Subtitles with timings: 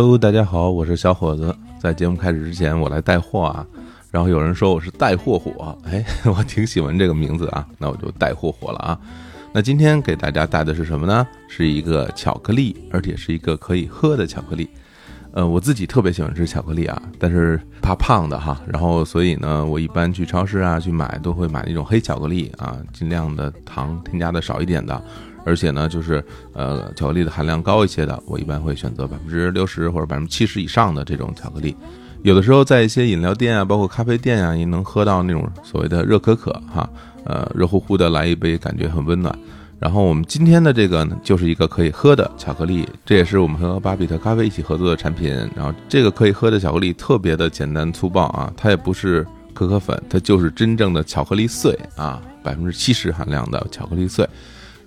[0.00, 1.52] Hello，大家好，我是小伙子。
[1.80, 3.66] 在节目开始之前，我来带货啊。
[4.12, 9.00] 然后有人说我是带货火，哎， 我挺喜欢这个名字啊，那我就带货火了啊。
[9.52, 11.26] 那今天给大家带的是什么呢？
[11.48, 14.70] 是一个巧克力，而且是一个可以喝的巧克力。
[15.32, 18.62] 呃，我自己特别喜欢吃巧克力啊，但是怕胖的哈。
[18.68, 25.02] 然后所以呢，我一般去超市啊去买，都会买那种黑巧克力啊，尽量的糖添加的少一点的。
[25.48, 31.74] 而且呢，就是呃，巧克力的含量高一些的，我一般会选择百分之六十或者百分之七十以上的这种巧克力。
[32.22, 36.86] 有的时候在一些饮料店啊，包括咖啡店啊，也能喝到那种所谓的热可可哈，
[37.24, 39.36] 呃，热乎乎的来一杯，感觉很温暖。
[39.78, 45.32] 然后我们今天的这个呢，就是一个可以喝的巧克力，这也是我们和巴比特咖啡一起合作的产品。
[45.54, 54.28] 然后这个可以喝的巧克力特别的简单粗暴啊，它也不是可可粉，它就是真正的巧克力碎啊，百分之七十含量的巧克力碎。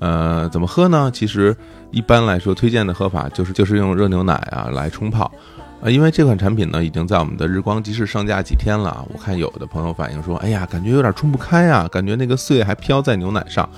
[0.02, 1.10] 呃，怎么喝呢？
[1.14, 1.56] 其实
[1.92, 5.32] 一般来说，推荐的喝法就是就是用热牛奶啊来冲泡。
[5.80, 13.70] 啊，因为这款产品呢已经在我们的日光集市上架几天了，我看有的朋友反映说，哎呀，感觉有点冲不开啊，感觉那个碎还飘在牛奶上。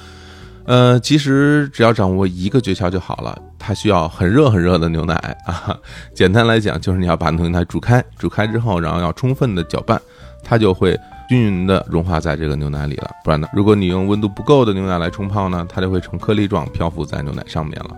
[0.65, 5.77] 呃，其实只要掌握一个诀窍就好了，它需要很热很热的牛奶啊。
[6.15, 10.01] 简单来讲，就是你要把牛奶煮开，煮开之后，然后要充分的搅拌，
[10.41, 10.97] 它就会
[11.33, 13.09] 均匀的融化在这个牛奶里了。
[13.23, 17.89] 不然呢，如果你用温度不够的牛奶来冲泡呢，它就会成颗粒状漂浮在牛奶上面了。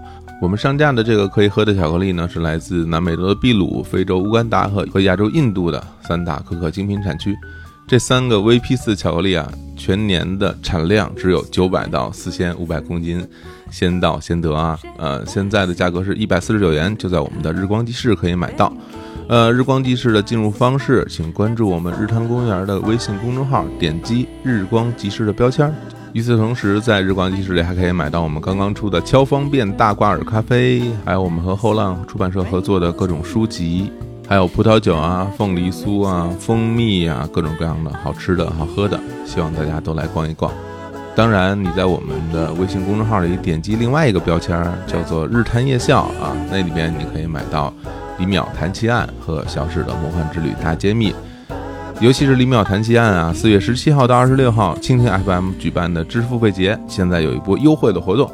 [0.41, 7.35] 我们上架的这个可以喝的巧克力呢，是来自南美洲的秘鲁、非洲乌干达和和亚洲印度的三大可可精品产区。
[7.85, 13.27] 这三个 VP 四巧克力啊，全年的产量只有九百到四千五百公斤，
[13.69, 14.79] 先到先得啊！
[14.97, 18.71] 呃，现在的价格是一百四十九元，就在我们的日光集市可以买到。
[19.27, 25.73] 呃，日光集市的进入方式，请关注我们日坛公园的微信公众号，点击日光集市的标签。
[26.13, 33.91] 与此同时，在日光集市里还可以买到我们刚刚出的超方便大挂耳咖啡，还有我们和后浪出版社合作的各种书籍。
[34.27, 40.51] 还有葡萄酒啊、凤梨酥啊、蜂蜜啊，各种各样的好吃的好喝的，希望大家都来逛一逛。
[41.15, 47.73] 当然，你在我们的微信公众号里点击另外一个标签，叫做“日坛夜校”啊，那里边你可以买到
[48.17, 51.11] 《李淼谈奇案》和《小史的魔幻之旅大揭秘》，
[51.99, 58.29] 尤其是《李淼谈奇案》啊，四月十七号到二十六号，蜻蜓 FM 举办的知识付费节，现在有一波优惠的活动。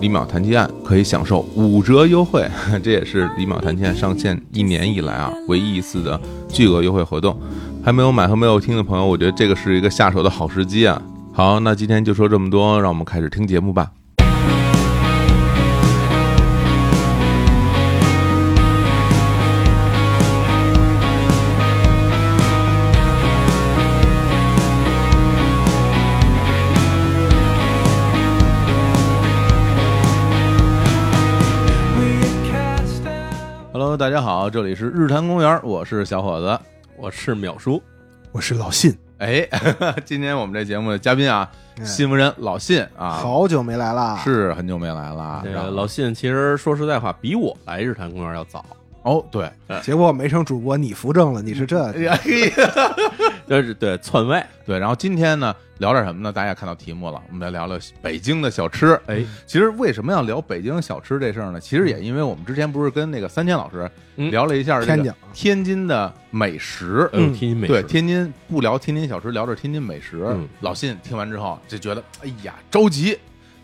[0.00, 2.46] 李淼谈奇案可以享受五折优惠，
[2.82, 7.34] 这也是李淼谈奇案上线一年以来啊唯一一次的巨额优惠活动。
[7.82, 11.00] 还没有买和没有听的朋友，我觉得这个是一个下手的好时机啊。
[11.32, 13.90] 好，那今天就说这么多，让我们开始听节目吧。
[33.96, 36.60] 大家好，这里是日坛公园，我是小伙子，
[36.98, 37.82] 我是淼叔，
[38.30, 38.94] 我是老信。
[39.16, 39.48] 哎，
[40.04, 41.50] 今天我们这节目的嘉宾啊，
[41.82, 45.40] 新闻人老信啊，好久没来了，是很久没来了。
[45.42, 48.62] 这个老信其实说实在话，比我来日坛公园要早。
[49.06, 49.48] 哦，对，
[49.82, 51.92] 结果没成主播，你扶正了，你是这，
[53.46, 54.42] 就 是对篡位。
[54.66, 56.32] 对，然后今天呢，聊点什么呢？
[56.32, 58.98] 大家看到题目了，我们来聊聊北京的小吃。
[59.06, 61.60] 哎，其实为什么要聊北京小吃这事儿呢？
[61.60, 70.26] 其实也因为我们之前不是跟那个三千老师聊了一下天津天津的美食，嗯，天津美食，对，天津不聊天津小吃，聊着天津美食。
[70.62, 73.16] 老信听完之后就觉得，哎呀，着急，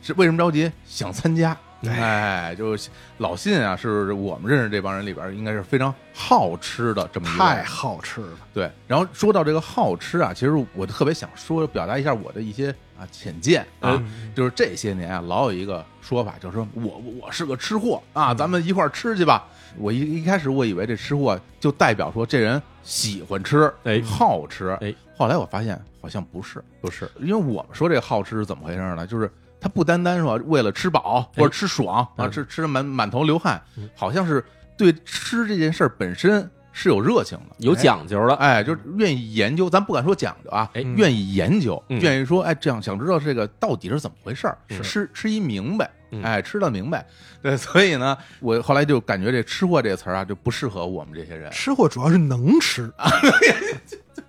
[0.02, 0.70] 是为什么着急？
[0.84, 1.56] 想参加。
[1.88, 2.76] 哎，就
[3.18, 8.38] 老信啊，是我们认识这帮人里边应该是非常好吃的这么一个，太好吃了。
[8.54, 14.00] 对，然后说到这个好吃啊，其实我特别想说，表达一下我的一些啊浅见啊，
[14.34, 19.44] 就是这些年啊，老有一个说法，就是说我我是个吃货啊，咱们一块儿吃去吧。
[19.76, 29.04] 我一一开始我以为这吃货就代表说这人喜欢吃，哎，好吃，哎，后来我发现好像不是，不是，因为我们说这个好吃是怎么回事呢？
[29.04, 29.28] 就是。
[29.62, 33.62] 他不单单说为了吃饱或者吃爽啊，吃吃的满满头流汗，
[33.94, 34.44] 好像是
[34.76, 39.70] 对吃这件事本身是有热情的，有讲究的，哎，就是愿意研究。
[39.70, 45.88] 咱不敢说讲究啊，愿意研究，愿意说，哎，这样想知道这个到底是怎么回事儿，吃吃一明白，
[46.22, 47.06] 哎，吃的明白。
[47.40, 51.50] 对，所以呢，我后来就感觉这“吃货”这个词儿啊，就不适合我们这些人。
[51.50, 53.10] 吃货主要是能吃 啊，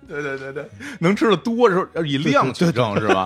[0.06, 3.24] 对对对对，能吃的多的时候以量取胜是吧？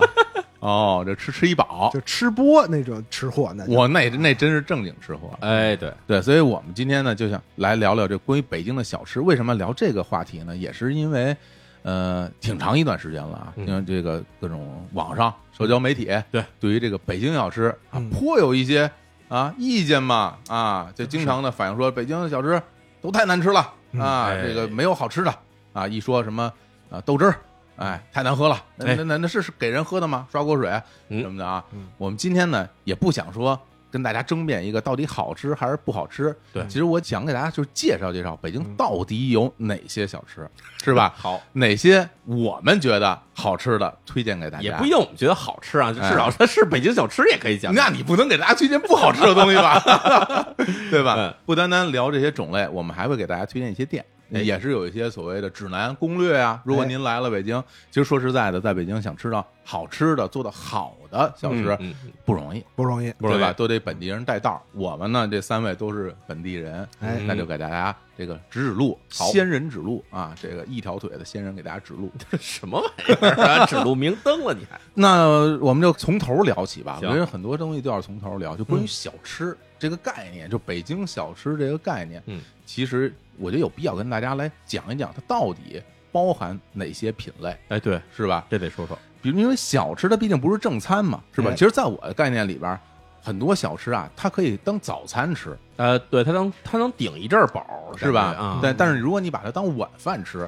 [0.59, 5.31] 哦，这吃吃一饱，就吃播那种吃货，那我那那真是正经吃货。
[5.39, 9.21] 哎，对对，所以我们今天呢，就想来聊聊这关于北京的小吃。
[9.21, 10.55] 为什么聊这个话题呢？
[10.55, 11.35] 也是因为，
[11.83, 18.91] 呃，挺长一段时间了啊，因为这个各种网上社交媒体对对于这个北京小吃啊，颇有一些
[19.29, 22.61] 啊意见嘛啊，就经常的反映说北京的小吃
[23.01, 23.59] 都太难吃了
[23.97, 25.33] 啊，哎这个没有好吃的
[25.71, 25.87] 啊。
[25.87, 26.51] 一说什么
[26.89, 27.39] 啊豆汁儿，
[27.79, 30.27] 哎，太难喝了，那哎那那那是是给人喝的吗？
[30.31, 30.69] 刷锅水
[31.07, 31.87] 嗯什么的啊嗯。
[31.97, 33.57] 我们今天呢也不想说
[33.89, 36.35] 跟大家争辩一个到底好吃还是不好吃。
[36.53, 40.47] 对其实我想给大家就是介绍介绍北京嗯到底有哪些小吃，
[40.83, 41.13] 是吧？
[41.17, 44.63] 好，哪些我们觉得好吃的推荐给大家？
[44.63, 47.73] 也不一定我们觉得好吃啊，至少它是北京小吃也可以讲。
[47.73, 49.79] 那你不能给大家推荐不好吃的东西吧？
[50.91, 51.33] 对吧嗯？
[51.45, 56.61] 不单单聊这些种类，我们还会给大家推荐一些店，哎也是有一些所谓的指南攻略啊。
[56.65, 61.77] 如果哎您来了北京，其实说实在的，在北京想吃到好吃的、做的好的小吃
[62.25, 63.11] 不容易，不容易。
[63.19, 63.53] 对吧？
[63.53, 64.61] 都得本地人带道儿。
[64.73, 70.35] 我们呢，这三位都是本地人，哎那就给大家这个指指路，仙人指路啊！
[70.39, 72.11] 这个一条腿的仙人给大家指路。
[72.39, 73.65] 什么玩意儿啊？
[73.67, 75.27] 指路明灯了，你还那
[75.59, 76.99] 我们就从头聊起吧。
[77.01, 82.21] 我行觉得很多东西都要从头聊，就关于嗯小吃这个概念，就北京小吃这个概念。
[82.25, 85.81] 嗯，其实我觉得有必要跟大家来讲一讲，它到底
[86.11, 88.45] 包含哪些品类，哎，对，是吧？
[88.47, 88.95] 这得说说。
[89.23, 91.49] 比如因为小吃它毕竟不是正餐嘛，是吧？
[91.49, 92.79] 哎其实，在我的概念里边，
[93.23, 97.65] 很多小吃啊，它可以当早餐吃，呃，对，它能它能顶一阵儿饱，
[97.97, 98.21] 是吧？
[98.37, 100.47] 啊，但但是如果你把它当晚饭吃，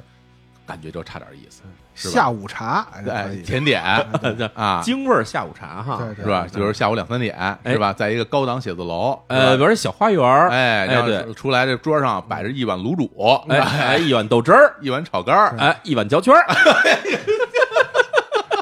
[0.71, 1.63] 感觉就差点意思，
[1.94, 2.13] 是吧？
[2.13, 3.83] 下午茶，哎甜点
[4.56, 6.47] 啊， 京味儿下午茶哈，是吧？
[6.50, 7.35] 就是下午两三点，
[7.65, 7.91] 是吧？
[7.91, 13.12] 在一个高档写字楼，呃，玩小花园，哎，然后出来这桌上摆着一碗卤煮，
[13.50, 16.45] 哎哎，一碗豆汁儿，一碗炒肝儿，哎，一碗焦圈儿，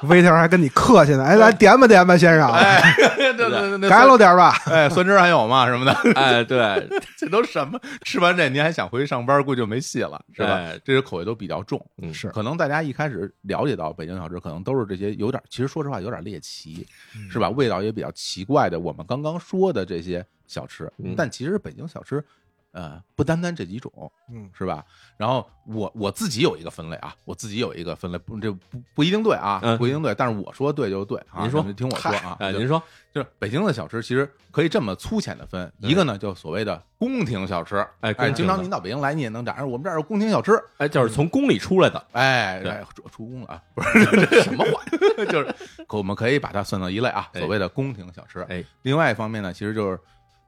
[0.07, 2.81] waiter 还跟你客气呢，哎，来点吧点吧，先生，哎，
[3.18, 4.54] 对对对对，改了点吧。
[4.66, 5.66] 哎，酸汁还有吗？
[5.68, 6.88] 什么的， 哎，对，
[7.18, 7.80] 这都什么？
[8.04, 10.80] 吃完这您还想回去上班，估计就没戏了，是吧哎？
[10.84, 16.86] 这些口味都比较重，嗯是可能大家一开始了解到北京小吃，可能都是这些有点，其实说实话有点猎奇，
[17.16, 17.50] 嗯是吧？
[17.50, 22.24] 味道也比较奇怪的，我们刚刚说的这些小吃嗯，但其实北京小吃。
[22.71, 24.86] 呃，不单单这几种，嗯，是吧？
[25.18, 31.42] 然后我我自己有一个分类啊，我自己有一个分类，不这不不一定对啊，嗯不一定对，但是我说对就对啊。
[31.42, 32.81] 您说您听我说啊，哎，您说，
[33.13, 42.62] 就是北京的小吃，其实可以这么粗浅的分，一个呢就所谓的宫廷小吃，哎经常您到北京来，你也能找，哎我们这儿有宫廷小吃，哎，就是从宫里出来的，哎，
[42.95, 44.83] 出出宫了啊，不是这什么话，
[45.25, 45.56] 就是
[45.88, 48.42] 可我们可以把它算到一类啊，哎所谓的宫廷小吃。
[48.42, 50.00] 哎，另外一方面呢，其实就是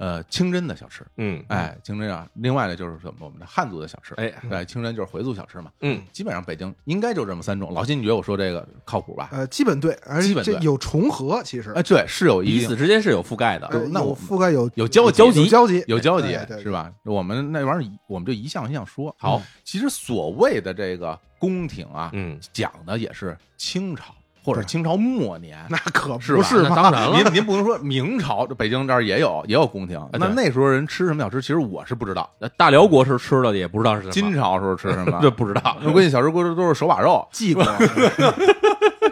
[0.02, 2.28] 呃清真的小吃，嗯，哎，清真啊。
[2.34, 5.72] 另外呢就是什么我们的汉族的小吃，哎，对，清真就是回族小吃嘛。
[5.82, 7.72] 嗯，基本上北京应该就这么三种。
[7.72, 9.30] 老金，你觉得我说这个靠谱吧？
[9.32, 16.30] 呃，基本对，而且基本对这有重合，其实哎，对，是有一彼定此之间是有覆盖的，有那我覆盖有有交交集有交集，有交集
[16.64, 16.92] 是吧？
[17.06, 19.16] 我们那玩意儿我们就一项一项说。
[19.20, 25.58] 好，其实所谓的这个宫廷啊，嗯，讲的也是清朝或者清朝末年。
[25.70, 26.70] 那可是不是嘛？
[26.70, 32.30] 那当然了，您您不能说明朝北京这儿也有也有宫廷，那那时候人吃什么小吃，其实我是不知道。
[32.40, 35.20] 那大辽国是吃的也不知道是什么，金朝时候吃什么？
[35.24, 37.64] 这不知道， 我估计小时候都是手把肉、记过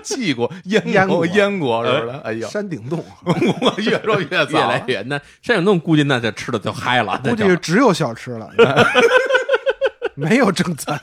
[0.02, 2.20] 荠果、腌腌过、过腌过似的。
[2.24, 4.84] 哎呀，山顶洞， 我越说越越来。
[4.88, 8.50] 越那山顶洞估计那这吃的就嗨了，估计就是只有小吃了，
[10.16, 10.98] 没有正餐。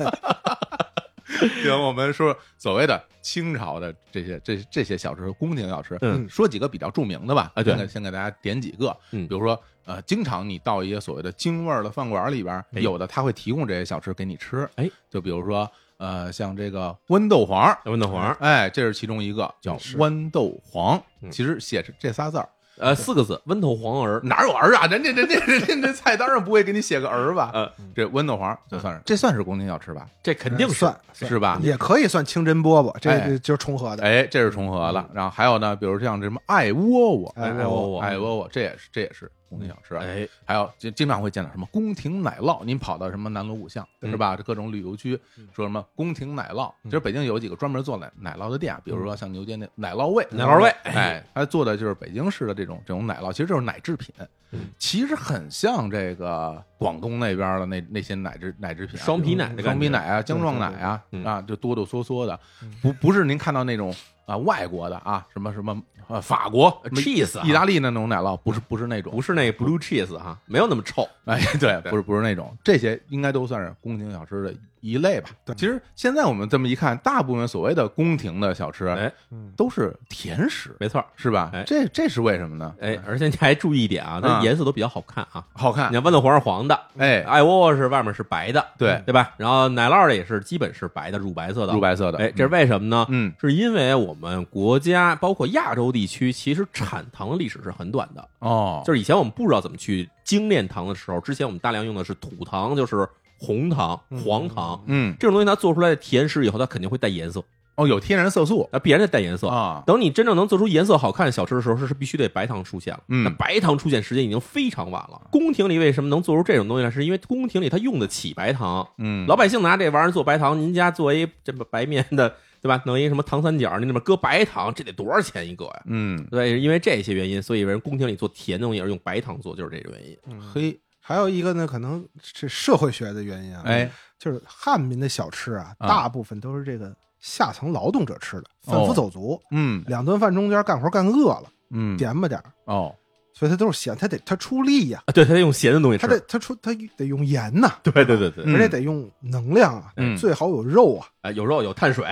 [1.63, 7.53] 行，我们说所谓的清朝的这些这这些小吃，宫廷小吃，嗯说几个比较著名的吧。
[7.55, 17.73] 啊对先给大家点几个，嗯比如说呃，经常你到一些所谓的京味儿的饭馆里边，哎有的他会提供这些小吃给你吃，哎，就比如说呃，像这个豌豆黄。
[17.85, 22.49] 豌豆黄，哎，这是其中一个叫豌豆黄，嗯其实写着这仨字儿，
[22.79, 24.87] 呃，四个字，温头黄儿，哪有儿啊？
[24.87, 27.51] 人家人家人家这菜单上不会给你写个儿吧？
[27.55, 30.07] 呃，这温头黄就算是这算是宫廷小吃吧？
[30.23, 31.59] 这肯定算是吧？
[31.63, 34.03] 也可以算清真饽饽，这就是重合的。
[34.03, 35.09] 哎，这是重合了。
[35.15, 39.95] 然后还有呢，比如像这什么爱窝窝，哎爱窝窝爱窝窝，这也是这也是宫廷小吃。
[39.97, 44.37] 哎，还有经经常会见到什么宫廷奶酪，您跑到什么南锣鼓巷嗯是吧？
[44.37, 45.19] 这各种旅游区
[45.55, 54.15] 说什么宫廷奶酪，其实北京有几个专门做奶奶酪的店，比如说像牛街那奶酪味，奶酪味哎，它做的就是北京市的这种这种奶酪，其实就是奶制品
[54.53, 62.39] 嗯，其实很像这个广东那边的那那些奶制奶制品啊，双皮奶双皮奶啊，姜撞奶啊啊，就哆哆嗦嗦的，
[62.81, 63.93] 不不是您看到那种
[64.25, 65.77] 啊外国的啊，什么什么
[66.09, 75.31] 呃法国 cheese 啊意大利那种奶酪，不是不是那种，不是那 blue cheese 哈，没有那么臭，哎，对，不是不是那种，这些应该都算是宫廷小吃的一类吧。
[75.45, 81.51] 对其实现在我们这么一看，大部分所谓的宫廷的小吃，哎，嗯，都是甜食，没错，是吧？
[81.53, 82.75] 哎这这是为什么呢？
[82.81, 85.45] 哎，而且你还注意一点啊，它啊颜色都比较好看啊。
[85.55, 89.35] 好看你，看豌豆黄是黄的，哎，艾窝窝是外面是白的，对，对吧？
[89.39, 91.81] 然后奶酪的也是基本是白的，乳白色的，乳。
[91.81, 93.07] 白色的，哎，这是为什么呢？
[93.09, 98.29] 嗯是因为我们国家包括亚洲地区，其实产糖的历史是很短的。
[98.41, 104.85] 哦，就是以前我们不知道怎么去精炼糖的时候，之前我们大量用的是土糖，就是红糖、嗯黄糖。
[104.87, 107.43] 嗯，这种东西它做出来的甜食以后，它肯定会带颜色，
[107.77, 109.49] 哦，有天然色素那，必然得带颜色。
[109.49, 113.01] 啊，等你真正能做出颜色好看的小吃的时候，是是必须得白糖出现了。
[113.09, 115.29] 嗯那白糖出现时间已经非常晚了。
[115.33, 116.91] 宫廷里为什么能做出这种东西来？
[116.91, 122.35] 是因为宫廷里它用得起白糖，嗯，老百姓拿这玩意儿做白糖，您家做一这么白面的，
[122.67, 122.83] 对吧？
[122.85, 125.83] 弄一什么糖三角，你里面搁白糖，这得多少钱一个呀？
[125.85, 130.19] 嗯，对，因为这些原因，所以人宫廷里做甜的东西是用白糖做，就是这个原因。
[130.53, 135.87] 嘿，还有一个呢，可能是社会学的原因啊，哎，就是汉民的小吃啊，啊。
[135.87, 138.95] 大部分都是这个下层劳动者吃的，贩夫哦。
[138.95, 139.85] 走卒，嗯。
[139.87, 142.93] 两顿饭中间干活干饿了，嗯，点吧点儿，哦，
[143.39, 146.07] 所以他都是咸，他得他出力呀，啊，对，他得用咸的东西吃。
[146.07, 146.15] 他。
[146.15, 150.17] 得他出他得用盐呐，对对对对，嗯而且得用能量啊，嗯。
[150.17, 152.07] 最好有肉啊，哎，有肉有碳水，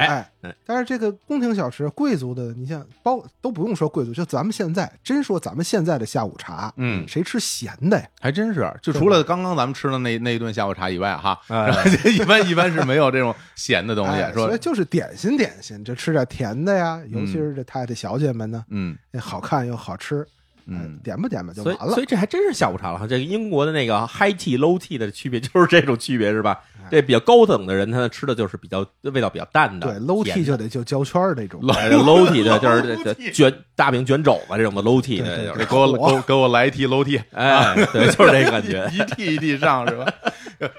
[0.67, 8.07] 但是这个宫廷小吃，贵族的，你像包都不用说贵族，就咱们现在真说咱们现在的下午茶，嗯，谁吃咸的呀？
[8.21, 11.57] 还真是，就除了刚刚咱们吃的那那一顿下午茶以外，哈，哎。
[11.69, 18.95] 然 后一般一般是没有这种咸的东西哎，说所以就是点心点心，就吃点甜的呀，尤其是这太太小姐们呢，嗯。
[19.13, 20.27] 哎好看又好吃，哎
[20.67, 22.03] 嗯，点吧点吧就所以完了所。
[22.03, 23.07] 以这还真是下午茶了哈。
[23.07, 26.61] 这个英国的那个 high tea low tea 的区别就是这种区别是吧？
[26.63, 38.87] 哎这比较高等的人，他吃的就是比较味道比较淡的，对，low tea 就得就焦圈儿那种， 哎 这 low tea 的就是这这卷大饼卷肘子这种的 low tea 对对的，对给我给我给我来一屉楼梯，哎，对，就是这个感觉。
[38.93, 40.05] 一屉一屉上是吧？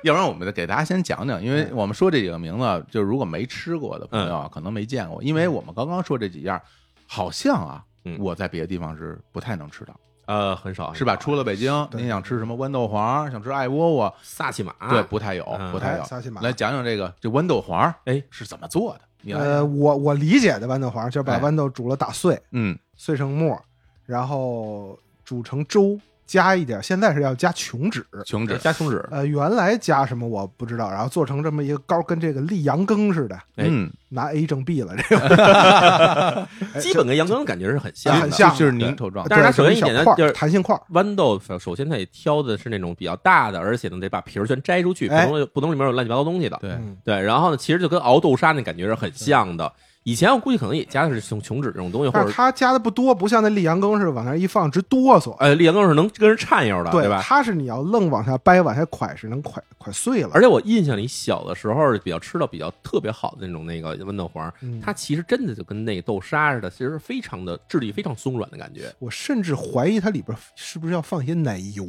[0.04, 6.62] 要不然我们给大家先讲讲，因为我们说这几个名字，就是如果没吃过的朋友啊，可能没见过，因为我们刚刚说这几样，
[7.08, 9.94] 好像啊嗯，我在别的地方是不太能吃到，
[10.26, 11.16] 呃，很少是吧？
[11.16, 12.00] 出了北京，对。
[12.00, 15.72] 您想吃什么豌豆黄，想吃艾窝窝，萨琪玛，对，不太有，嗯。
[15.72, 16.02] 不太有。
[16.02, 19.02] 哎萨琪玛来讲讲这个这豌豆黄，哎，是怎么做的？
[19.22, 21.40] 你来呃，我我理解的豌豆黄就是把哎。
[21.40, 23.62] 豌豆煮了打碎，嗯，碎成末儿，
[24.06, 28.06] 然后煮成粥，加一点，现在是要加琼脂。
[28.26, 33.66] 琼脂，加琼脂，呃，原来加什么我不知道，然后做成这么一个膏，跟这个立羊羹似的，哎。
[33.68, 36.48] 嗯，拿 A 正 B 了，这个。
[36.80, 39.26] 基本跟羊羹感觉是很像的，很像就是凝稠状。
[39.30, 46.58] 但是它首先一点呢就是弹性块儿，豌豆首先它得挑的是那种比较大的，而且呢得把皮儿全摘出去，不哎能不能里面有乱七八糟东西的。
[46.62, 49.72] 对，嗯对，然后呢，其实就跟熬豆沙那感觉是很像的。
[50.06, 55.36] 以前我估计可能也加的是琼琼脂这种东西，或者但是它加的不多，不像那立阳羹似的往那儿一放直哆嗦。
[55.38, 57.20] 呃，立阳羹是能跟人颤悠的，对吧？
[57.24, 60.30] 它是你要愣往下掰，往下蒯是能蒯蒯碎了。
[60.32, 68.94] 而且我印象里小的时候比较吃到比较特别好的那种那个豌豆黄，嗯它其实真的就跟那个豆沙似的，其实非常的质地非常松软的感觉。
[69.00, 71.84] 我甚至怀疑它里边是不是要放一些奶油。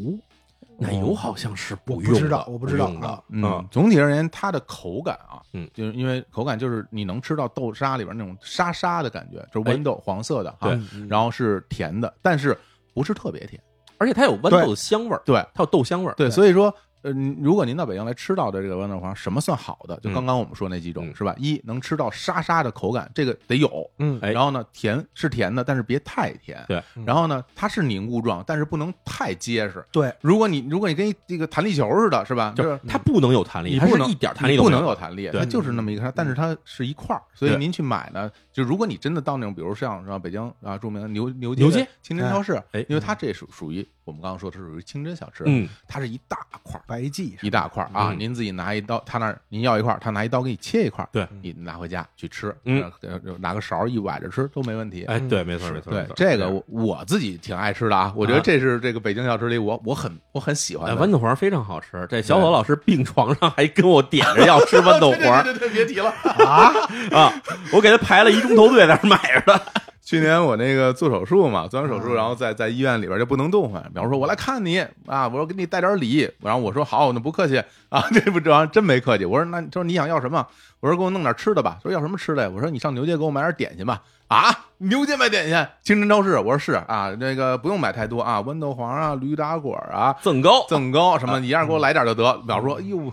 [0.78, 10.68] 奶油好像是不用的，知道我不知道用的啊，嗯，总体而言，它的口感啊，嗯，就是因为口感就是你能吃到豆沙里边那种沙沙的感觉，就是豌豆黄色的哈
[11.08, 12.56] 然后是甜的，但是
[12.94, 13.60] 不是特别甜。
[13.98, 16.74] 而且它有豌豆的香味儿，对它有豆香味儿，对，所以说，
[17.06, 19.94] 呃，如果您到北京来吃到的这个豌豆黄，什么算好的？
[20.00, 21.32] 就嗯刚刚我们说那几种嗯是吧？
[21.38, 23.88] 一能吃到沙沙的口感，这个得有。
[24.00, 26.64] 嗯哎然后呢，甜是甜的，但是别太甜。
[26.66, 26.82] 对。
[27.06, 29.84] 然后呢，它是凝固状，但是不能太结实。
[29.92, 32.52] 对，如果你如果你跟一这个弹力球似的，是吧？
[32.56, 46.82] 就是它不能有弹力，你不能它是一点弹力你不都没有能有弹力，它就是那么一个，但是它是一块儿，所以您去买呢，就如果你真的到那种，比如像是吧北京啊著名的牛牛牛街的清真超市，哎因为它这属属于我们刚刚说的是属于清真小吃，嗯，它是一大块儿。
[46.86, 48.10] 白记一大块儿啊！
[48.12, 55.04] 嗯您自己拿一刀，他那儿您要一块儿，他拿一刀给你切一块儿，对你拿回家去吃，嗯呃，拿个勺儿一崴着吃都没问题。
[55.06, 60.96] 哎，对，没错，没错，对这个我我自己挺爱吃的啊，我觉得啊这是这个北京小吃里我我很我很喜欢。
[60.96, 62.06] 豌豆黄非常好吃。
[62.08, 66.10] 这小伙老师病床上还跟我点着要吃豌豆黄 对对对，别提了。
[66.46, 66.72] 啊，
[67.10, 67.32] 啊，
[67.72, 69.60] 我给他排了一钟头队在那买着的。
[70.06, 73.82] 去年我那个做手术嘛，做完手术，嗯然后在在医院里边就不能动弹。
[73.92, 77.58] 比方说，我来看你啊，我说给你带点礼，然后我说好，那不客气
[77.88, 79.24] 啊，这不这玩意儿真没客气。
[79.24, 80.46] 我说那他说你想要什么？
[80.78, 81.78] 我说给我弄点吃的吧。
[81.82, 82.50] 说要什么吃的呀？
[82.54, 84.00] 我说你上牛街给我买点点心吧。
[84.28, 86.38] 啊，牛街买点心，清真超市。
[86.38, 92.32] 我说是啊，那个不用买太多啊，豌豆黄啊，驴打滚啊，增高，增高什么一样给我来点就得。
[92.46, 93.12] 表叔说，哎呦。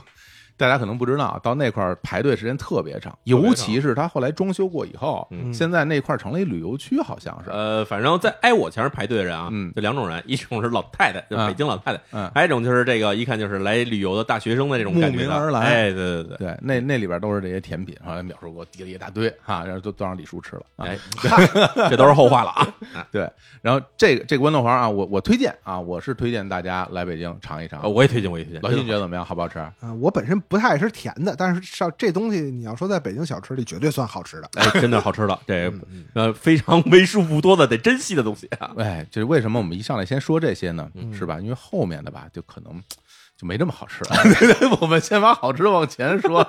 [0.57, 7.49] 大家可能不知道，到那块儿排队时间特别长，尤其是它后来装修过以后，嗯现在那块儿成了一旅游区，好像是。
[7.49, 20.85] 呃，反正在挨我前面排队的人啊，嗯就两种人，一种是老太太，就嗯北京老太太，嗯还有一种就是这个一看就是来旅游的大学生的这种感觉的慕名而来哎，对对对，对，那那里边都是这些甜品，后来淼叔给我递了一大堆哈，然后都都让李叔吃了啊。
[20.85, 20.97] 哎，
[21.89, 22.67] 这都是后话了啊。
[23.11, 23.29] 对，
[23.61, 27.89] 然后这个这个豌豆黄啊，我我推荐啊，我是推荐大家来北京尝一尝呃。
[27.89, 28.61] 我也推荐，我也推荐。
[28.61, 29.23] 老金觉得怎么样？
[29.25, 29.59] 好不好吃？
[29.59, 34.49] 啊，我本身不太爱吃甜的，但是上这东西你要说在北京小吃里绝对算好吃的。
[34.55, 38.71] 哎，真的好吃的， 这嗯呃非常为数不多的得珍惜的东西啊。
[38.77, 40.89] 哎，就是为什么我们一上来先说这些呢？
[40.95, 41.39] 嗯是吧？
[41.39, 42.81] 因为后面的吧，就可能
[43.35, 44.11] 就没这么好吃了。
[44.79, 46.47] 我们先把好吃的往前说。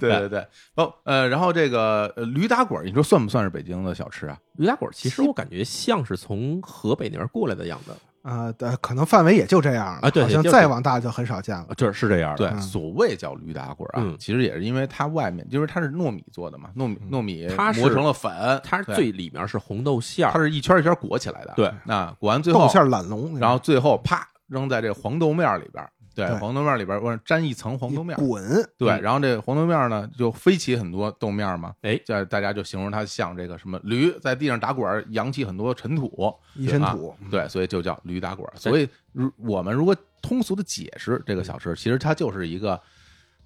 [0.00, 4.36] 对 对对，哦呃，然后这个呃驴打滚儿，你说算不算是北京的小吃啊？
[4.56, 7.92] 驴打滚其实我感觉像是从河北那边过来的样子，
[8.26, 11.68] 啊，对，可能范围也就这样了啊对好像再往大就很少见了。
[11.76, 12.38] 这是这样的。
[12.38, 21.52] 对，嗯所谓叫驴打滚儿啊，嗯其实也是因为它外面，就是它是糯米做的嘛，糯米糯米它磨成了粉，它对最里面是红豆馅儿，它是一圈一圈裹起来的。
[21.54, 28.42] 对，那裹完最后豆馅儿懒龙，然后最后啪扔在这黄豆面里边儿，对，黄豆面里边儿往上沾一层黄豆面一，滚，
[28.76, 37.14] 对，嗯然后这个黄豆面呢就飞起很多豆面嘛，哎，这大家就形容它像这个什么驴在地上打滚儿，扬起很多尘土，一身土。
[37.30, 38.52] 对，所以就叫驴打滚儿。
[38.56, 42.80] 所以如我们如果通俗的解释这个小吃，其实它就是一个。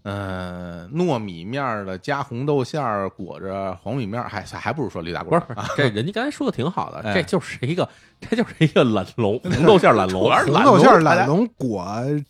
[0.02, 5.68] 呃，糯米面儿的加红豆馅儿裹着黄米面儿，还还不如说驴打不是滚儿啊。
[5.76, 7.14] 这人家刚才说的挺好的，哎。
[7.14, 7.86] 这就是一个
[8.20, 10.22] 这就是一个懒龙红豆馅儿懒龙。
[10.22, 11.84] 红豆馅儿懒龙 裹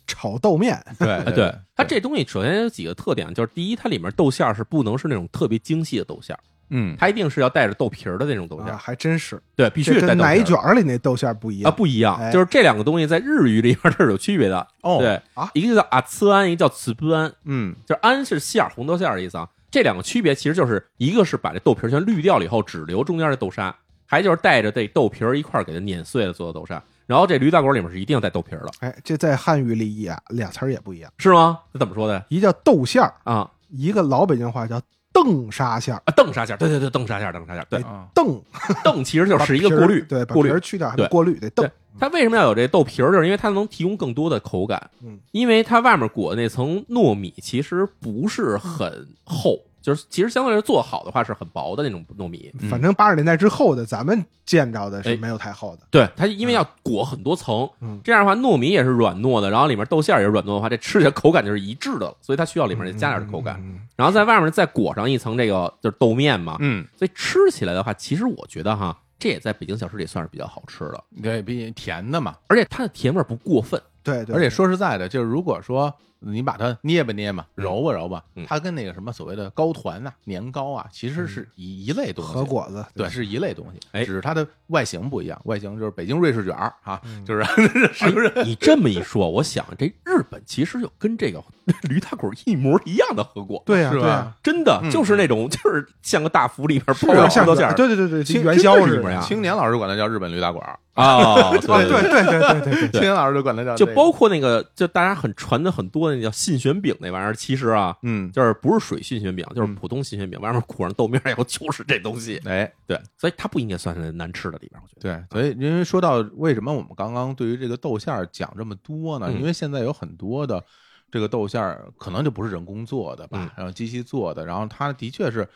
[0.05, 1.55] 炒豆面， 对哎，对。
[1.75, 6.39] 它这东西首先有几个特点，就是第一，它里面豆馅儿是不能是那种特别精细的豆馅儿，
[6.71, 11.75] 嗯，它一定是要带着豆皮儿的那种豆馅啊，还真是，对，必须这跟奶得带豆皮儿卷儿里那豆馅儿不一样啊。
[11.75, 14.65] 不一样，哎就是这两个东西在日语里边它是有区别的。
[14.81, 19.47] 哦，对啊一个叫阿次安，一个叫茨布安，嗯，就是安是馅儿，红豆馅儿的意思啊。
[19.69, 23.73] 这两个区别其实就是一个是把这豆皮儿全滤掉了以后，只留中间的豆沙，
[24.05, 26.81] 还就是带着这豆皮儿一块儿给它碾碎了做的豆沙。
[27.07, 31.59] 然后这驴打滚里面是一定要带豆皮儿的，哎，这在汉语里也，俩词儿也不一样，是吗？
[31.73, 32.23] 这怎么说的呀？
[32.29, 34.79] 一叫豆馅儿，啊一个老北京话叫
[35.13, 36.01] 邓沙馅儿。
[36.05, 38.41] 啊，邓沙馅儿，对对对，邓沙馅儿，邓沙馅儿，对，啊邓
[38.83, 40.59] 邓其实就是一个过滤，对，把过滤皮。
[40.61, 41.71] 去掉，对过滤得对邓。
[41.99, 43.11] 它为什么要有这豆皮儿？
[43.11, 44.89] 就是因为它能提供更多的口感。
[45.03, 52.51] 嗯，因为它外面裹的那层糯米其实不是很厚，就是其实相对来说做好的话是很薄的那种糯米。
[52.59, 55.81] 嗯反正八十年代之后的，咱们见着的哎是没有太厚的。
[55.89, 72.35] 对，它因为要裹很多层，嗯这样的话糯米也是软糯的，然后里面豆馅儿也是软糯的话，这吃起来口感就是一致的了，所以它需要里面再加点口感，嗯然后在外面再裹上一层这个就是豆面嘛，嗯，所以吃起来的话，其实我觉得哈，这也在北京小吃里算是比较好吃的，对，毕竟甜的嘛。
[72.47, 73.81] 而且它的甜味儿不过分。
[74.03, 83.79] 对，而且说实在的，就是如果说你把它捏吧捏吧，揉吧揉吧，它跟那个什么所谓的糕团呐、年糕啊，其实是一一类东西，和果子对，是一类东西。
[83.91, 87.43] 哎，只是它的外形不一样，外形就是北京瑞士卷儿啊，就是
[87.91, 88.31] 是不是？
[88.43, 91.43] 你这么一说，我想这日本其实有跟这个
[91.89, 94.35] 驴打滚一模一样的和果，对呀，是吧？
[94.43, 99.19] 真的就是那种，就是像个大福里面包着夏馅儿，对对对对，元宵是什么呀。
[99.21, 103.87] 青年老师管它叫日本驴打滚啊， 对对对对对对，青年老师就管它叫就。
[103.95, 112.41] 包括那个，就大家很传的很多的那叫信玄饼那玩意儿，其实啊，嗯，就是不是水信玄饼，就是嗯普通信玄饼，外面裹上豆面以后就是这东西。
[112.45, 115.23] 哎，对，所以它不应该算是难吃的里边，我觉得。
[115.29, 119.27] 对，所以因为说到为什么我们刚刚对于这个豆馅儿讲这么多呢？
[119.29, 120.63] 嗯因为现在有很多的
[121.09, 125.47] 这个豆馅儿可能就不是人工做的吧嗯，然后机器做的，然后它的确是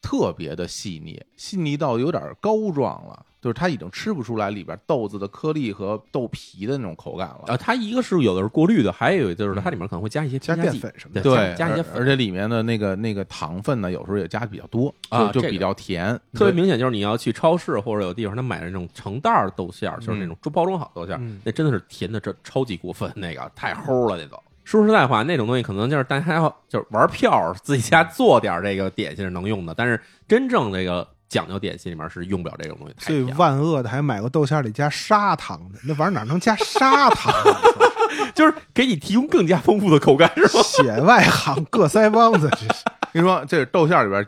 [0.00, 7.44] 特别的细腻，细腻到有点膏状了，就是它已经吃不出来里边豆子的颗粒和豆皮的那种口感了。
[7.48, 11.92] 啊，它一个是有的是过滤的，还有就是它里面可能会加一些加添加，淀粉什么的对，加加一些粉。
[11.94, 24.40] 而而且里面的那个那个糖分呢，有时候也加的比较多，啊就就比较甜，特别明显，就是你要去超市或者有地方，他买的那种成袋儿豆馅儿，就是那种包装好的豆馅儿，嗯那真的是甜的，这超级过分，那个太齁了，那都。
[24.66, 33.22] 说实在话，那种东西可能就是大家要就是玩票儿，自己家做点儿这个点心是能用的，但是真正这个讲究点心里面是用不了这种东西，太最。
[33.34, 37.60] 万恶的还买过豆馅儿里加砂糖的，那玩意儿哪能加砂糖啊？
[38.34, 40.62] 就是给你提供更加丰富的口感，是吧？
[40.64, 42.66] 血外行各腮帮子，这是
[43.12, 44.26] 跟 你说，这豆馅里边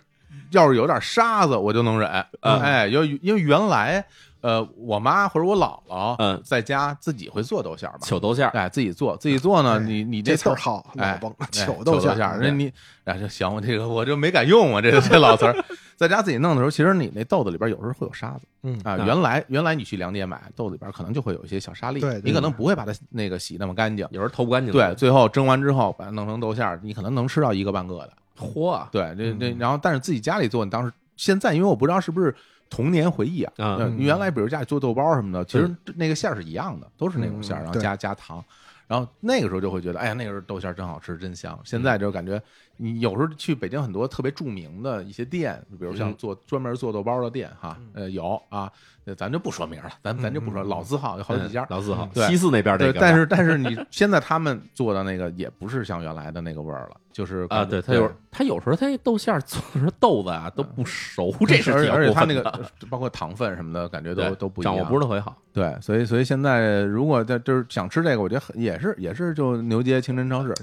[0.51, 2.09] 要是有点沙子，我就能忍。
[2.43, 4.05] 嗯哎，有因为原来
[4.41, 11.21] 呃，我妈或者我姥姥嗯在家自己会做豆馅儿嘛，糗豆馅儿，哎，自己做，自己做呢，哎你你这词儿好，哎
[11.51, 12.73] 糗豆馅馅儿，那你
[13.05, 15.57] 哎就行，我这个我就没敢用啊，这个这老词儿，
[15.97, 18.93] 在家自己弄的时候，其实你那豆子里边有时候会有沙子嗯啊。
[18.93, 24.07] 啊原来原来你去粮店买豆子里边可能就会有一些小沙粒，对对你可能不会把它那个洗那么干净。
[24.11, 24.73] 有时候投不干净。
[24.73, 28.13] 对，，最后蒸完之后把它弄成豆馅儿，你可能能吃到一个半个的。
[28.39, 32.33] 嚯，对，这这，嗯然后但是自己家里做，你当时现在因为我不知道是不是
[32.71, 38.45] 童年回忆啊，嗯原来比如家里做豆包什么的，其实那个馅儿是一样的，都是那种馅儿，然后加加糖。
[38.87, 41.59] 然后那个时候就会觉得，哎呀，那个时候豆馅儿真好吃，真香。
[41.63, 42.41] 现在就感觉，
[42.79, 48.71] 你有时候去北京很多特别著名的一些店，比如像嗯做专门做豆包的店哈，呃，有啊，
[49.05, 64.85] 呃咱就不说名了，咱咱就不说，老字号有好几家，老字号，西四那边这对，个，但是但是你现在他们做的那个也不是像原来的那个味儿了，就是啊，对他有他有时候他那豆馅儿做的豆子啊都不熟，这是而且挺而且它那个包括糖分什么的，感觉都都不一掌握。
[64.85, 65.37] 不是特别好。
[65.53, 70.55] 对，所以所以现在如果在就是想吃这个，我觉得很也是也是就牛街清真超市，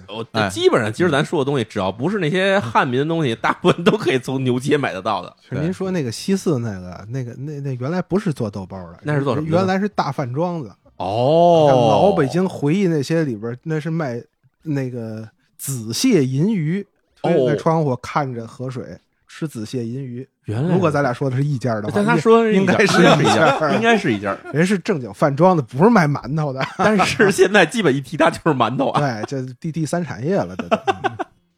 [0.50, 5.36] 基本上，其实咱说的东西，只要不是那些汉民的东西，大部分都可以从牛街买得到的。
[5.50, 10.72] 是您说那个西四那个那个那那原来不是做豆包的，那是做什么原来是大饭庄子。
[10.98, 14.22] 哦老北京回忆那些里边，那是卖
[14.64, 16.86] 那个紫蟹银鱼，
[17.22, 18.86] 哦推开窗户看着河水
[19.28, 20.26] 吃紫蟹银鱼。
[20.46, 24.38] 原来如果咱俩说的是一家的话，但他说应该是是一一家家，应该是一家。
[24.54, 26.66] 人是正经饭庄子，不是卖馒头的。
[26.78, 29.02] 但是现在基本一提他就是馒头啊。
[29.02, 30.78] 对，这第第三产业了，这都。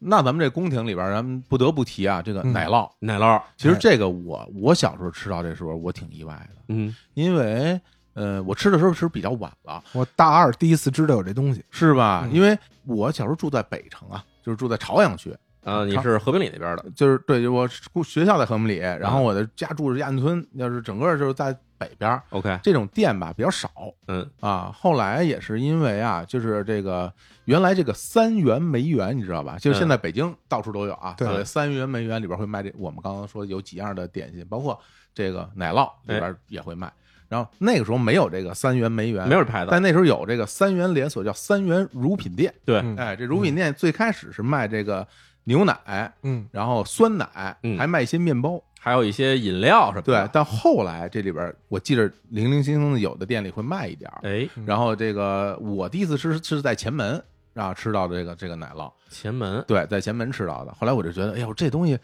[0.08, 2.90] 那咱们这宫廷里边，咱们不得不提啊，这个嗯奶酪。
[3.00, 7.80] 奶酪，其实这个我我小时候吃到这时候，我挺意外的，嗯，因为
[8.14, 12.22] 呃，我吃的时候其实比较晚了，我大二第一次知道有这东西，是吧？
[12.24, 17.68] 嗯因为我小时候住在北城啊，就是住在朝阳区，啊，你是和平里那边的，就是对我
[18.02, 23.70] 学校在和平里，然后我的家住着亚运村，要是整个就是在北边儿，OK，这种店吧比较少
[24.08, 24.70] 嗯，啊。
[24.76, 27.12] 后来也是因为啊，就是这个
[27.44, 29.56] 原来这个三元梅园，你知道吧？
[29.58, 31.16] 就是现在北京到处都有啊。
[31.44, 34.78] 三元梅园里边会卖这，我们刚刚说有几样的点心，包括
[35.14, 36.92] 这个奶酪里边也会卖。
[37.28, 42.52] 然后那个时候没有这个三元梅园，没有这牌子，但那时候有这个三元连锁，叫三元乳品店。
[42.64, 45.06] 对，嗯哎，这乳品店最开始是卖这个
[45.44, 48.58] 牛奶，嗯，然后酸奶，嗯还卖一些面包。
[48.78, 54.20] 还有一些饮料什么对。，但后来这里边我记着零零星星的有的店里会卖一点儿。
[54.22, 57.22] 哎，然后这个我第一次吃是在前门
[57.54, 60.72] 啊吃到的这个这个奶酪，前门对，在前门吃到的。
[60.78, 61.98] 后来我就觉得，哎呦，这东西。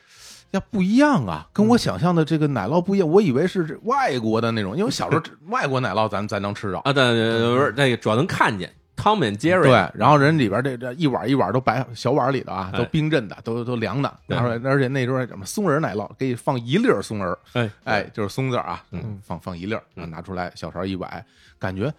[0.51, 3.09] 要不一样啊，跟我想象的这个奶酪不一样。
[3.09, 12.79] 我以为是外国的那种，因为小时候外国奶酪咱咱能吃着，啊，但不是那个主要能看见 Tom and Jerry，对，然后人里边这这一碗一碗都摆小碗里的啊，哎。
[12.79, 14.19] 都冰镇的，都都凉的。
[14.27, 14.37] 对。
[14.37, 17.71] 拿出来，而且那时候什么松仁奶酪，给你放一粒儿松仁，哎。
[17.85, 19.21] 哎，就是松子儿啊，嗯。
[19.25, 21.25] 放放一粒拿出来小勺一崴，
[21.59, 21.93] 感觉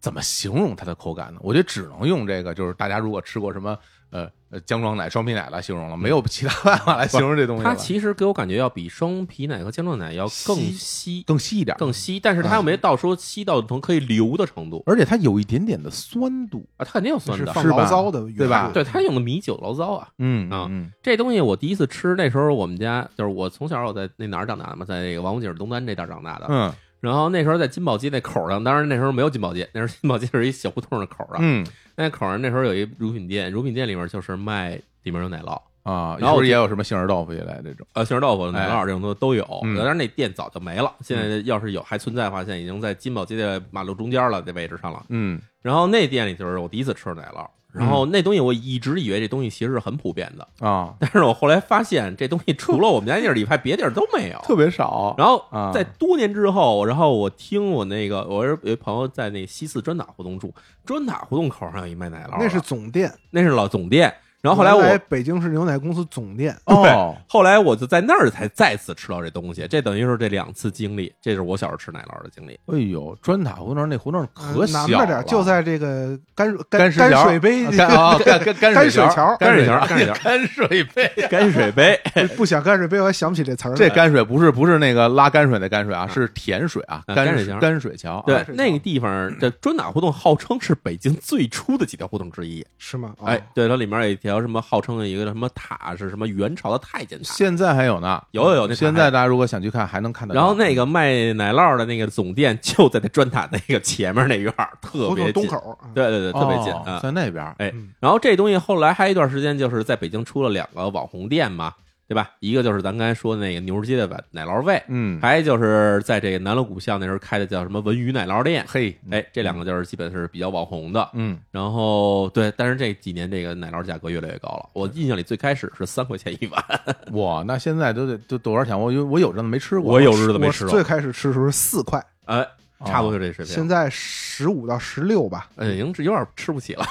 [0.00, 1.40] 怎么形容它的口感呢？
[1.42, 3.78] 我觉得只能用这个，就是大家如果吃过什么
[4.10, 7.64] 呃呃姜撞奶、双皮奶来形容了，没有其他办法来形容这东西。
[7.64, 14.82] 它其实给我感觉要比双皮奶和姜撞奶要更稀稀、更稀一点，更稀，但是它又没到说稀到能可以流的程度。
[14.86, 17.52] 而且它有一点点的酸度，啊，它肯定有酸的。
[17.52, 18.70] 是醪糟的，对吧？
[18.72, 20.90] 对，它用的米酒醪糟啊，嗯啊嗯。
[21.02, 26.46] 这东西我第一次吃，那时候我们家就是我从小我在那哪儿长大的嘛，在那个王府井东单这带长大的。
[26.48, 26.72] 嗯。
[27.00, 31.36] 然后那时候在金宝街那口上，当然那时候没有金宝街，那时候金宝街是一小胡同的口上。
[31.38, 31.64] 嗯
[31.98, 37.84] 那口上那时候有一乳品店，乳品店里面就是卖里面有奶酪，啊，然后也有什么杏仁豆腐一类这种？
[37.94, 39.44] 呃，杏仁豆腐、奶酪这种东西都有。
[39.64, 45.04] 嗯但是那店早就没了，现在要是有还存在的话，现在已经在金宝街的马路中间了，这位置上了。
[45.08, 54.38] 嗯然后那店里就是我第一次吃的奶酪，然后那东西我一直以为这东西其实是很普遍的，啊， 但是我后来发现这东西除了我们家那地儿以外，别地儿都没有。
[54.44, 55.14] 特别少。
[55.18, 60.52] 然后啊在多年之后，然后我听我那个，我有一朋友在那西四砖塔胡同住，
[60.86, 63.12] 砖塔胡同口上有一卖奶酪的，那是总店。
[63.30, 64.14] 那是老总店。
[64.40, 72.58] 然后后来我原北京市牛奶公司总店，哦，后来我就在那儿才再次吃到这东西，这等于是这两次经历，这是我小时候吃奶酪的经历。
[72.66, 81.12] 哎呦，砖塔胡同那胡同可呃小点了就在这个干干干石桥水杯，干啊干干干干水水桥干水干水桥干水杯。
[81.28, 82.00] 干水杯，
[82.36, 83.74] 不想干水杯，我还想不起这词儿。
[83.74, 88.22] 这干水不是不是那个拉泔水的泔水啊，是甜水啊，泔啊泔水桥泔水桥。
[88.24, 92.64] 对啊，那个地方这砖塔胡同号称是北京最初的几条胡同之一。
[92.78, 93.12] 是吗？
[93.18, 97.32] 哦哎，，对，它里面有一条什么号称的一个什么塔是什么元朝的太监塔。
[97.34, 100.34] 现在还有呢，有有有那塔现在大家如果想去看，还能看到。
[100.34, 105.32] 然后那个卖奶酪的那个总店就在那砖塔那个前面那院儿，特胡别近。
[105.32, 107.00] 东口，嗯，对对对，特别近哦啊。
[107.02, 107.44] 在那边。
[107.58, 111.72] 哎嗯，然后这东西后来还有一段时间，就是在北京出了两个网红店嘛，
[112.08, 112.30] 对吧？
[112.40, 121.06] 一个就是咱刚才说的那个牛市街的奶酪味，嗯，还有就是在这个南锣鼓巷那时候开的叫什么文娱奶酪店，嘿，哎，这两个就是基本是比较网红的。
[121.12, 124.70] 嗯，然后对，但是这几年这个奶酪价格越来越高了。
[124.72, 126.64] 我印象里最开始是三块钱一碗，
[127.12, 128.80] 哇，那现在都得都多少钱？
[128.80, 130.82] 我有我有阵子没吃过，我有日子没吃过最。
[130.82, 132.42] 开始吃的时候是四块，哎，
[132.86, 133.54] 差不多就这水平。
[133.54, 135.50] 现在十五到十六吧。
[135.56, 136.86] 哎，已经是有点吃不起了。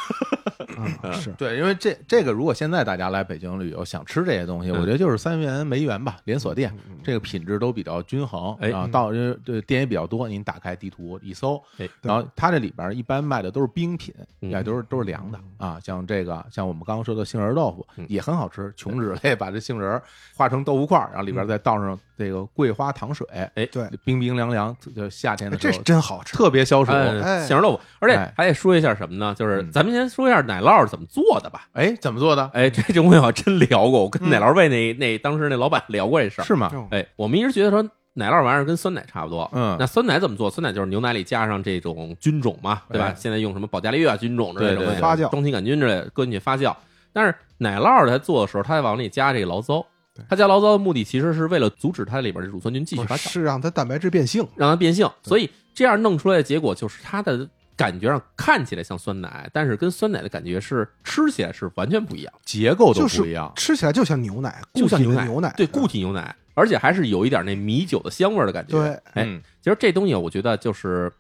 [0.77, 1.31] 嗯，是。
[1.33, 4.79] 对，因为这这个，如果现在大家来北京旅游，想吃这些东西，嗯。
[4.79, 18.05] 我觉得就是三元梅园吧，连锁店，这个品质都比较均衡，哎啊，到因为对店也比较多，您打开地图一搜，哎然后它这里边一般卖的都是冰品，嗯也都是都是凉的啊，像这个像我们刚刚说的杏仁豆腐嗯。
[18.07, 20.01] 也很好吃，琼脂类把这杏仁
[20.35, 26.35] 化成豆腐块，然后里边再倒上这个桂花糖水，哎对，冰冰凉凉，就夏天的时这是真好吃。
[26.35, 26.91] 特别消暑。
[26.91, 28.33] 杏仁豆腐，而且哎。
[28.37, 29.33] 还得说一下什么呢？
[29.37, 29.71] 就是嗯。
[29.71, 31.67] 咱们先说一下奶酪是怎么做的吧。
[31.73, 32.49] 哎，怎么做的？
[32.53, 36.45] 哎，这这我真聊过，我跟嗯奶酪味那那当时那老板聊过这事儿。
[36.45, 36.69] 是吗？
[36.73, 37.81] 哦哎，我们一直觉得说
[38.13, 39.49] 奶酪玩意儿跟酸奶差不多。
[39.53, 40.49] 嗯那酸奶怎么做？
[40.49, 43.07] 酸奶就是牛奶里加上这种菌种嘛，对吧？
[43.07, 46.75] 哎现在用什么保加利亚菌种之类的东西，发酵双歧杆菌之类的搁进去发酵。
[47.13, 54.45] 但是奶酪它做的时候，它往里加这个醪糟对，它加醪糟的目的其实是为了阻止它里边的乳酸菌继续发酵，是让它蛋白质变性。
[54.55, 55.09] 让它变性。
[55.23, 62.33] 所以这样弄出来的结果就是它的感觉上看起来像酸奶，但是跟酸奶的感觉是吃起来是完全不一样。
[62.43, 63.53] 结构都不一样。
[63.55, 68.77] 吃起来就像牛奶，就像牛奶，牛奶，对固体牛奶，而且还是有一点那米酒的香味的感觉。
[68.77, 71.11] 对，哎，嗯其实这东西我觉得就是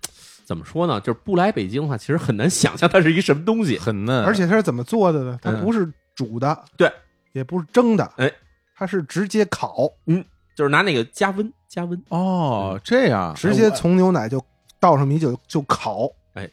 [0.45, 3.77] 怎么说呢，就是不来北京的话，其实很难想象它是一什么东西。
[3.77, 5.37] 很嫩，而且它是怎么做的呢？
[5.41, 6.91] 它嗯不是煮的，对，
[7.33, 8.31] 也不是蒸的，哎，
[8.75, 14.43] 它是直接烤，嗯就是拿那个加温加温，哦，这样直接从牛奶就
[14.79, 16.09] 倒上米酒就烤。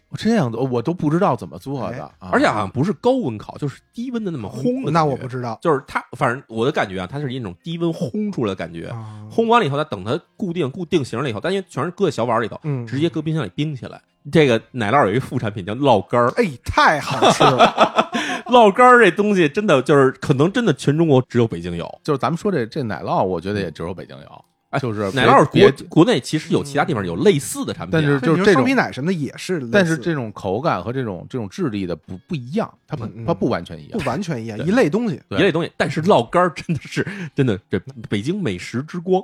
[0.09, 4.91] 我这样子，我都不知道怎么做的，啊而且好像不是高温烤，就是低温的那么烘的。
[4.91, 8.89] 那我不，知道就是它，反正我的感觉啊，它是一种低温烘出来的感觉。
[8.89, 9.27] 啊。
[9.31, 14.01] 烘完了以后，它等它固定固定型了以后，但因为全是搁在小碗里头，嗯，直接搁冰箱里冰起来。
[14.33, 18.11] 这个奶酪有一副产品叫酪干儿，哎，太好吃了！
[18.47, 21.87] 酪干儿这东西真的就是可能真的全中国只有北京有。
[22.03, 34.09] 就是咱们说这这奶酪，我觉得也只有北京有，哎就是奶酪国国内其实有其他地方有类似的产品啊，但是就是这种双皮奶什么的也是类似，但是这种口感和这种这种质地的不不一样，它不它不完全一样不。
[34.09, 35.21] 完全一样，一类东西。
[35.31, 35.71] 一类东西。
[35.77, 39.23] 但是酪干真的是真的，这北京美食之光。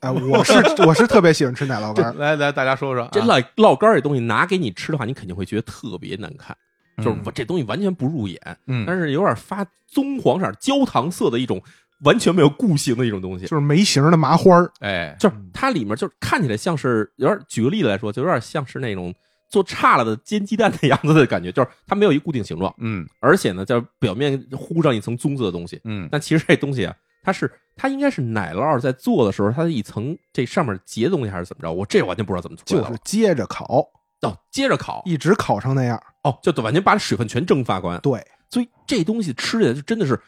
[0.00, 0.52] 哎，我是
[0.86, 6.56] 我是特别喜欢吃奶酪干， 来来，大家说说啊，这酪酪干这东西拿给你吃的话，你肯定会觉得特别难看，
[7.04, 11.60] 就是这东西完全不入眼，嗯，但是有点发棕黄色、焦糖色的一种
[12.04, 13.46] 完全没有固形的一种东西。
[13.46, 14.70] 就是没形的麻花儿。
[14.80, 19.14] 哎，就是它里面就是看起来像是有点，举个例子来说，就有点像是那种
[19.48, 25.80] 做差了的煎鸡蛋的样子的感觉，就是它没有一固定形状，嗯而且呢，在表面糊上一层棕色的东西。
[25.84, 31.72] 嗯但其实这东西啊，它是它应该是奶酪在做的时候，它的一层这上面结的东西还是怎么着？
[31.72, 32.88] 我这完全不知道怎么做的。
[32.88, 33.64] 就是接着烤，
[34.22, 36.00] 哦，接着烤，一直烤成那样。
[36.22, 37.98] 哦，就完全把水分全蒸发光。
[38.00, 40.20] 对，所以这东西吃起来就真的是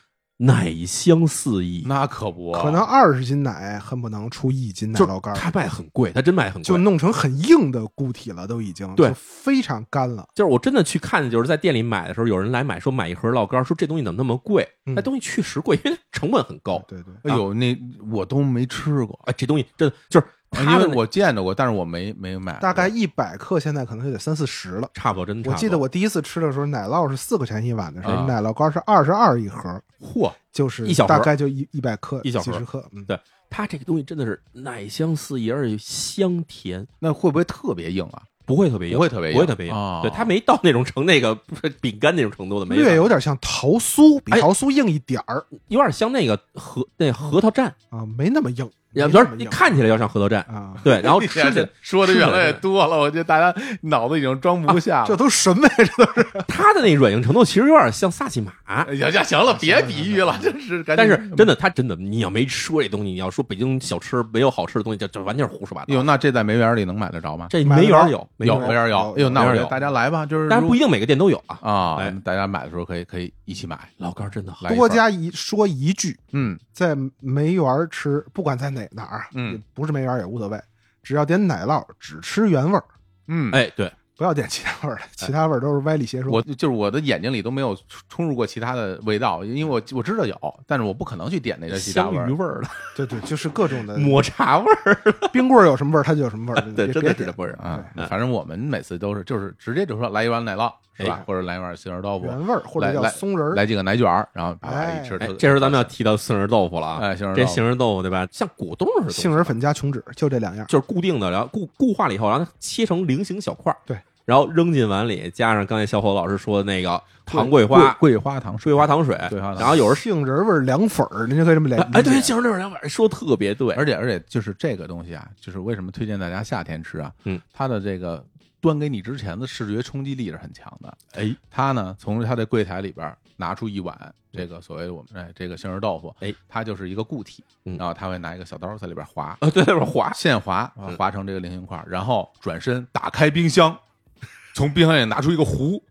[0.44, 6.64] 奶香四溢，那可不，可能二十斤奶恨不能出一斤奶就酪干儿，它卖很贵，他真卖很贵。
[6.64, 10.26] 就弄成很硬的固体了，都已经对就非常干了。
[10.34, 14.68] 就是我真的去看，就是在店里买的时候，有人来买，说买一盒酪干，说这东西怎么那么贵？
[14.86, 16.84] 嗯那东西确实贵，因为它成本很高。
[16.88, 17.78] 对对，哎呦，那
[18.10, 20.26] 我都没吃过，哎，这东西真的就是
[20.60, 24.90] 因为我见着过，但是我没没买，大概一百克现在可能就得三四十了。
[24.92, 25.52] 差不多，真的差不多。
[25.54, 32.84] 我记得我第一次吃的时候，奶酪是四块钱一碗的时候，啊奶酪干是二十二一盒，嚯，就是一小盒大概就一一百克，一小盒几十克。
[32.92, 38.22] 嗯，对它这个东西真的是奶香四溢，而且香甜，那会不会特别硬啊？
[38.44, 39.72] 不会特别硬，不会特别硬不会特别硬。
[39.72, 41.32] 哦对，它没到那种成那个
[41.80, 55.16] 饼干那种程度的，没略有点像桃酥，比哎桃酥硬一点儿有点像那个核那核桃蘸，啊，没那么硬，也不是你看起来要像核桃站，啊，对，然后吃起来 说的越来越多了，我觉得大家脑子已经装不下这。
[55.16, 55.74] 都什么呀？
[55.78, 58.52] 这都是 他的那软硬程度其实有点像萨琪玛。
[58.94, 60.82] 行行行了，别比喻了，真是。
[60.84, 65.94] 但是真的，他真的，你要没说这东西，你要说北京小吃没有好吃的东西，就就完全是胡说八道。
[65.94, 67.46] 哟，那这在梅园里能买得着吗？
[67.50, 69.14] 这梅园有，有没梅园有。
[69.16, 71.58] 哎呦，那我觉得梅园有大家来吧，就是如但是不一定每个店都有啊。
[71.62, 80.60] 啊哎，大家买的时候可以可以一起买，老干儿真的多加一说一句，嗯在梅园吃，不管在哪哪儿，嗯不是梅园也无所谓，
[81.02, 82.84] 只要点奶酪，只吃原味儿，
[83.28, 86.30] 嗯，哎，对，不要点其他味儿的，其他味儿都是歪理邪说。
[86.30, 87.76] 我就是我的眼睛里都没有
[88.08, 92.32] 冲入过其他的味道，因为我我知道有，但是我不可能去点那个其他味儿芋。
[92.32, 94.94] 味儿的，对对，就是各种的 抹茶味儿，
[95.32, 96.62] 冰棍儿有什么味儿，它就有什么味儿。
[96.74, 97.54] 对，真别别点的是这味儿。
[97.62, 101.24] 啊嗯，反正我们每次都是就是直接就说来一碗奶酪是吧哎？
[101.26, 108.26] 或者来一碗杏仁豆腐，原味儿或者叫来来松仁儿，来几个奶卷儿，然后啪啪哎一吃，这时候咱们要提到杏仁豆腐了啊，哎杏仁这杏仁豆腐对吧？
[108.30, 110.66] 像果冻似的，杏仁粉加琼脂，就这两样。
[110.66, 127.10] 就是固定的，然后固固化了以后，然后切成菱形小块儿对，然后扔进碗里，加上刚才小伙老师说的那个糖桂花、桂花糖桂花糖水，然后有时候杏仁味凉粉儿，您就可以这么来哎，对，杏仁味凉粉儿说得特别对，而且而且就是这个东西啊，就是为什么推荐大家夏天吃啊？
[127.24, 128.22] 嗯，它的这个
[128.62, 130.96] 端给你之前的视觉冲击力是很强的。
[131.12, 137.76] 哎，他呢从他的柜台里边拿出一碗这个所谓我们哎这个杏仁豆腐，哎，它就是一个固体，嗯。
[137.76, 140.96] 然后他会拿一个小刀在里边划，啊，对，那边滑，现划嗯。
[140.96, 143.76] 划成这个菱形块儿，然后转身打开冰箱。
[144.54, 145.82] 从冰箱里拿出一个壶，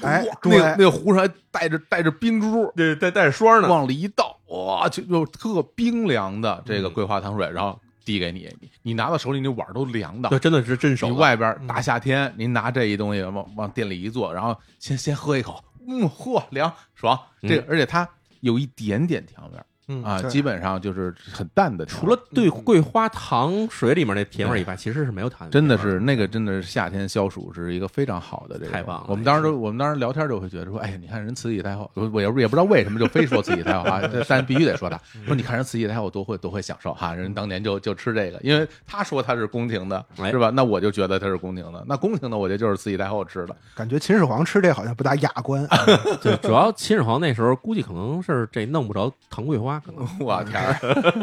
[0.00, 7.76] 哎哇对 那个那个壶上还带着带着冰珠，对，带带着霜呢，往里一倒，哇，就就特冰凉的这个桂花糖水，然后
[8.06, 10.30] 递给你，你你拿到手里，那碗都凉的。
[10.30, 10.38] 对，。
[10.38, 17.20] 真的是真手，你外边大夏天，您拿这一东西往往店里一坐，然后先先喝一口，嗯，嚯，凉爽。
[17.42, 18.08] 这个而且它
[18.40, 19.60] 有一点点调味儿。
[19.60, 20.30] 啊，嗯对。
[20.30, 40.30] 基本上就是很淡的除了对桂花糖水里面那甜味儿以外，其实是没有糖，真的是那个真的是夏天消暑是一个非常好的这个，太棒了我们当时都我们当时聊天就会觉得说，哎呀，你看人慈禧太后，我我也不也不知道为什么就非说慈禧太后啊， 这但必须得说她，说你看人慈禧太后多会多会享受哈，人当年就就吃这个，因为她说她是宫廷的，哎。
[40.36, 40.50] 是吧？
[40.50, 45.66] 那我就觉得她是宫廷的，那宫廷的我觉得就是慈禧太后吃的，感觉秦始皇吃这好像不大雅观。
[46.22, 50.76] 对，主要秦始皇那时候估计可能是这弄不着糖桂花，可能我天儿，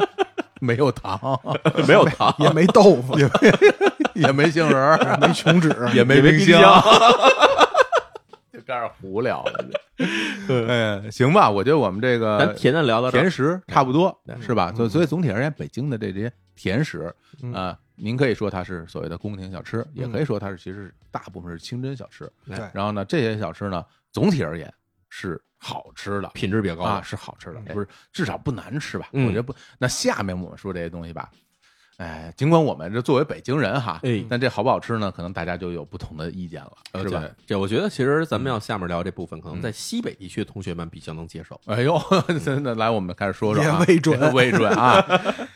[0.62, 1.20] 没有糖，
[1.88, 3.32] 没有糖，也没豆腐，也没
[4.16, 6.62] 也没杏仁儿，没琼脂，也没没冰冰箱
[8.54, 9.66] 就这样胡聊了。
[10.68, 14.72] 哎，行吧，我觉得我们这个咱甜的聊到甜食差不多是吧？
[14.76, 22.30] 所以所以总体而言，北京的这些甜食嗯啊，您可以说它是所谓的宫廷小吃，也可以说它是其实大部分是清真小吃。
[22.46, 24.72] 对然后呢，这些小吃呢，总体而言
[25.10, 29.08] 是好吃的品质比较高啊，的，是好吃的，哎不是至少不难吃吧？
[29.14, 29.56] 嗯我觉得不。
[29.78, 31.32] 那下面我们说这些东西吧。
[31.98, 35.12] 哎，尽管我们这作为北京人哈，哎但这好不好吃呢？
[35.12, 36.72] 可能大家就有不同的意见了，
[37.02, 37.20] 是吧？
[37.22, 41.58] 对这我觉得其实咱们要下面聊这部分，可能在西北地区的同学们比较能接受。
[41.66, 41.98] 哎呦，
[42.44, 45.06] 真的，来，我们开始说说啊，未准 未准啊。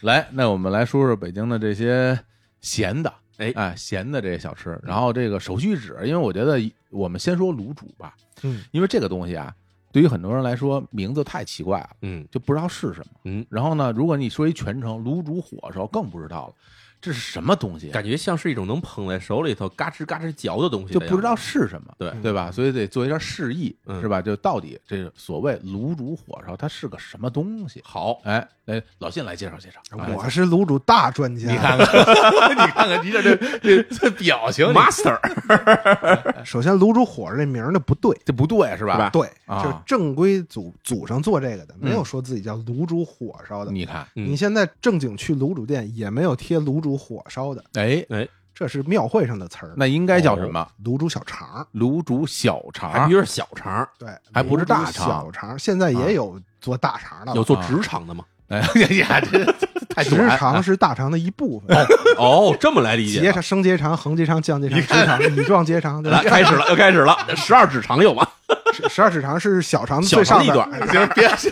[0.01, 2.17] 来，那我们来说说北京的这些
[2.61, 4.79] 咸的，哎哎，咸的这些小吃。
[4.83, 6.59] 然后这个手续纸，因为我觉得
[6.91, 9.53] 我们先说卤煮吧，嗯，因为这个东西啊，
[9.91, 13.05] 对于很多人来说名字太奇怪了，嗯就不知道是什么。
[13.25, 16.53] 嗯，然后呢，如果你说一全称卤煮火烧，更不知道了，
[16.99, 17.93] 这是什么东西啊？
[17.93, 21.93] 感觉像是一种能捧在手里头嘎吱嘎吱嚼的东西的，就不知道是什么。
[21.97, 22.51] 对对吧？
[22.51, 24.21] 所以得做一下示意，嗯是吧？
[24.21, 27.81] 就到底这个所谓卤煮火烧，它是个什么东西？
[27.83, 29.79] 好，哎，哎，老信来介绍介绍。
[29.97, 31.49] 哎我是卤煮大专家。
[31.49, 31.87] 你看看，
[32.51, 35.17] 你看看，你这这这这表情，master
[36.43, 39.09] 首先卤煮火烧这名儿呢不对，这不对是吧？
[39.11, 43.71] 对，啊就是正规祖祖上做这个的，没有说自己叫卤煮火烧的。
[43.71, 49.73] 你看，嗯你现在正经去卤煮店也没有贴卤煮火烧的，哎哎，这是庙会上的词儿。
[49.77, 50.67] 那应该叫什么？
[50.83, 58.25] 卤煮小肠，卤煮小肠还不，是小肠，对，还不是大肠小肠现在也有做大肠的，有做直肠的吗？
[58.49, 58.59] 哎
[58.95, 59.45] 呀，这
[59.89, 61.77] 太直短肠是大肠的一部分。
[62.17, 63.25] 哦，这么来理解的。
[63.25, 67.17] 结肠、升结肠、横结肠、降结肠、直肠、乙状结肠，来，开始了，又开始了。
[67.35, 68.25] 十二指肠有吗？
[68.73, 71.51] 十十二指肠是小肠的最上一段，行，别 行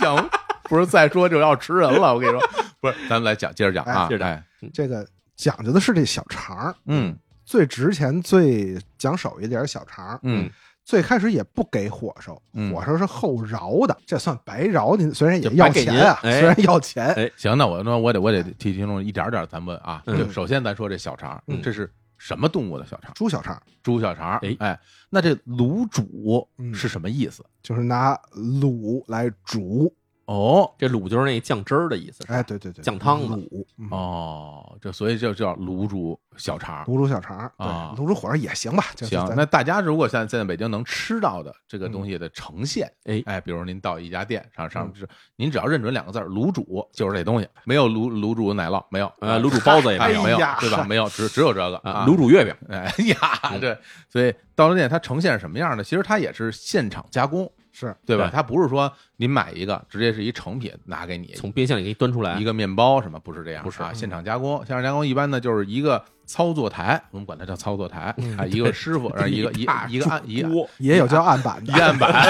[0.00, 0.30] 行，
[0.64, 2.14] 不是再说就要吃人了。
[2.14, 2.40] 我跟你说，
[2.80, 4.42] 不是，咱们来讲，接着讲啊，哎接着讲哎
[4.72, 10.18] 这个讲究的是这小肠，嗯最值钱、最讲手艺点小肠。
[10.22, 10.50] 嗯，
[10.88, 15.12] 最开始也不给火烧，嗯火烧是后饶的，这算白饶您。
[15.12, 20.02] 虽然也要钱啊，哎虽然要钱，哎行，那我那我得我得替听众一点点咱问啊。
[20.06, 23.12] 嗯就首先咱说这小肠嗯，这是什么动物的小肠？
[23.14, 24.56] 猪小肠猪小肠哎。
[24.60, 27.44] 哎，那这卤煮嗯是什么意思？
[27.62, 29.94] 就是拿卤来煮。
[30.28, 32.22] 哦这卤就是那酱汁儿的意思。
[32.28, 36.84] 哎，，对对对，酱汤子卤，嗯哦，这所以就叫卤煮小肠。
[36.84, 38.84] 卤煮小肠，对啊，卤煮火烧也行吧。
[38.94, 44.92] 就是行，咱那大家如果现在现在北京能吃到的这个东西的呈现，哎哎，比如您到一家店上上
[45.36, 50.84] 您只要认准两个字儿“卤煮”，就是这东西，没有卤卤煮奶酪，没有，呃，卤煮包子也没有哎没有哎呀，对吧？
[50.84, 53.78] 没有，只只有这个啊，卤煮，月饼哎呀，对
[54.10, 55.82] 所以到了店它呈现是什么样的？
[55.82, 58.26] 其实它也是现场加工，是对吧？
[58.26, 72.28] 对它不是说您买一个直接是一成品拿给你，从冰箱里给你端出来一，个面包什么不是这样，不是啊，现场加工，现场加工一般呢就是一个操作台，我们管它叫操作台啊，一个师傅，然后一个 一大一个案一个锅， 也有叫案板的，一案板，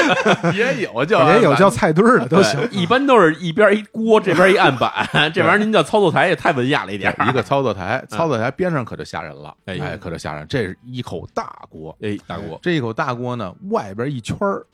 [0.56, 2.58] 也有叫也有叫菜墩儿的都行。
[2.72, 4.90] 一般都是一边一锅，这边一案板，
[5.34, 7.28] 这玩意儿您叫操作台也太文雅了一点儿。
[7.28, 14.64] 一个操作台，操作台边上可就吓人了，哎哎，可就吓人，这是一口大锅，哎，大锅，这一口大锅呢，外边一圈儿，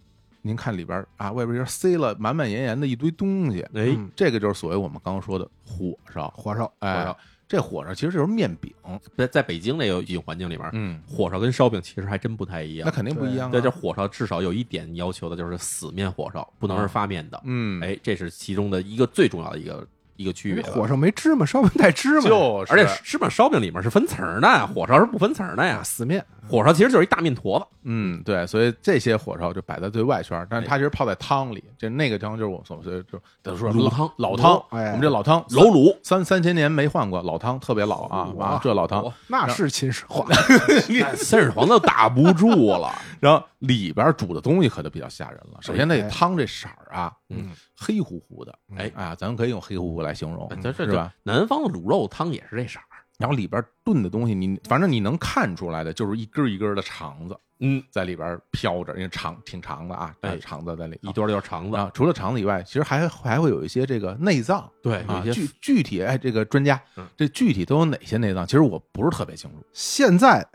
[0.47, 8.73] 您看里边儿啊，外边儿塞了满满严严的一堆东西，哎，嗯这个就是所谓我们刚刚说的火烧，火烧，哎火烧，这火烧其实就是面饼，
[9.17, 12.87] 在在北京那个语境环境里边，嗯，火烧跟烧饼其实还真不太一样。
[12.87, 17.41] 那肯定不一样啊，对，这火烧至少有一点要求的就是死面火烧，不能是发面的。
[17.45, 19.87] 嗯，哎，这是其中的一个最重要的一个
[20.17, 20.63] 一个区别。
[20.65, 25.83] 火烧没芝麻，烧饼带芝麻，就是，而且芝麻烧饼里面是分层的，火烧是不分层的呀啊。
[25.83, 40.27] 死面，火烧其实就是一大面坨子，嗯，对，所以这些火烧就摆在最外圈，但是它其实泡在汤里，这那个汤就是我所谓就等于说老卤汤老汤，哎我们这老汤老卤三三千年没换过，老汤特别老啊，哇啊，这老汤，那是秦始皇。
[41.17, 42.91] 秦始皇都打不住了。
[43.19, 45.59] 然后里边煮的东西可就比较吓人了。
[45.61, 51.13] 首先，那哎汤这色儿啊，嗯，黑乎乎的，哎啊，咱们可以用黑乎乎来形容，这这是吧？？
[51.23, 52.85] 南方的卤肉汤也是这色儿。
[53.19, 60.99] 然后里边炖的东西，你反正你能看出来的，就是一根一根的肠子嗯，在里边飘着，因为肠挺长的啊，哎肠子在里。
[61.01, 61.77] 一堆儿就是肠子。
[61.79, 68.47] 啊，除了肠子以外，其实还还会有一些这个内脏对，啊，有些具具体哎，这个专家嗯这具体都有哪些内脏？
[68.47, 70.47] 其实我不是特别清楚现在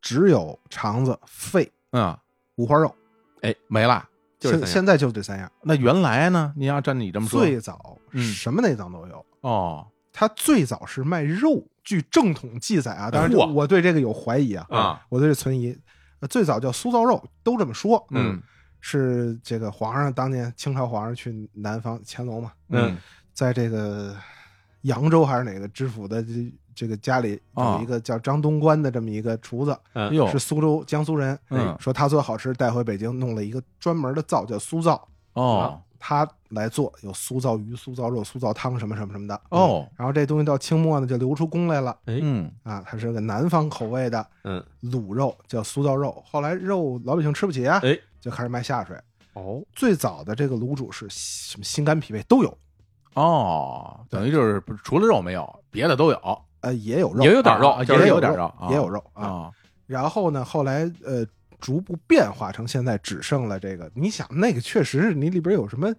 [0.00, 2.20] 只有肠子、肺、啊，
[2.56, 2.92] 五花肉，
[3.42, 4.08] 哎没了。
[4.42, 5.50] 就是现现在就这三样。
[5.62, 6.52] 那原来呢？
[6.56, 11.64] 你要照你这么说，最早嗯什么内脏都有，哦它最早是卖肉。
[11.84, 15.76] 据正统记载啊，当然嚯我对这个有怀疑啊，啊，我对这存疑。
[16.20, 18.04] 呃最早叫酥造肉，都这么说。
[18.10, 18.40] 嗯
[18.80, 22.96] 是这个皇上当年清朝皇上去南方乾隆嘛，嗯
[23.32, 24.16] 在这个
[24.82, 26.22] 扬州还是哪个知府的
[26.74, 30.12] 这这个家里哦有一个叫张东关的这么一个厨子，嗯。
[30.14, 31.76] 哟是苏州江苏人，嗯。
[31.78, 35.80] 说他做好吃，带回北京弄了一个专门的灶叫苏灶，哦。
[36.04, 39.40] 他来做有苏灶鱼、苏灶肉、苏灶汤什么什么什么的。
[39.50, 39.88] 哦。
[39.96, 42.50] 然后这东西到清末呢就流出宫来了哎，嗯。
[42.64, 46.22] 啊，它是个南方口味的嗯，卤肉，叫苏灶肉。
[46.26, 48.96] 后来肉老百姓吃不起啊，哎，就开始卖下水。
[49.34, 52.58] 哦，最早的这个卤煮是什么心肝脾胃都有，
[53.14, 59.26] 哦，等于就是除了肉没有，别的都有，呃，也有肉，也有点肉啊也有点肉，也有肉啊。
[59.26, 59.50] 啊
[59.86, 61.26] 然后呢，后来呃
[61.60, 63.90] 逐步变化成现在只剩了这个。
[63.94, 65.92] 你想那个确实是你里边有什么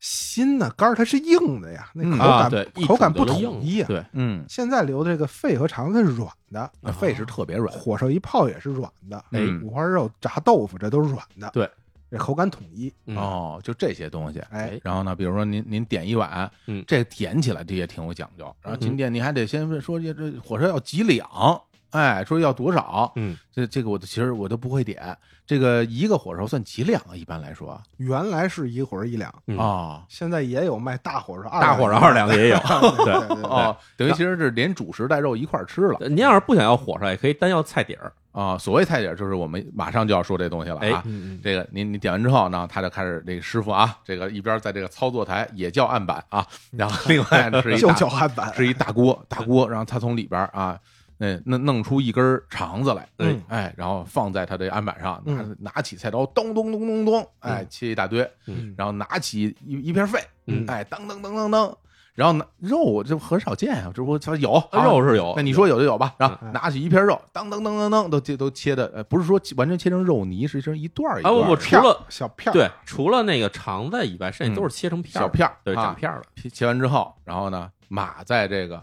[0.00, 2.50] 心呢肝儿它是硬的呀，那嗯口感、
[2.86, 3.86] 口感不统一呀。
[3.88, 11.70] 对，嗯，现在留的这个肺和肠子是软的，那肺是特别软，火烧一泡也是软的，哎五花肉炸豆腐这都是软的，对，
[12.12, 12.92] 这口感统一。
[13.06, 14.38] 嗯，哦，就这些东西。
[14.50, 18.44] 哎，然后呢，比如说您您点一碗，嗯这点起来这也挺有讲究。
[18.60, 21.26] 然后嗯您点，您还得先问说这这火烧要几两，
[21.92, 25.16] 哎，说要多少，嗯，这这个我其实我都不会点。
[25.44, 27.14] 这个一个火烧算几两啊？
[27.14, 32.56] 一般来说原来是一火烧一两，嗯啊，现在也有卖大火烧二大火烧二两的也有。
[33.04, 38.12] 对对对对哦，等于其实是连主食带肉一块儿吃了您要是不想要火烧，也可以单要菜底儿。
[38.30, 38.56] 啊。
[38.56, 41.02] 所谓菜底儿，就是我们马上就要说这东西了哎啊。
[41.42, 50.78] 这个您你点完之后呢，他就开始这个师傅啊，这个一边在这个操作台也叫案板啊，然后另外呢是一就叫案板，是一大锅大锅，然后他从里边啊，
[51.18, 61.76] 那弄弄出一根肠子来，嗯哎，然后放在他的案板上，拿嗯拿起菜刀，咚咚咚咚咚，哎，切一大堆，嗯然后拿起一一片肺，嗯哎，当当当当当，
[62.14, 76.26] 然后拿肉就很少见啊，这不他有啊肉是有，那你说有就有吧，然后嗯拿起一片肉，当当当当当，都切都切的，呃，不是说完全切成肉泥，实际上一段儿一啊，段儿的，我我除了小片儿，对除了那个肠子以外，剩下都是切成片儿小片儿对，啊长片儿的。
[76.36, 78.82] 切切完之后，然后呢码在这个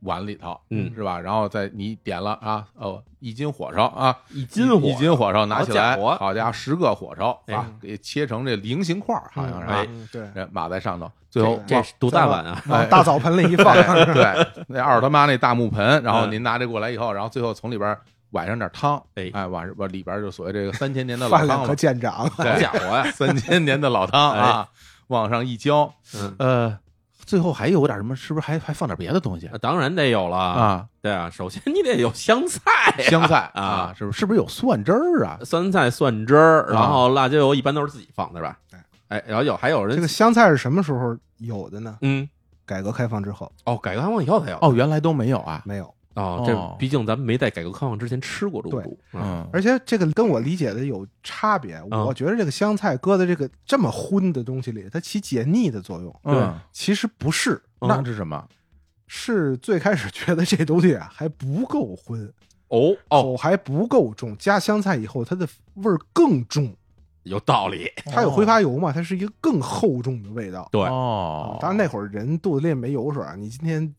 [0.00, 0.92] 碗里头，嗯。
[0.94, 1.18] 是吧？
[1.18, 4.86] 然后再你点了啊，哦，一斤火烧啊，一斤火。
[4.88, 6.52] 一斤火烧拿起来，好家伙。
[6.52, 7.54] 十个火烧哎。
[7.54, 12.62] 啊，给切成这菱形块儿，好像是对，这码在上头，最后这是多大碗啊？
[12.68, 16.32] 往大澡盆里一放，哎对， 那二他妈那大木盆，然后嗯。
[16.32, 17.96] 您拿这过来以后，然后最后从里边
[18.30, 19.30] 崴上点汤，哎。
[19.32, 22.28] 哎，往往里边就所谓这个三千年的老汤了，见长。
[22.30, 23.10] 好家伙呀！
[23.10, 24.68] 三千年的老汤啊，
[25.08, 26.78] 往上一浇，嗯，呃，
[27.30, 28.16] 最后还有点什么？
[28.16, 30.36] 是不是还还放点别的东西当然得有了。
[30.36, 30.86] 啊？
[31.00, 32.60] 对啊，首先你得有香菜
[32.98, 34.18] 呀、香菜啊啊，是不是？
[34.18, 35.38] 是不是有蒜汁儿啊？
[35.44, 38.80] 酸菜、蒜汁儿，啊然后辣椒油一般都是自己放的吧对？
[39.06, 41.96] 哎，然后有还有人这个香菜是什么时候有的呢？
[42.02, 42.28] 嗯
[42.66, 45.62] 改革开放之后哦，改革开放以后才有哦，原来都没有啊。
[45.64, 51.82] 没有，哦，这哦毕竟咱们没在改革开放之前吃过卤对煮，嗯，而且这个跟我理解的有差别。
[51.90, 56.20] 我觉得这个香菜搁在这个这么荤的东西里，它起解腻的作用。
[56.24, 58.46] 嗯，其实不是，那是什么？
[59.06, 62.32] 是最开始觉得这东西啊还不够荤，
[62.68, 66.72] 哦哦，口还不够重，加香菜以后它的味儿更重。
[67.24, 70.66] 有道理，它有挥发油嘛，它是一个更厚重的味道。
[70.72, 73.94] 对哦，当然那会儿人肚子里也没油水啊，你今天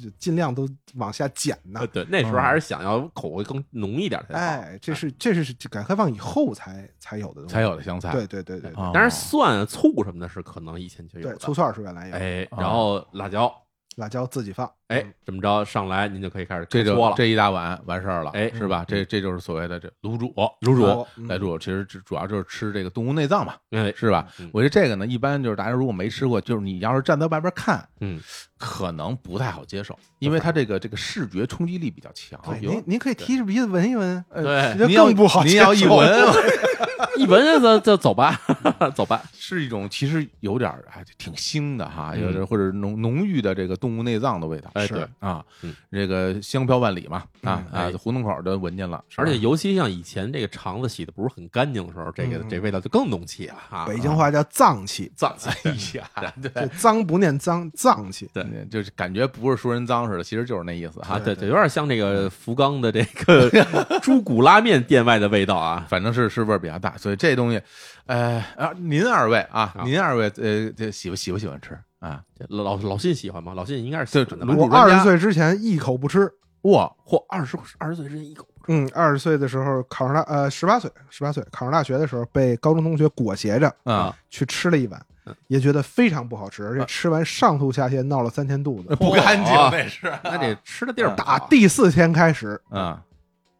[0.00, 1.86] 就尽量都往下减呐呃。
[1.88, 4.40] 对，那时候还是想要口味更浓一点才好。
[4.40, 13.52] 哎，这是这是改革开放以后才才有的东西，才有的香菜，对对对对对哦但是蒜、啊醋什么的是可能以前就有对，醋蒜是原来有，然后辣椒，
[13.96, 17.12] 辣椒自己放，哎，这么着上来您就可以开始这就了。
[17.16, 18.84] 这一大碗完事儿了，哎是吧？
[18.88, 20.32] 这这就是所谓的这卤煮，
[20.62, 24.48] 卤煮来煮，其实主主要就是吃这个动物内脏嘛，哎，是吧嗯？
[24.52, 28.18] 我觉得这个呢，一般就是大家如果没吃过，就是你要是站在外边看，嗯，
[28.58, 32.40] 可能不太好接受，因为它这个这个视觉冲击力比较强。
[32.60, 36.08] 您您可以提着鼻子闻一闻，呃对您要更不好您要一闻，
[37.18, 38.40] 一闻就就走吧，
[38.94, 39.22] 走吧。
[39.32, 44.70] 是一种其实有点儿还挺腥的哈，有点嗯或者浓浓郁的这个动物内脏的味道。
[44.74, 53.86] 是哎对啊嗯，这个香飘万里嘛啊嗯啊哎，胡同口都闻见了，而且尤其像以前这个肠子洗的不是很干净的时候，这个嗯这味道就更浓气了啊。
[53.86, 56.66] 北京话叫脏气，脏气，哎呀，就 对。
[56.78, 58.28] 脏不念脏，脏气。
[58.32, 65.86] 对嗯就是感觉不是说人脏似的，其实就是那意思哈对对，有点像这个福冈的这个猪骨拉面店外的味道啊。
[65.88, 67.60] 反正是是味儿比较大，所以这东西，
[68.06, 69.82] 呃啊，您二位啊，啊。
[69.84, 71.78] 您二位呃，这喜不喜不喜欢吃？
[72.00, 72.22] 啊？
[72.48, 73.54] 老老信喜欢吗？
[73.54, 74.46] 老信应该是喜欢的。
[74.54, 76.30] 我二十岁之前一口不吃，
[76.62, 78.72] 哇，嚯，二十二十岁之前一口不吃。
[78.72, 88.96] 嗯，二十岁的时候考上大呃十八岁，十八岁考上大学的时候被高中同学裹挟着啊，去吃了一碗嗯，也觉得非常不好吃，而且吃完上吐下泻，闹了三天肚子。
[88.96, 93.00] 不干净那是那得吃的地儿打第四天开始啊，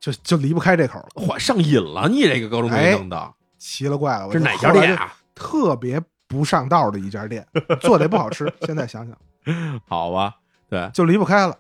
[0.01, 3.32] 就就离不开这口了，嚯上瘾了，你这个高中同学弄的，
[3.63, 4.27] 奇了怪了。
[4.27, 4.97] 我这就哪家店？
[4.97, 5.15] 啊？
[5.35, 7.47] 特别不上道的一家店，
[7.81, 8.53] 做的也不好吃。
[8.63, 9.17] 现在想想，
[9.87, 10.35] 好吧，
[10.69, 11.57] 对，就离不开了，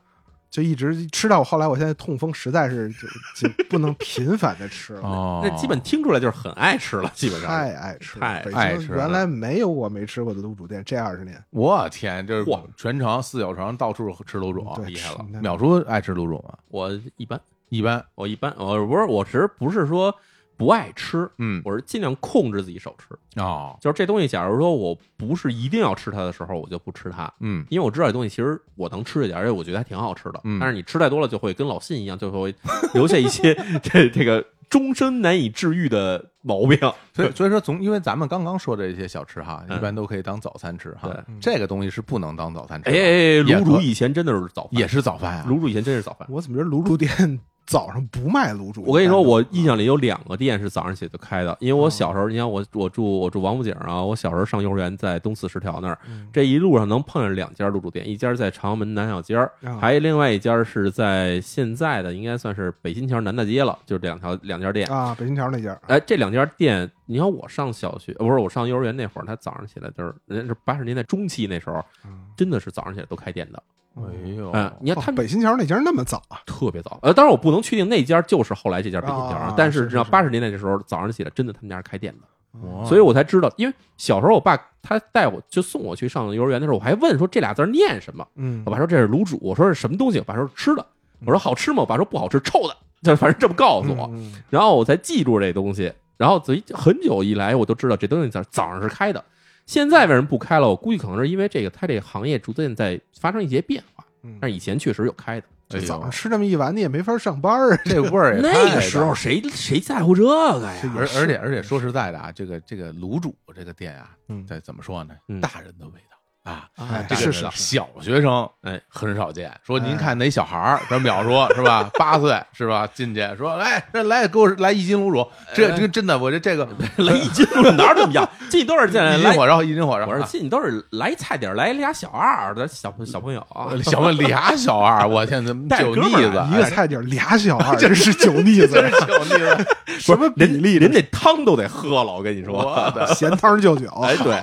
[0.50, 5.00] 就一直吃到后来，我现在痛风实在是就就不能频繁的吃了。
[5.02, 7.48] 哦，那基本听出来就是很爱吃了，基本上。
[7.48, 16.54] 太爱吃了，太北爱吃了原来没有我没吃过的卤煮店，这二十年我天，就是嚯全城四九城到处吃卤煮，对厉害了吃淼叔爱吃卤煮吗？
[16.68, 17.40] 我一般，
[17.70, 20.14] 一般，我一般，我不是，我其实不是说
[20.62, 23.42] 不爱吃，嗯，我是尽量控制自己少吃。
[23.42, 27.28] 哦，就是这东西，假如说我不是一定要吃它的时候，我就不吃它。
[27.40, 30.40] 嗯，因为我知道这东西其实我能吃一点，而且我觉得还挺好吃的。
[30.44, 32.54] 嗯但是你吃太多了，就会跟老信一样，就会
[32.94, 33.52] 留下一些
[33.82, 36.78] 这这个终身难以治愈的毛病。
[37.12, 43.08] 所以所以说从因为咱们刚刚说的这些小吃哈，嗯一般都可以当早餐吃哈对，这个东西是不能当早餐吃的，哎哎，
[43.40, 46.28] 哎卤煮以前真的是早饭，也是早饭啊，卤煮以前真是早饭。
[46.30, 48.82] 我怎么觉得卤煮店早上不卖卤煮？
[48.84, 64.86] 我跟你说，我印象里有两个店是早上起来就开的，因为我小时候，你看我我住我住王府井啊，我小时候上幼儿园在东四十条那儿，嗯这一路上能碰见两家卤煮店，一家在朝阳门南小街儿，啊还有另外一家是在现在的应该算是北新桥南大街了，就是两条两家店。
[64.88, 73.62] 啊，北新桥那家，哎，这两家店，你看我上小学，呃不是我上幼儿园那会儿，他早上起来就是人家是八十年代中期那时候，嗯真的是早上起来都开店的。
[73.94, 76.40] 哎呦，嗯，你看他哦北新桥那家那么早啊？
[76.46, 82.84] 特别早，呃，当然我不能确定那家就是后来这家北新桥，啊但是是是知道八十年代的时候，早上起来真的他们家是开店的，哇。
[82.84, 88.62] 所以我才知道，因为小时候我爸他带我就送我去上幼儿园的时候，我还问说这俩字念什么，嗯。
[88.64, 90.86] 我爸说这是卤煮，我说是什么东西，我爸说吃的，
[91.26, 91.80] 我说好吃吗？
[91.80, 99.22] 我爸说不好吃，臭的，就反正这么告诉我，嗯然后我才记住这东西，然后所以很久以来我都知道这东西早早上是开的。
[99.66, 100.68] 现在为什么不开了？
[100.68, 105.46] 我估计可能是因为这个，它这个行业逐渐在发生一些变化，嗯但是以前确实有开的。
[105.68, 107.78] 这早上吃这么一碗，你也没法上班啊。
[107.86, 110.94] 这味儿也那个时候谁谁在乎这个呀？
[110.94, 116.11] 而而且而且说实在的啊，这个这个卤煮这个店啊，嗯再怎么说呢嗯，大人的味道
[116.42, 116.66] 啊。
[116.90, 119.52] 哎这个是是是小学生，哎，很少见。
[119.64, 121.88] 说您哎看哪小孩儿，咱秒说是吧？
[121.98, 122.88] 八岁是吧？
[122.92, 126.66] 进去说来，这来给我来一斤卤煮，这这真的，我这这个
[126.98, 128.28] 来一斤卤煮哪有这么样？
[128.50, 130.06] 进去都是进来来一斤，火烧一斤火烧。
[130.06, 138.74] 我说进去都是来菜底儿来俩小二的小小朋友啊，小问俩小二，我天，怎么带酒腻子一个菜底儿俩小二，这是酒腻子，
[139.06, 139.66] 酒腻子，
[140.00, 140.86] 什么比例的？
[140.86, 142.52] 人那汤都得喝了，我跟你说。
[142.52, 143.86] 我的咸汤就酒。
[144.02, 144.36] 哎，对，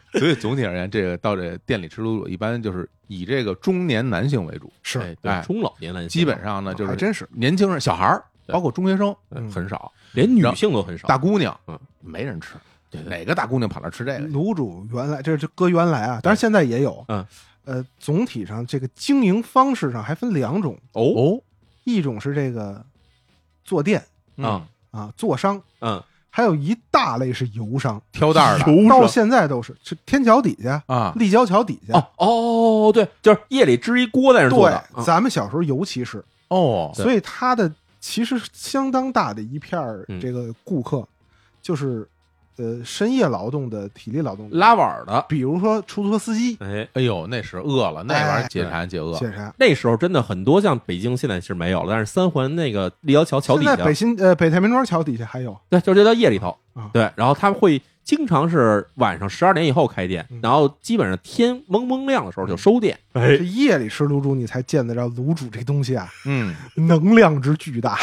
[0.18, 11.08] 所以总体而言，这个到这店里吃卤煮，一般就是以这个中年男性为主，是哎，对哎，中老年男性基本上呢就是真是年轻人、小孩儿，包括中学生嗯很少，连女性都很少。
[11.08, 12.54] 大姑娘嗯没人吃，
[12.90, 14.28] 对对哪个大姑娘跑那吃这个？
[14.28, 17.04] 卤煮原来这这搁原来啊，但是现在也有。
[17.08, 17.26] 嗯，
[17.64, 21.42] 呃，总体上这个经营方式上还分两种，哦哦，
[21.84, 22.84] 一种是这个
[23.64, 24.02] 坐店
[24.36, 26.02] 啊啊坐商，嗯，
[26.36, 31.96] 还有一大类是油商，挑担儿的到现在都是是天桥底下，啊，立交桥底下。
[31.96, 39.80] 哦哦，对，就是夜里支一锅在那儿做的，对，咱们小时候尤其是，哦，所以它的其实相当大的一片
[40.20, 41.06] 这个顾客，
[41.62, 42.04] 就是
[42.56, 46.88] 呃深夜劳动的体力劳动者，拉碗儿的，比如说出租车司机、哎。
[46.94, 49.52] 哎呦，那时饿了，那玩意儿解馋解饿，解馋。
[49.58, 53.70] 那时候真的很多，像北京现在是没有了，但是三环那个立交桥桥底下。
[53.70, 56.56] 现在北，新呃北太平庄桥底下还有，对，就是在夜里头。
[56.74, 63.36] 啊，对，然后他们会经常是晚上十二点以后开店嗯，然后基本上天蒙蒙亮的时候就收店，哎。
[63.36, 67.98] 这夜里吃卤煮，你才见得着卤煮这东西啊，嗯，能量之巨大。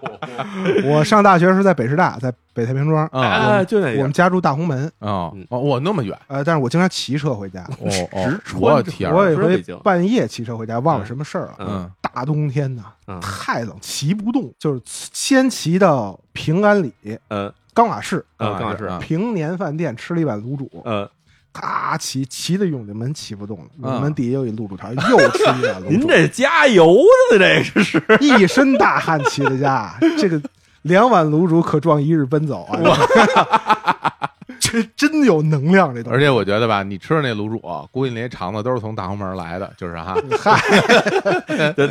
[0.84, 5.46] 我上大学时在北师大，在北太平庄，啊哎，就那我们家住大红门，哦嗯。
[5.50, 7.62] 哦，我那么远，呃，但是我经常骑车回家。
[7.80, 11.54] 哦直哦，穿着我天儿，我有一回是半夜骑车回家，忘了什么事儿了。
[11.58, 11.90] 嗯。
[12.00, 13.20] 大冬天的，嗯。
[13.20, 16.92] 太冷，骑不动，就是先骑到平安里
[17.28, 21.08] 呃钢瓦市呃，刚好是啊平年饭店吃了一碗卤煮，呃，
[21.52, 26.96] 咔骑骑的永定门骑不动了，嗯永定门底下有一卤煮摊，又吃一碗卤煮，您这加油
[27.30, 30.40] 的这是是， 一身大汗骑的家，这个
[30.82, 32.76] 两碗卤煮可撞一日奔走啊！
[34.58, 36.16] 这真有能量，这东西。
[36.16, 37.60] 而且我觉得吧，你吃的那卤煮，
[37.90, 40.60] 估计那些肠子都是从大红门来的，就是哈，嗨，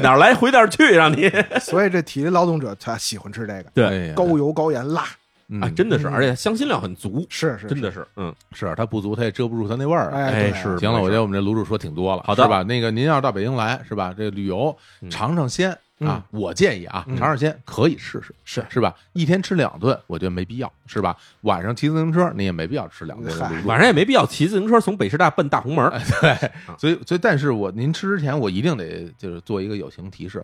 [0.01, 5.03] 哪儿来回哪儿去，让你所以这体力劳动者他喜欢吃这个，对高油高盐辣，
[5.49, 10.17] 嗯啊，真的是，嗯而且香辛料很足，是是，真的是，嗯，是它不足，它也遮不住它那味儿啊。
[10.17, 12.61] 哎是行了，我觉得我们这卤煮说挺多了，好的是吧？
[12.63, 14.13] 那个您要是到北京来，是吧？
[14.15, 18.95] 这个旅游嗯尝尝鲜啊，我建议啊，嗯尝尝鲜可以试试，是是吧？
[19.13, 21.15] 一天吃两顿，我觉得没必要，是吧？
[21.41, 23.65] 晚上骑自行车，你也没必要吃两顿。
[23.65, 25.91] 晚上也没必要骑自行车从北师大奔大红门，
[26.21, 30.41] 对， 所以所以，但是我您吃之前，我一定得就是做一个友情提示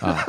[0.00, 0.24] 啊，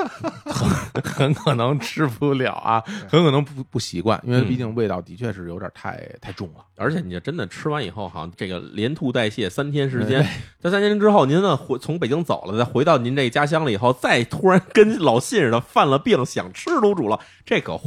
[0.46, 6.66] 很很可能吃不了啊，很可能不不习惯，因为嗯毕竟味道的确是有点太太重了。
[6.76, 10.28] 而且你这真的吃完以后，好像这个连吐带泻三天时间，
[10.60, 17.86] 在三天之后，您呢回从北京走了，再回到您这家乡了以后，再突然跟老信似的犯了病，想吃卤煮了，这可坏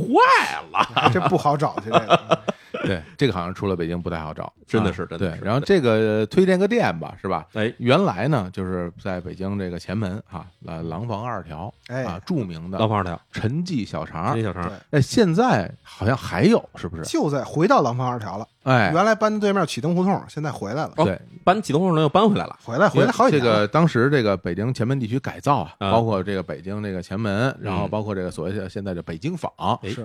[0.72, 1.10] 了。
[1.12, 2.40] 这不好找去这个。
[2.84, 7.46] 对，这个好像出了北京不太好找，真的啊是真的是，对然后这个推荐个店吧，是吧？
[7.54, 14.42] 哎，原来呢，就是在北京这个前门啊，呃，廊坊二条哎啊，著名的廊坊二条，陈记小肠陈记。
[14.44, 17.02] 小肠对，哎，现在好像还有，是不是？
[17.04, 21.04] 就在回到廊坊二条了，哎，原来搬的对面启东胡同，现在回来了，哦。
[21.04, 22.58] 对，搬启东胡同又搬回来了。
[22.64, 25.92] 回来回来好几这个当时这个北京前门地区改造啊，啊。
[25.92, 27.90] 包括这个北京这个前门，然后嗯。
[27.90, 29.52] 包括这个所谓的现在的北京坊，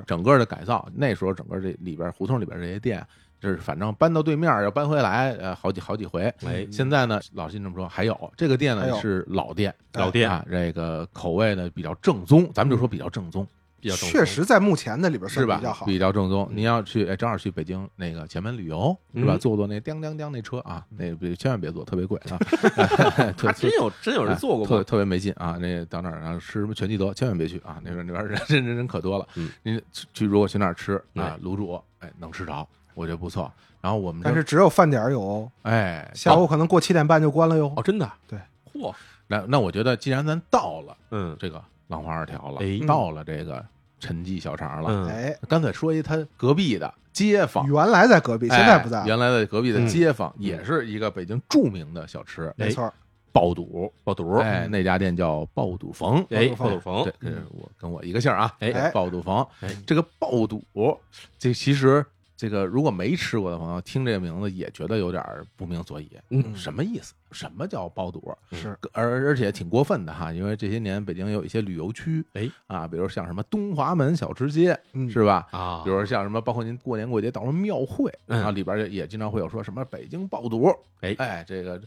[0.06, 0.88] 整个的改造。
[0.94, 3.04] 那时候整个这里边胡同里边这些店，
[3.40, 6.32] 就是反正搬到对面要搬回来，呃，好几好几回。
[6.46, 13.48] 哎，现在呢，老信这么说，还有这个店呢是老店，老店啊，这个口味呢比较正宗，咱们就说比较正宗，
[13.82, 15.74] 比较正宗确实在目前的里边是吧比较？
[15.74, 15.86] 好。
[15.86, 16.48] 比较正宗。
[16.54, 19.34] 您要去，哎，正好去北京那个前门旅游，是吧？
[19.36, 22.38] 嗯坐坐那叮叮叮那车啊，那别千万别坐，特别贵啊，
[23.58, 24.68] 真有真有人坐过？
[24.68, 25.58] 特特别没劲啊！
[25.60, 27.82] 那到那儿然后吃什么全聚德，千万别去啊！
[27.84, 29.28] 那边那边人人人人可多了。
[29.36, 33.52] 嗯，您去去如果去那儿吃啊哎，卤煮，哎，能吃着，我觉得不错。
[33.82, 37.74] 然后我们但是只有饭点儿有哦，哎，下午可能过七点半就关了哟。
[37.76, 38.38] 哦，真的，对，
[38.74, 38.94] 嚯，
[39.28, 42.62] 那那我觉得，既然咱到了嗯这个廊坊二条了。
[42.62, 43.64] 哎，到了这个
[44.00, 47.68] 陈记小肠了，嗯，哎，干脆说一他隔壁的街坊。
[47.68, 49.06] 原来在隔壁，现在不在。
[49.06, 49.88] 原来在隔壁的嗯。
[49.88, 52.86] 街坊也是一个北京著名的小吃，没错。
[52.86, 52.94] 儿，
[53.32, 53.94] 爆肚。
[54.04, 56.26] 爆肚，哎，那家店叫爆肚冯。
[56.30, 57.04] 哎，爆肚肚冯。
[57.04, 58.72] 对，，这是我跟我一个姓儿啊，哎。
[58.72, 58.90] 哎。
[58.92, 59.46] 爆肚冯。
[59.60, 60.64] 哎，这个爆肚，
[61.38, 62.04] 这其实
[62.36, 66.56] 这个如果没吃过的朋友听这个名字也觉得有点儿不明所以，嗯。
[66.56, 67.14] 什么意思？
[67.32, 68.36] 什么叫爆肚？
[68.52, 68.78] 是。
[68.94, 75.10] 而而且挺过分的哈，因为这些年北京有一些旅游区，哎啊，比如像什么东华门小吃街，嗯。
[75.10, 75.48] 是吧？
[75.52, 78.44] 啊，比如像什么，包括您过年过节到什么庙会，嗯。
[78.44, 81.82] 啊，里边也也经常会有说什么北京爆肚，哎哎，这个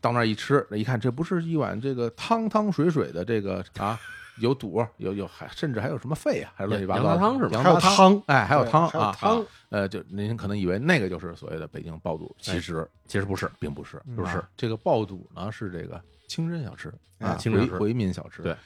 [0.00, 3.98] 到那儿一吃，一看这不是一碗这个汤汤水水的这个啊，
[4.38, 18.56] 有肚，有有还甚至还有什么肺啊，还是乱七八糟的羊杂汤是吧还有汤，哎，还有汤啊，汤啊呃，就您可能以为那个就是所谓的北京爆肚，其实其实不是，并不是，嗯不是这个爆肚呢是这个清真小吃哎啊，清真回回民小吃，对，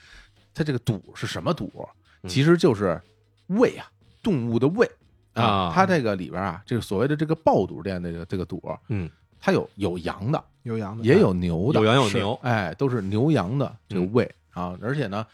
[0.54, 1.70] 它这个肚是什么肚？
[2.22, 3.00] 嗯其实就是
[3.48, 3.86] 胃啊，
[4.22, 4.90] 动物的胃
[5.34, 9.08] 啊它这个里边啊，这个所谓的这个爆肚店的这个这个肚，嗯，
[9.38, 15.26] 它有有羊的，有羊的，也有牛的，有羊有牛哎，都是牛羊的这个嗯胃啊，而且呢。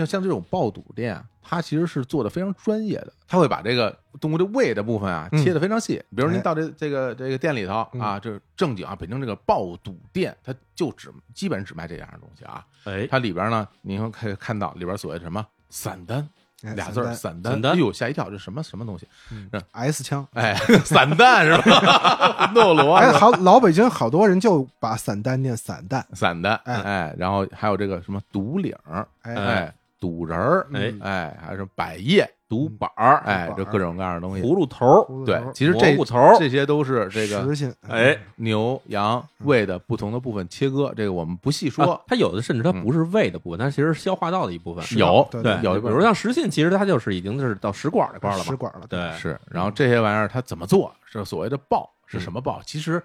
[0.00, 6.02] 就像这种爆肚店啊，它其实是做的非常专业的，它会把这个动物的胃的部分啊嗯切的非常细。
[6.16, 12.64] 比如您哎到这这个这个店里头啊，这是正经啊，北京这个爆肚店，它就只基本只卖这样的东西啊。
[12.84, 16.26] 哎，它里边呢，您会可以看到里边所谓的什么散丹
[16.62, 19.06] 哎俩字儿，散散丹，散丹哎呦吓一跳，这什么什么东西？
[19.30, 20.26] 嗯 S 枪。
[20.32, 20.54] 哎，
[20.86, 22.50] 散弹是吧？
[22.54, 28.74] 诺罗哎，好，老北京好多人就把散弹念散弹，散弹，哎哎，然后还有这个什么独领
[29.22, 34.42] 哎，赌人儿，哎哎，还有什么百叶，赌板儿，哎，这各种各样的东西。
[34.42, 37.46] 葫芦头儿，对其实这蘑菇头儿这些都是这个
[37.88, 42.00] 哎，牛羊胃的不同的部分切割，这个我们不细说啊。
[42.08, 44.84] 它有的甚至它不是胃的部分，它其实是消化道的一部分。
[44.98, 48.44] 有对对，有比如像食信，其实它就是已经是到食管这块儿了嘛。
[48.44, 50.92] 食管了，对，是，然后这些玩意儿它怎么做？
[51.12, 52.60] 这所谓的爆是什么爆？
[52.66, 53.00] 其实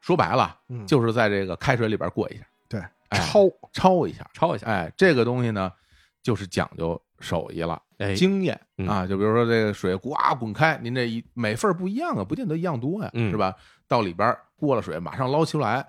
[0.00, 2.80] 说白了，嗯就是在这个开水里边过一下，对，
[3.10, 4.26] 哎焯焯一下。
[4.36, 5.70] 焯一下，哎，这个东西呢，
[6.22, 7.80] 就是讲究手艺了。
[7.98, 13.54] 哎，经验嗯啊，就比如说这个水呱滚开，您这一每份儿不一样啊，不见得一样多呀，嗯是吧？
[13.86, 15.86] 到里边过了水，马上捞出来，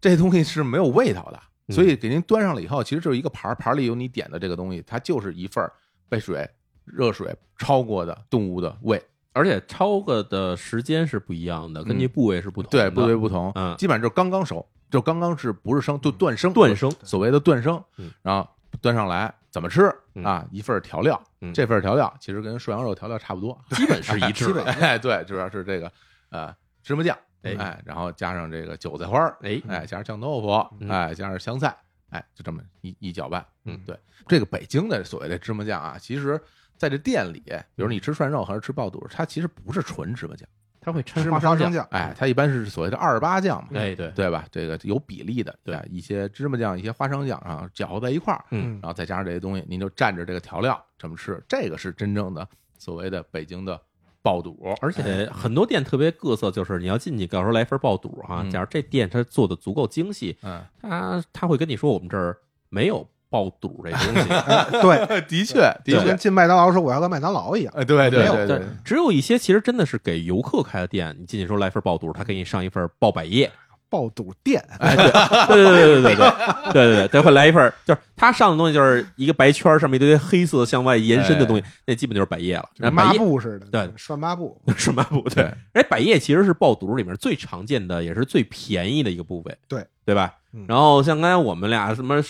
[0.00, 5.70] 这东西是没有味道的，嗯所以给您端上了以后，其实就是一个盘儿，盘儿里有你点的这个东西，它就是一份儿
[6.08, 6.48] 被水
[6.84, 9.02] 热水焯过的动物的胃，
[9.34, 12.78] 而且焯个的时间是不一样的，根据部位是不同的。
[12.78, 18.48] 对，部位不同，嗯基本上就刚刚熟，就刚刚是不是生就断生，断生所谓的断生嗯，然后
[18.80, 20.24] 端上来怎么吃嗯。
[20.24, 20.44] 啊？
[20.50, 24.64] 一份调料嗯，这份调料其实跟涮羊肉调料差不多，基本是一致的。
[24.80, 25.92] 哎，对，主要是这个
[26.30, 27.54] 呃芝麻酱，哎。
[27.56, 29.62] 哎，然后加上这个韭菜花儿，哎。
[29.68, 30.88] 哎，加上酱豆腐，嗯。
[30.88, 31.76] 哎，加上香菜，
[32.10, 33.46] 哎，就这么一一搅拌。
[33.64, 33.78] 嗯。
[33.86, 33.96] 对，
[34.26, 36.40] 这个北京的所谓的芝麻酱啊，其实
[36.76, 37.40] 在这店里，
[37.76, 40.48] 比如你吃涮肉还是吃爆肚，它其实不是纯芝麻酱，
[40.84, 41.86] 它会掺芝麻花生酱。
[41.92, 44.44] 哎，它一般是所谓的二八酱嘛，哎，对，对吧？
[44.50, 53.80] 这个有比例的，对哎一些芝麻酱，一些花生酱啊，搅和在一块儿，嗯然后再加上这些东西，您就蘸着这个调料这么吃，这个是真正的所谓的北京的
[54.22, 58.42] 爆肚，而且很多店特别各色，就是你要进去，到时候来份爆肚哈。
[58.42, 62.36] 嗯假如这店它做的足够精细，嗯，他他会跟你说我们这儿
[62.68, 64.28] 没有爆肚这东西。
[64.30, 65.54] 哎对， 的确，
[65.84, 73.50] 的确就跟，进麦当劳说我要个麦当劳一样，哎，对对对对对，只有一些其实真的是给游客开的店，你进去说来份爆肚，他给你上一份爆百叶，
[73.88, 82.68] 爆肚店，哎，对对对对对对对对对对，他会来一份，就是他上的东西就是一个白圈儿上面一堆黑色向外延伸的东西，那基本就是百叶了。
[82.74, 85.54] 就抹那百叶布似的，对涮抹布， 涮抹布，对对。
[85.74, 90.64] 哎，百叶其实是爆肚里面最常见的，也是最便宜的一个部位，对对吧嗯？
[90.68, 92.20] 然后像刚才我们俩什么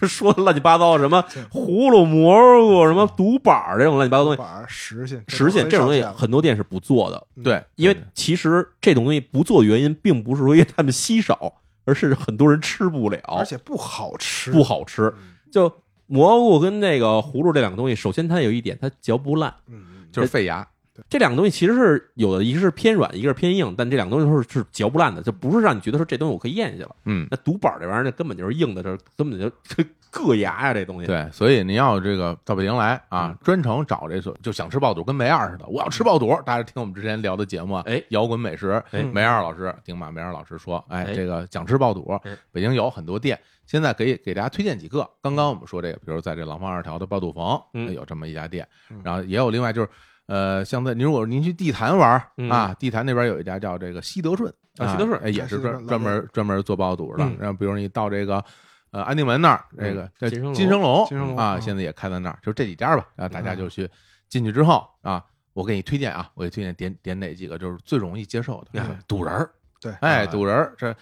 [0.00, 15.12] 就说的乱七八糟，什么葫芦蘑菇、什么独板儿这种乱七八糟东西，板实心实现这种东西很多店是不做的，对，因为其实这种东西不做的原因，并不是说因为他们稀少，而是很多人吃不了，而且不好吃，不好吃。
[15.16, 15.72] 嗯就
[16.06, 19.54] 蘑菇跟那个葫芦这两个东西，首先它有一点，它嚼不烂。
[20.10, 20.64] 就是费牙，
[21.08, 26.96] 这两个东西其实是有的，一个是偏软，一个是偏硬，但这两个东西都是是嚼不烂的，就不是让你觉得说这东西我可以咽下去了。
[27.06, 29.50] 嗯，那独板这玩意儿，那根本就是硬的，这 根本就
[30.12, 31.06] 硌牙呀、这东西。
[31.08, 36.28] 对，所以您要这个到北京来啊嗯，专程找这所就想吃爆肚，跟梅二似的，我要吃爆肚。
[36.46, 43.36] 大家听我们之前聊的节目啊，哎摇滚美食，哎梅二老师，丁马梅二老师说，哎，哎这个想吃爆肚哎，北京有很多店，
[43.66, 45.10] 现在可以给大家推荐几个。
[45.20, 49.88] 刚刚我们说这个，比如在这廊坊二条的爆肚房，嗯有这么一家店嗯，然后也有另外就是。
[50.26, 52.20] 呃，像在您如果您去地坛玩
[52.50, 57.36] 啊，地坛那边有一家叫这个西德顺啊西德顺哎也是专专门专门做爆肚的嗯。
[57.38, 58.42] 然后比如你到这个
[58.90, 63.06] 呃安定门那儿，这个叫金生龙金生龙啊，现在也开在那儿，就这几家吧。
[63.16, 63.88] 然后大家就去
[64.28, 69.50] 进去之后啊，我给你推荐啊，我给你推荐点点哪几个就是最容易接受的嗯肚仁儿，
[69.80, 70.94] 对，哎，啊肚仁儿这。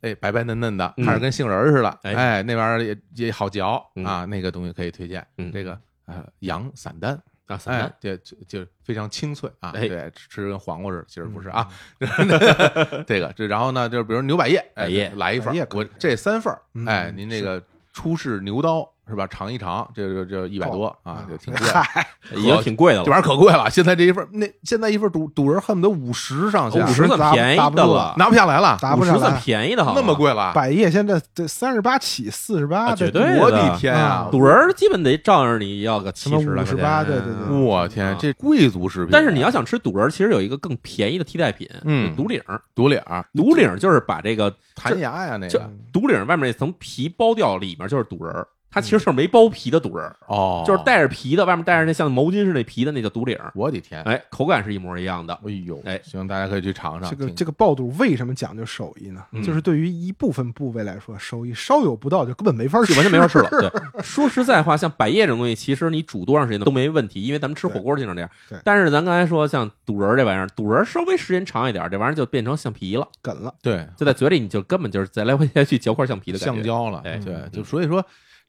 [0.00, 5.26] 哎，白白嫩嫩的，嗯看着跟杏仁儿似的，哎哎，那玩意儿也也好嚼嗯啊，那个东西可以推荐。
[5.38, 11.68] 嗯这个呃羊散丹，啊，散哎丹，对，就就非常清脆啊，哎对，吃吃跟黄瓜似的，其实不是嗯啊。
[13.06, 19.26] 这个这然后呢，就是比如牛百叶，哎百叶来一份我这三份儿，嗯哎，您这个出示牛刀是吧？
[19.26, 23.04] 尝一尝，这这这一百多啊，就挺贵的，嗨，已经挺贵的了。
[23.04, 23.68] 这玩意儿可贵了。
[23.70, 29.34] 现在这一份那现在一份赌赌人恨不得五十上下五，十算打便宜的了，拿不下来了，打不上五十算。
[29.40, 34.28] 便宜的，好那么贵了，百叶现在这三十八起，四十八，啊绝对我的的天啊！
[34.30, 39.08] 肚仁儿基本得仗着你要个七十来块钱58对对对我天，这贵族食品。
[39.10, 42.60] 但是你要想吃赌人，其实有一个更便宜的替代品，嗯赌领儿。
[42.74, 48.46] 独领儿独领儿就是把这个弹牙呀，那就个赌领儿外面那层皮剥掉，里面就是赌人儿。
[48.74, 53.52] 它其实是没包皮的肚仁儿，哦，就是带着皮的，外面带着那像毛巾似的皮的那叫肚领儿。
[53.54, 55.32] 我的天，哎，口感是一模一样的。
[55.46, 59.24] 哎呦，哎行，大家可以去尝尝这个这个爆肚为什么讲究手艺呢？
[59.30, 63.48] 嗯就是对于一部分部位来说，手艺稍有不到就根本没法吃，就完全没法吃了。
[63.62, 68.62] 对，说实在话，像百叶这种东西，其实你煮多长时间都没问题，因为咱们吃火锅经常这样对对。
[68.64, 73.54] 但是咱刚才说像肚仁儿这玩意儿，肚仁儿稍微时间长一点，这玩意儿就变成橡皮了，梗了。
[73.62, 76.54] 对就在嘴里你就根本就是再来回再去嚼块橡皮的感觉。
[76.54, 78.04] 橡胶了，哎对，嗯就所以说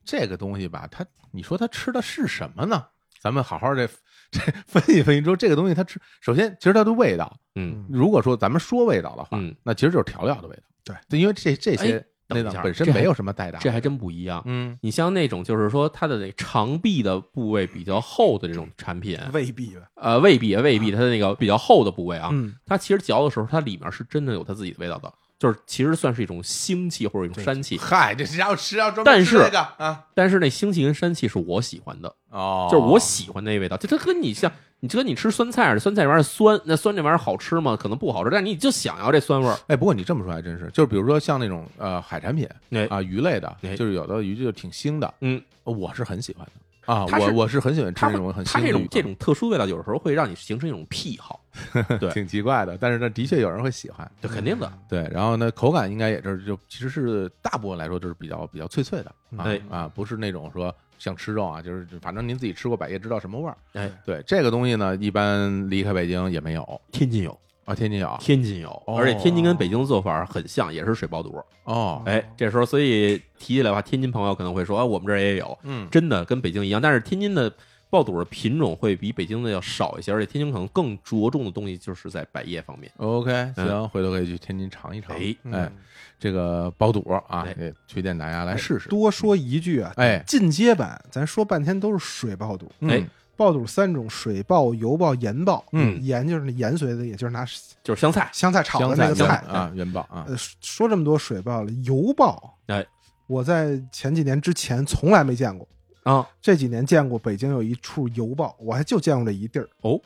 [0.05, 2.85] 这个东西吧，它你说它吃的是什么呢？
[3.21, 3.87] 咱们好好 这
[4.31, 14.41] 这分析分析说这个东西它吃，首先其实它的味道，嗯，如果说咱们说味道的话，嗯那其实就是调料的味道，对，因为这这些哎等一下内脏本身没有什么代打，这还真不一样。
[14.45, 19.81] 嗯你像那种就是说它的那长臂的部位比较厚的这种产品，未必吧？
[19.95, 27.77] 呃，未必未必，它的那个比较厚的部位啊，嗯，它其实嚼的时候，它里面是真的有它自己的味道的，就是其实算是一种腥气或者一种膻气。
[27.77, 33.75] 嗨，这是要吃要专但是门吃这个啊，但是那腥气跟膻气是我喜欢的，哦，就是我喜欢那味道。
[33.77, 37.75] 就它跟你像，你就跟你吃酸菜似的，酸菜这玩意儿酸，那酸这玩意儿好吃吗？
[37.75, 39.57] 可能不好吃，但你就想要这酸味儿。
[39.67, 51.41] 哎，不过你这么说还真是，就是比如说像那种呃海产品哎啊鱼类的哎，就是有的鱼就挺腥的，嗯，我是很喜欢的啊，我我是很喜欢吃那种很它腥的鱼这种这种特殊味道，有的时候会让你形成一种癖好，
[51.99, 52.09] 对。
[52.11, 54.09] 挺奇怪的，但是呢，的确有人会喜欢。
[54.21, 54.71] 这肯定的。
[54.87, 59.61] 对，然后呢，口感应该也是就其实是大部分来说就是比较比较脆脆的啊哎。
[59.69, 63.57] 啊，不是那种说像吃肉啊，就是反正您自己吃过百叶知道什么味儿。
[63.73, 66.81] 哎，对这个东西呢，一般离开北京也没有。
[66.91, 68.17] 天津有，啊，天津有。
[68.19, 68.97] 天津有，哦。
[68.97, 71.41] 而且天津跟北京的做法很像，也是水爆肚。
[71.65, 77.51] 哦，哎，这时候所以提起来的话，天津朋友可能会说，啊，我们这儿也有，嗯，真的跟北京一样，但是天津的
[77.95, 82.91] 爆肚的品种会比北京的要少一些，而且天津可能更着重的东西就是在百叶方面。
[82.97, 85.15] OK，嗯行，回头可以去天津尝一尝。
[85.15, 85.71] 哎哎，
[86.19, 87.47] 这个爆肚啊
[87.87, 88.89] 推荐大家来试试。
[88.89, 95.63] 多说一句啊，哎进阶版咱说半天都是水爆肚，嗯哎爆肚三种：水爆、油爆、盐爆。
[95.71, 97.45] 嗯盐就是那盐水的，也就是拿
[97.81, 102.85] 就是香菜，香菜炒的那个菜啊，盐爆啊，呃，说这么多水爆了，油爆，哎，
[103.27, 105.65] 我在前几年之前从来没见过，
[106.05, 109.67] 啊，这几年见过北京有一处油爆，我还就见过这一地儿。
[109.81, 109.99] 哦，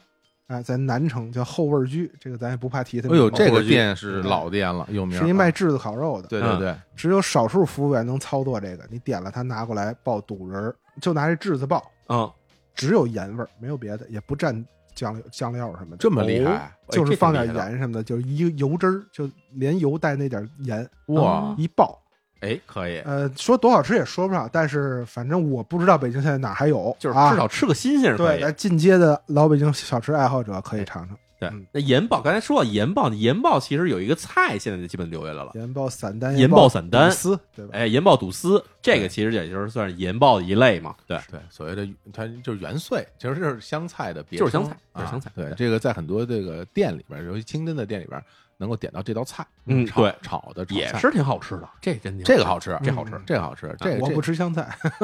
[0.47, 5.19] 哎，在南城叫后味居，这个咱也不怕提它哎呦，这个店是老店了，有名。
[5.19, 6.57] 是一卖炙子烤肉的，嗯对对。
[6.59, 8.87] 对，只有少数服务员能操作这个。
[8.89, 12.31] 你点了，他拿过来爆肚仁儿，就拿这炙子爆，嗯，
[12.73, 14.63] 只有盐味儿，没有别的，也不蘸
[14.95, 21.53] 酱料酱料什么的，这么厉哦害就是放点盐什么的，就是一个油汁儿，就连油带那点盐，哇！
[21.57, 22.01] 一爆。
[22.41, 35.51] 哎，可以，呃，说多好吃也说不上，但是反正我不知道北京现在哪还有，就是啊至少吃个新鲜是可对，进阶的老北京小吃爱好者可以尝尝对嗯，那盐爆，刚才说到盐爆，盐爆其实有一个菜，现在就基本留下来了。
[35.55, 37.71] 盐爆散丹、盐爆爆散丹肚丝，对吧？
[37.73, 40.93] 哎，盐爆肚丝，这个其实也就是算是盐爆的一类嘛。
[41.07, 48.21] 对，对，所谓的它就是元碎，其实就是香菜的就是香菜就是啊香菜，对这个在很多这个店里边，尤其清真的店里边，
[48.59, 53.19] 能够点到这道菜，炒嗯对炒的炒菜也是挺好吃的，这真挺这个好吃，这好吃。
[53.25, 54.67] 这个好吃，这我不吃香菜，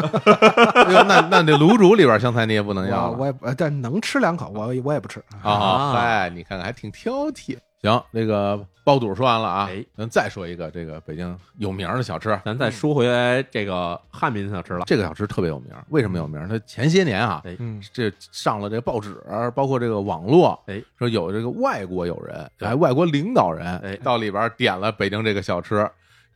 [1.08, 5.24] 那那这卤煮里边香菜你也不能要了我我也但能吃两口，我我也不吃。
[5.42, 5.94] 啊！
[5.96, 7.58] 哎，你看看还挺挑剔。
[7.86, 16.48] 行，那个爆肚说完了啊哎，咱再说一个这个北京有名的小吃，咱再说回来这个汉民小吃了，这个小吃特别有名，为什么有名？
[16.48, 19.16] 它前些年啊，哎嗯，这上了这报纸，
[19.56, 25.90] 包括这个网络，哎，说有这个外国友人，对哎，外国领导人，哎到里边点了北京这个小吃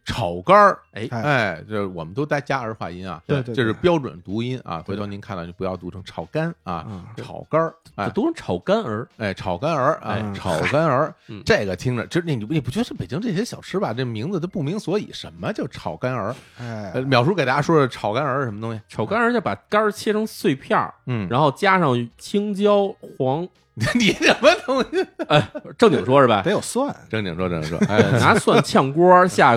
[0.09, 16.35] 炒肝儿，哎哎哎，就是我们都带加儿化音啊，对这是标准读音啊，回头您看到就不要读成炒肝啊嗯，炒肝儿，这哎都是炒肝儿，哎，炒肝儿啊哎，炒肝儿 嗯，这个听着，这你你不觉得北京这些小吃吧，这名字都不明所以，什么叫炒肝儿？
[16.59, 16.91] 哎。
[16.95, 18.81] 呃，，淼叔给大家说说炒肝儿是什么东西？
[18.89, 22.87] 炒肝儿就把肝儿切成碎片儿，嗯，然后加上青椒、
[23.17, 23.47] 黄，
[23.95, 25.05] 你什么东西？
[25.27, 25.47] 哎
[25.77, 26.41] 正经说是吧？
[26.41, 29.55] 得有蒜，正经说，正经说，哎，拿蒜炝锅下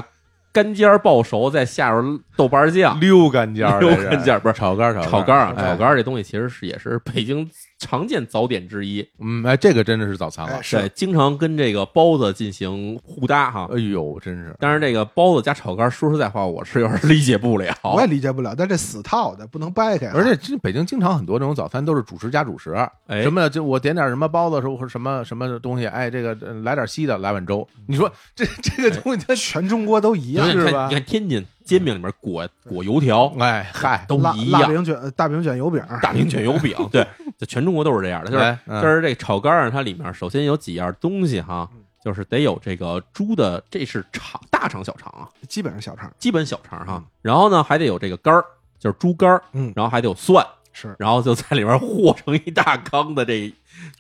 [0.52, 2.98] 干尖儿爆熟，再下入豆瓣酱。
[3.00, 5.54] 溜干尖儿， 溜干尖儿不是炒肝儿，炒肝儿。
[5.54, 7.48] 炒肝儿这东西其实是也是北京
[7.82, 13.68] 常见早点之一，嗯，哎，这个真的是早餐了哎，是对，经常跟这个包子进行互搭哈。
[13.72, 17.74] 哎呦，真是，但是这个包子加炒肝，说实在话，我是有点理解不了。
[17.82, 20.12] 我也理解不了，但这死套的不能掰开啊。
[20.14, 22.72] 而且这北京经常很多这种早餐都是主食加主食，
[23.08, 27.66] 哎什么就我点点什么包子，或者什么什么东西，哎，这个呃来点稀的，来碗粥。
[27.86, 34.62] 你说这这个东西它全中国都一样你，是吧你看天津煎饼里面裹裹油条，哎嗨，都一样。
[34.62, 37.06] 大饼卷、呃大饼卷油饼，大饼卷油饼，对，
[37.42, 38.30] 这全中国都是这样的。
[38.30, 46.08] 就是哎嗯就是这炒肝儿，它里面首先有几样东西哈，嗯就是得有这个猪的，这是肠大肠小肠啊，基本上小肠。
[46.18, 47.04] 基本小肠哈嗯。
[47.20, 48.44] 然后呢，还得有这个肝儿，
[48.78, 53.52] 就是猪肝儿，嗯然后还得有蒜，是然后就在里边和成一大缸的这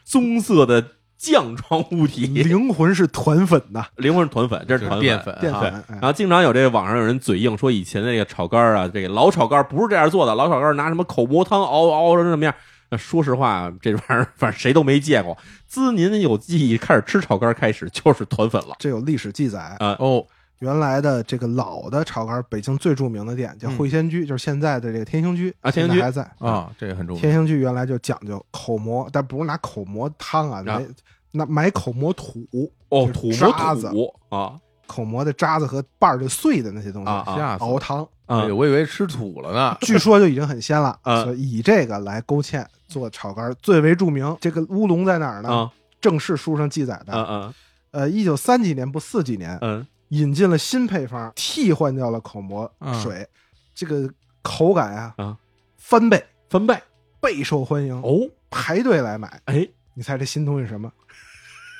[0.04, 0.84] 棕色的
[1.16, 5.72] 酱状物体，灵魂是团粉呐，灵魂是团粉，这是淀粉啊淀粉。
[5.72, 12.52] 哎然后经常有这个网上有人嘴硬说，以前那个炒肝儿啊，这个老炒肝儿不是这样做的，老炒肝儿拿什么口蘑汤熬熬成什么样？
[12.92, 15.34] 那说实话，这玩意儿反正谁都没见过。
[15.66, 18.76] 自您有记忆开始吃炒肝儿开始，就是团粉了。
[18.78, 19.74] 这有历史记载。
[19.78, 20.22] 啊哦，
[20.58, 27.22] 原来的这个老的炒肝，北京最著名的店叫嗯汇仙居，就是现在的这个天兴居啊天兴居还在啊，这个很重要。
[27.22, 30.86] 天兴居原来就讲究口蘑，但不是拿口蘑汤啊，买
[31.30, 32.46] 拿买口蘑土
[32.90, 33.90] 哦，就是土渣子
[34.28, 34.52] 啊
[34.86, 38.52] 口蘑的渣子和瓣儿就碎的那些东西啊熬汤，啊哎！
[38.52, 39.76] 我以为吃土了呢。
[39.82, 44.36] 据说就已经很鲜了，啊所以以这个来勾芡做炒肝最为著名。
[44.40, 45.48] 这个乌龙在哪儿呢？
[45.48, 47.54] 啊正式书上记载的，
[47.92, 52.68] 呃，一九三几年不四几年，嗯引进了新配方，替换掉了口蘑
[53.02, 53.24] 水，
[53.72, 54.10] 这个
[54.42, 55.38] 口感啊啊
[55.76, 56.20] 翻倍，
[56.50, 56.76] 翻倍
[57.20, 59.40] 备受欢迎，哦，排队来买。
[59.44, 59.64] 哎，
[59.94, 60.90] 你猜这新东西是什么？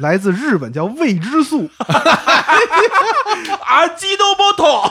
[0.02, 1.70] 来自日本，叫未知素，
[3.64, 4.82] 啊，鸡都不痛，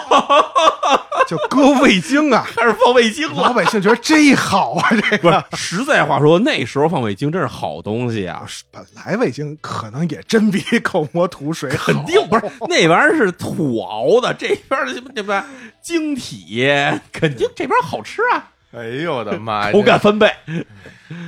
[1.27, 2.47] 叫搁味精啊。
[2.55, 3.53] 开始放味精老了。
[3.53, 15.43] 百姓觉得这好啊，这不个是，实在话说，那时候放味精真是好东西啊，本来味精可能也真比口蘑土水好肯定不是那玩意儿是土熬的， 这边的什么什么
[15.83, 16.65] 晶体，
[17.11, 19.71] 肯定这边好吃啊，哎呦我的妈呀！
[19.73, 20.33] 口感翻倍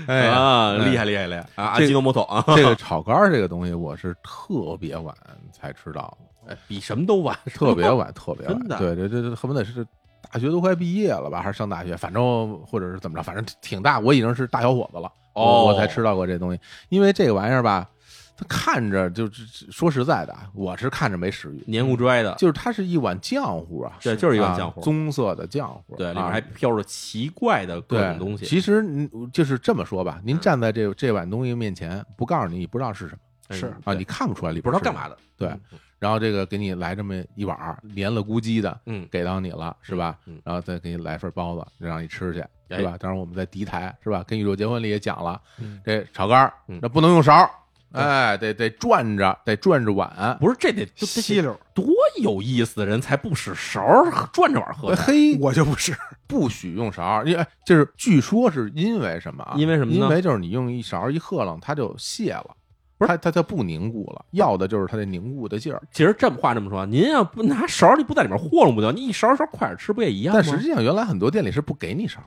[0.07, 1.63] 哎呀啊，哎厉害厉害厉害啊！
[1.65, 5.15] 阿基诺摩托啊，这个炒肝儿这个东西，我是特别晚
[5.51, 6.17] 才知道，
[6.47, 8.59] 哎比什么都晚， 特别晚，特别晚。
[8.77, 9.85] 对对对对，恨不得是
[10.31, 13.99] 大学都快毕业了吧，还是上大学，反正或者是怎么着，反正挺大。
[13.99, 16.59] 我已经是大小伙子了，我才吃到过这东西。
[16.89, 17.87] 因为这个玩意儿吧，
[18.35, 40.17] 它看着就是说实在的啊，我是看着没食欲，黏糊拽的，就是它是一碗浆糊啊，对，就是一碗啊浆糊，棕色的浆糊，对，里面啊还飘着奇怪的各种东西，其实您就是这么说吧，您站在这这碗东西面前，不告诉你，你不知道是什么是嗯啊，你看不出来里边是什么不知道干嘛的，对然后这个给你来这么一碗儿黏了咕叽的，嗯，给到你了，是吧？
[40.25, 42.97] 嗯然后再给你来份包子，让你吃去，对是吧？
[42.99, 44.21] 当然我们在敌台是吧？
[44.27, 47.49] 跟宇宙结婚里也讲了，嗯这炒肝那不能用勺，
[47.93, 50.37] 哎，得得转着，得转着碗。
[50.39, 51.57] 不是这得这稀溜。
[51.73, 51.85] 多
[52.21, 55.95] 有意思的人才不使勺儿转着碗喝，嘿，我就不是，
[56.27, 59.53] 不许用勺，因为就是据说是因为什么啊？
[59.57, 62.55] 因为什么呢因为就是你用一勺一喝楞，它就泄了，
[62.97, 65.81] 不是它它它不凝固了，要的就是它那凝固的劲儿。
[65.91, 68.91] 其实这么话这么说，您要不拿勺儿，你不在里面和弄不就？
[68.91, 70.41] 你一勺一勺快点吃，不也一样吗？
[70.43, 72.19] 但实际上原来很多店里是不给你勺，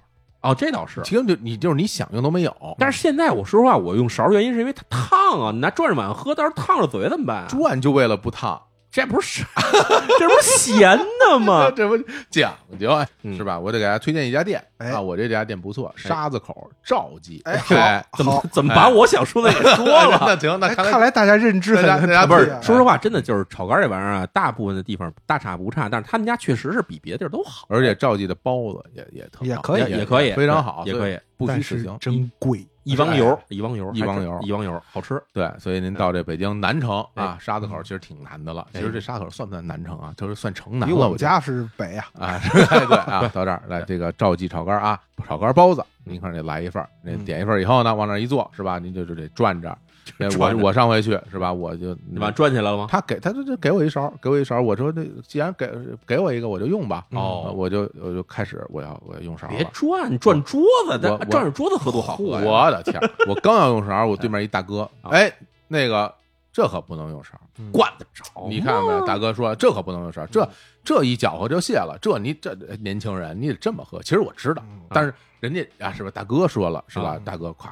[0.43, 1.01] 哦，这倒是。
[1.03, 2.55] 其实就你就是你想用都没有。
[2.79, 7.47] 但是现在我说实话，我用勺原因是因为它烫啊，你拿转着碗喝，到时候烫着嘴怎么办啊？
[7.49, 8.61] 转就为了不烫，
[8.97, 9.45] 这不是
[10.19, 11.71] 这不是闲的吗？
[11.77, 11.99] 这不
[12.31, 12.91] 讲究
[13.37, 13.59] 是吧？
[13.61, 17.43] 我得给大家推荐一家店哎啊，我这家店不错，沙子口赵记。
[17.45, 20.19] 哎怎么好怎么把我想说的也说了？
[20.27, 31.99] 那行，那哎，看看来大家认知很大家大家不不是说实话，真的就是炒肝这玩意儿啊，大部分的地方大差不差，但是他们家确实是比别的地儿都好，而且赵记的包子也也特好也可以也也可以，非常好，也可以，不但是虚此行。
[32.01, 35.21] 真贵，一汪油，一汪油，一汪油一汪油，好吃。
[35.33, 38.63] 对，所以您到这北京南城哎啊，沙子口其实挺难的了。
[38.73, 40.15] 哎其实这沙子口算不算南城啊？
[40.17, 41.09] 就是算城南比了。
[41.09, 42.07] 我家是北啊。
[42.17, 48.79] 啊，是对对啊，到这儿来这个赵记炒肝啊，炒肝包子，您看这来一份儿，那嗯点一份儿以后呢，往那儿一坐是吧？
[48.79, 49.77] 您就就得转着。
[50.19, 51.53] 对我我上回去是吧？
[51.53, 52.87] 我就你把它转起来了吗？
[52.91, 55.69] 他给他就就给我一勺，给我一勺，我说那既然给
[56.07, 57.05] 给我一个，我就用吧。
[57.11, 59.65] 哦呃我就我就开始我要我要用勺别。
[59.73, 60.99] 转，你转桌子
[61.31, 62.25] 转着桌子喝多好喝！
[62.25, 63.01] 我的天！
[63.29, 65.33] 我刚要用勺，我对面一大哥， 啊哎，
[65.69, 66.13] 那个
[66.53, 67.33] 这可不能用勺。
[67.73, 68.47] 管得着？
[68.49, 69.07] 你看到没有？
[69.07, 70.47] 大哥说这可不能用勺，这
[70.85, 71.97] 这一搅和就泄了。
[72.01, 74.01] 这你这年轻人你得这么喝。
[74.03, 75.13] 其实我知道，但是
[75.47, 76.11] 人家啊是吧？
[76.11, 77.21] 大哥说了是吧啊？
[77.25, 77.71] 大哥咵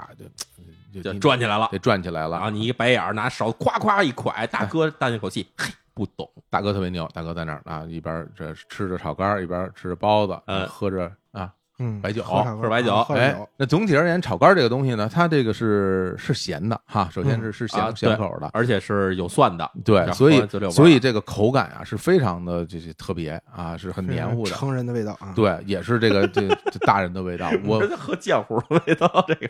[0.92, 2.50] 就就就转起来了得转起来了啊。
[2.50, 6.30] 你一白眼儿，拿勺夸夸一蒯，大哥叹一口气，嘿，不懂。
[6.50, 25.32] 大哥特别牛，大哥在那儿啊，一边这吃着炒肝，一边吃着包子，嗯喝着啊嗯，白酒喝白酒哎那总体而言，炒肝这个东西呢，它这个是是咸的哈，首先是是咸、啊咸口的，而且是有蒜的，对，所以所以这个口感啊是非常的这些特别啊，是很黏糊的，成人的味道啊。
[25.34, 27.50] 对，也是这个这这大人的味道。
[27.66, 29.48] 我这喝浆糊的味道，这个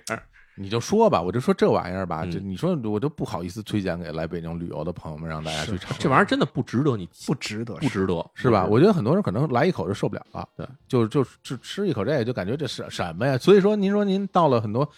[0.57, 5.97] 你就说吧，我就说这玩意儿吧，嗯就你说我就不好意思推荐给来北京旅游的朋友们，让大家去尝。
[5.99, 8.65] 这玩意儿真的不值得你不值得，不值得，是吧？
[8.71, 13.37] 我觉得很多人可能来一口就受不了了，对，就就就吃一口这个就感觉这是什么呀？
[13.37, 14.89] 所以说，您说您到了很多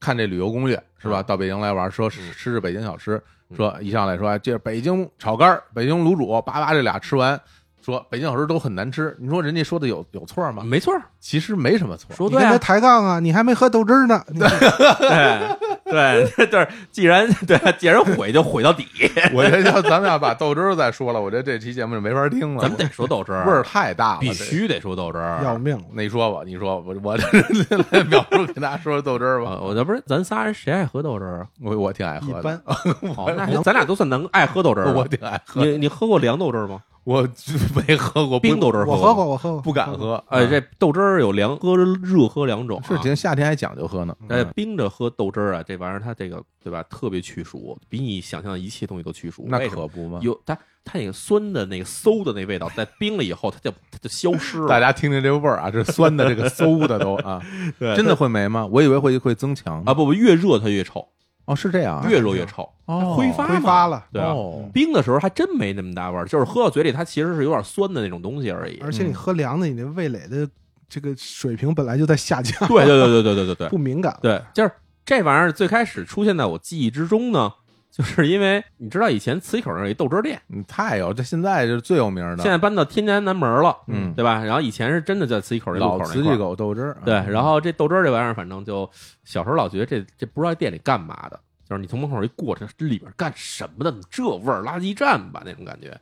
[0.00, 1.20] 看这旅游攻略是吧？
[1.20, 7.38] 嗯到北京来玩，说吃吃北京小吃，嗯说一上来说，哎这北京炒肝儿、北京卤煮，叭叭这俩吃完，
[7.84, 10.62] 说北京小吃都很难吃，你说人家说的有有错吗？
[10.64, 12.14] 没错，其实没什么错。
[12.14, 14.22] 说对啊你跟他，抬杠啊，你还没喝豆汁儿呢。
[14.28, 14.38] 你
[15.00, 18.86] 对对 对，既然 对，既然毁就毁到底，
[19.32, 25.40] 我这要咱们要把豆汁儿再说了，我觉得这期节目就没法听了，咱们得说豆汁儿，味儿太大了，必须得说豆汁儿。
[25.44, 25.84] 要命了！
[25.92, 29.50] 那你说吧，你说我我来描述给大家说说豆汁儿吧。
[29.52, 31.46] 呃我这不是咱仨人谁爱喝豆汁儿啊？
[31.62, 34.92] 我我挺爱喝的，一般哦，那咱俩都算能爱喝豆汁儿。
[34.92, 36.80] 我挺爱喝，你你喝过凉豆汁儿吗？
[37.04, 37.26] 我
[37.74, 40.22] 没喝过冰豆汁儿我喝过，我喝过，不敢喝。
[40.28, 42.86] 哎，啊这豆汁儿有凉喝、热喝两种啊。
[42.86, 44.14] 是，听夏天还讲究喝呢。
[44.28, 49.46] 哎，嗯冰着喝豆汁儿啊，这玩意儿它这个对吧，特别去暑，比你想象的一切东西都去暑。
[49.48, 50.18] 那可不嘛。
[50.22, 54.68] 有它它那个酸的那个馊的那味道，在冰了以后，它就它就消失了。
[54.68, 57.42] 大家听听这味儿啊，这酸的，这个馊的都啊，
[57.78, 58.66] 对真的会没吗？
[58.66, 61.06] 我以为会会增强啊，不不，越热它越臭，
[61.44, 64.32] 哦，是这样啊，越热越臭，哦挥发挥发了，对啊。
[64.32, 68.78] 哦冰的时候还真没那么大味儿，就是喝到嘴里它其实是有点酸的那种东西而已。
[68.82, 70.48] 而且你喝凉的，你那味蕾的
[70.88, 74.18] 这个水平本来就在下降，对对对对对对对对 不敏感。
[74.22, 74.72] 对，就是
[75.04, 77.52] 这玩意儿最开始出现在我记忆之中呢，
[77.90, 84.42] 就是因为你知道以前磁器口那一豆汁儿店，嗯太有，这现在就是最有名的，现在搬到天津南门了，嗯对吧？
[84.44, 86.08] 然后以前是真的在磁器口那口那块儿。
[86.12, 88.88] 慈禧狗豆汁儿，对，啊然后这豆汁儿这玩意儿，反正就
[89.24, 91.38] 小时候老觉得这这不知道店里干嘛的，
[91.68, 93.94] 就是你从门口一过，这这里边干什么的？
[94.10, 95.98] 这味儿，垃圾站吧那种感觉。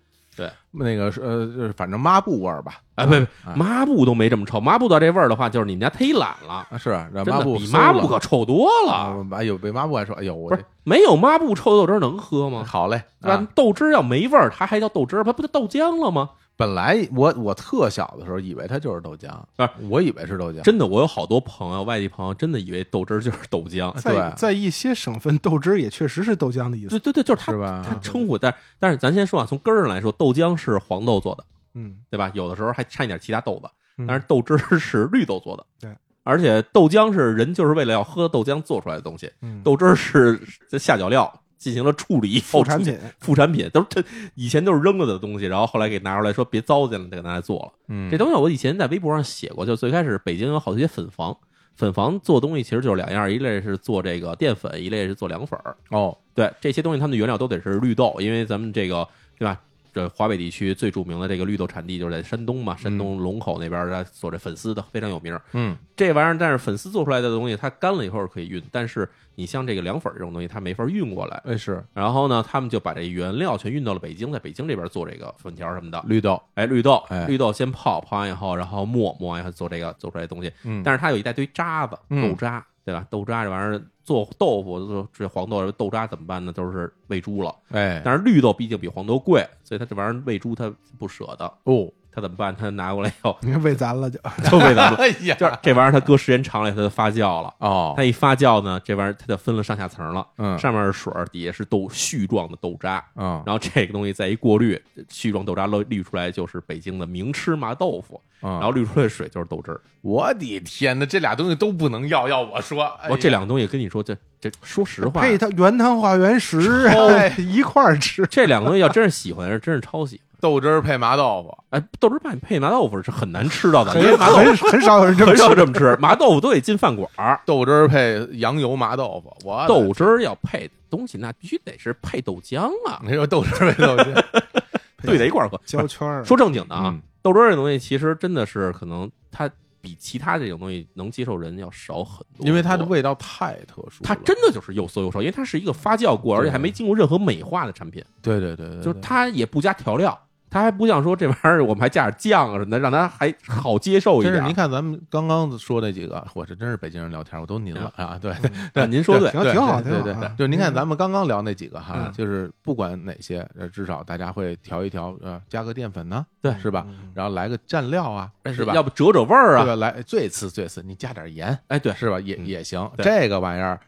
[0.70, 3.14] 那个是呃，就是反正抹布味儿吧，哎，不
[3.55, 6.91] 抹布都没这么臭，抹布到这味儿的话，就是你们家忒懒了，啊是
[7.24, 8.93] 抹布比抹布可臭多了。
[8.93, 12.64] 啊，哎呦，比抹布还臭，哎呦，我不是没有抹布臭豆汁儿能喝吗？
[12.66, 13.47] 好嘞，对吧啊？
[13.55, 16.30] 豆汁儿要没味儿，它还叫豆汁儿，它不就豆浆了吗？
[16.61, 23.90] 本来我我特小的时候以为它就是豆浆，啊我以为是豆浆，真的，我有好多朋友，外地朋友真的以为豆汁儿就是豆浆。
[23.98, 26.90] 在对在一些省份，豆汁儿也确实是豆浆的意思。
[26.90, 32.30] 对对对，就是他是吧他称呼，但但是咱先说啊，从根儿上来说，豆浆是黄豆做的，嗯，对吧？
[32.34, 35.64] 有的时候还掺一点其他豆子，嗯但是豆汁儿是绿豆做的。
[35.80, 35.90] 对，
[36.24, 40.38] 而且豆浆是人就是为了要喝豆浆做出来的东西，嗯豆汁儿是
[40.68, 44.02] 这下脚料进行了处理以后副产品，副产品都是这
[44.34, 47.72] 以前都是扔了的东西，然后后来给拿出来说别糟践了，再给拿来做了。
[47.88, 51.36] 嗯，这东西我以前在微博上写过，就最开始北京有好些粉房，
[51.76, 55.76] 粉房做东西其实就是两样，一类是做这个淀粉，一类是做凉粉儿。
[55.90, 59.06] 哦，对，这些东西它们的原料都得是绿豆，因为咱们这个
[59.38, 59.61] 对吧？
[59.92, 65.42] 这华北地区最著名的这个绿豆产地就是在山东嘛，山东龙口那边儿做这粉丝的非常有名儿。
[65.52, 69.08] 嗯这玩意儿，但是粉丝做出来的东西，它干了以后是可以运，但是
[69.41, 71.41] 你像这个凉粉儿这种东西，它没法运过来。
[71.47, 76.05] 哎是然后呢，他们就把这原料全运到了北京，在北京这边做这个粉条什么的。
[76.07, 80.53] 绿豆，哎，绿豆，哎绿豆先泡，泡完以后，然后磨，磨完以后做这个做出来的东西。
[80.64, 83.07] 嗯，但是它有一大堆渣子，嗯豆渣，对吧？
[83.09, 86.53] 豆渣这玩意儿做豆腐，做这黄豆豆渣怎么办呢？
[86.53, 87.55] 都是喂猪了。
[87.70, 92.54] 哎但是绿豆毕竟比黄豆贵，所以它这玩意儿喂猪它不舍得，哦，它怎么办？
[92.54, 94.18] 他拿过来以后 你看喂咱了就，
[94.50, 94.96] 就喂咱了。
[94.96, 97.52] 哎呀，就是这玩意儿，它搁时间长了，它就发酵了。
[97.58, 100.26] 哦它，一发酵呢，这玩意儿它就分了上下层了。
[100.38, 103.02] 嗯上面是水，底下是豆絮状的豆渣。
[103.16, 109.80] 嗯然后这个东西再一过滤，絮状豆渣滤滤出来就是北京的名吃麻豆腐，嗯，然后滤出来的水就是豆汁儿。
[110.02, 118.26] 我的天哪，这俩东西都不能要，要我说，哎我这两个东西跟你说，这这说实话，配它原汤化原食，哎 一块儿吃。
[118.30, 120.29] 这两个东西要真是喜欢人，真是超喜欢。
[120.41, 125.43] 豆汁儿配麻豆腐，哎，豆汁拌配麻豆腐是很难吃到的，很因为麻豆很很少有人这么很吃。
[125.43, 127.41] 少这么吃，麻豆腐都得进饭馆儿。
[127.45, 134.24] 豆汁儿配羊油麻豆腐，我豆汁儿要配东西，那必须得是配豆浆啊，你说豆汁儿配豆浆，
[135.05, 135.61] 兑在一块儿喝。
[135.66, 136.24] 胶圈儿。
[136.24, 139.49] 说正经的啊嗯，豆汁儿这东西其实真的是可能它
[139.82, 150.18] 比其他这种东西能接受人要少很多，因为它的味道太特殊，它真的就是又馊又臭，因为它是一个发酵过，而且还没经过任何美化的产品，对对对对，就是它也不加调料，
[150.51, 154.34] 它还不像说这玩意儿我们还加点酱啊什么的，让他还好接受一点。
[154.34, 158.34] 是您看咱们刚刚说那几个，我这真是北京人聊天，我都您了啊，对
[158.74, 160.30] 对您说对，挺挺好，对对对。
[160.36, 166.84] 就您看咱们刚刚聊那几个哈嗯，就是不管哪些，呃至少大家会调一调，呃，加个淀粉呢，对是吧？
[167.14, 168.74] 然后来个蘸料啊，是吧？
[168.74, 169.62] 要不折折味儿啊？
[169.62, 169.76] 对吧？
[169.76, 172.18] 来最次最次，你加点盐，哎，对，是吧？
[172.18, 172.90] 也嗯也行。
[172.98, 173.78] 这个玩意儿，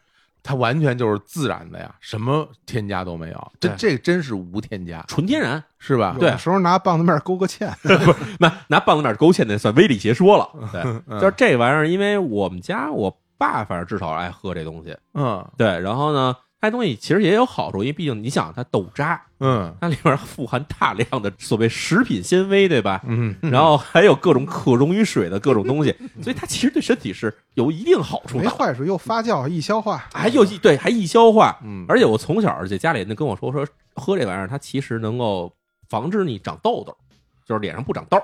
[0.42, 5.62] 它完全就是自然的呀，什么添加都没有，这这真是无添加，纯天然。
[5.78, 6.14] 是吧？
[6.18, 7.68] 对有时候拿棒子面勾个芡，
[8.38, 10.48] 那拿棒子面勾芡那算微礼邪说了。
[10.70, 14.96] 对，嗯就是这玩意儿，因为我们家我爸反正至少爱喝这东西。
[15.14, 23.02] 嗯对，然后呢，它东西其实也有好处，因为毕竟你想它豆渣，嗯它里面富含大量的所谓食品纤维，对吧？
[23.04, 25.92] 嗯，然后还有各种可溶于水的各种东西，
[26.22, 28.44] 所以它其实对身体是有一定好处的。
[28.44, 30.08] 没坏处，又发酵易消化。
[30.12, 35.52] 还有一对还易消化，嗯而且我从小而且家里人跟我说说喝这玩意儿，它其实能够
[35.90, 36.96] 防止你长痘痘。
[37.44, 38.22] 就是脸上不长痘儿，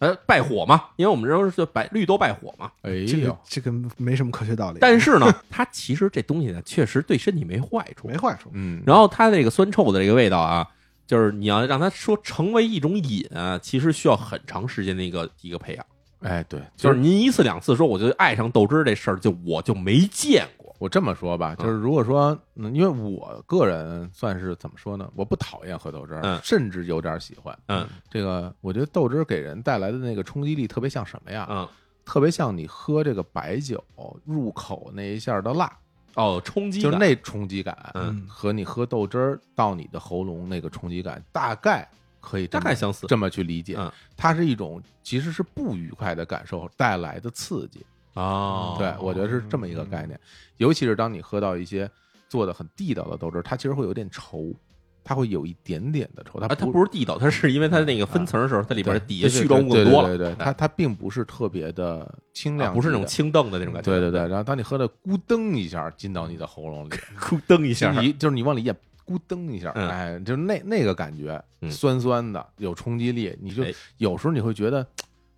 [0.00, 2.70] 呃，败火嘛，因为我们这都是白绿豆败火嘛。
[2.82, 8.16] 哎这个呦，这个没什么科学道理，但是呢， 它其实这东西呢，确实对身体没坏处没。
[8.16, 8.50] 坏处。
[8.52, 10.66] 嗯，然后它这个酸臭的这个味道啊，
[11.06, 15.86] 就是你要让它说成为一种瘾啊，其实需要很长时间的一个一个培养。
[16.20, 20.63] 哎，对，就是您一次两次说我就爱上豆汁儿这事儿，就我就没见过。
[20.84, 27.58] 我这么说吧，就是如果说，嗯，因为我个人算是怎么说呢，我不讨厌喝豆汁儿，嗯甚至有点喜欢。
[27.68, 31.46] 嗯这个我觉得豆汁儿给人带来的那个冲击力特别像什么呀？
[31.48, 31.66] 嗯，
[32.04, 33.82] 特别像你喝这个白酒
[34.26, 35.74] 入口那一下的辣，
[36.16, 41.88] 哦，冲击感就是那冲击感，嗯和你喝豆汁儿到你的喉咙那个冲击感，大概
[42.20, 43.76] 可以大概相似这么去理解。
[43.78, 47.86] 嗯它是一种其实是不愉快的感受带来的刺激。
[48.14, 50.18] 哦，对，我觉得是这么一个概念。
[50.56, 51.90] 尤其是当你喝到一些
[52.28, 54.54] 做的很地道的豆汁儿，它其实会有点稠，
[55.02, 56.38] 它会有一点点的稠。
[56.40, 63.06] 它啊，它不不是地道，它是因为它那个分层的时候，它里边对底下絮状物更多了，对对对，对它它并不是特别的清亮，啊不是那种。
[63.06, 68.74] 清澄的那种感觉，对对对，然后当你喝的咕噔一下进到你的喉咙里， 咕噔一下，你就是你往里咽，
[69.04, 74.86] 咕噔一下，嗯哎，就是那那个感觉，嗯酸酸的，有冲击力，你就哎有时候你会觉得，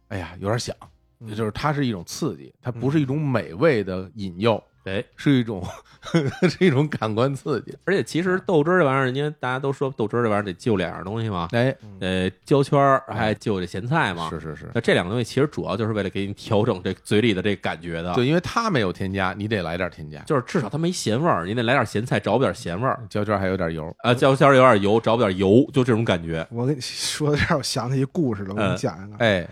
[0.08, 0.76] 哎呀，有点响，
[1.20, 5.62] 嗯就是它是一种刺激，它不是一种美味的引诱，哎，是一种
[6.48, 7.76] 是一种感官刺激。
[7.84, 23.00] 而且其实豆汁儿这玩意儿，因为大家都说豆汁儿这玩意儿得就两样东西嘛，哎，呃，焦圈儿还就这咸菜嘛，是是是，那这两个东西其实主要就是为了给你调整这嘴里的这感觉的，对，因为它没有添加，你得来点添加，就是至少它没咸味儿，你得来点咸菜，找不点咸味儿。
[23.08, 26.46] 焦圈还有点油，啊，焦圈儿有点油，找不点油，就这种感觉。
[26.50, 29.16] 我跟你说到这儿，我想起一故事了，我给嗯你讲一个。
[29.16, 29.48] 哎，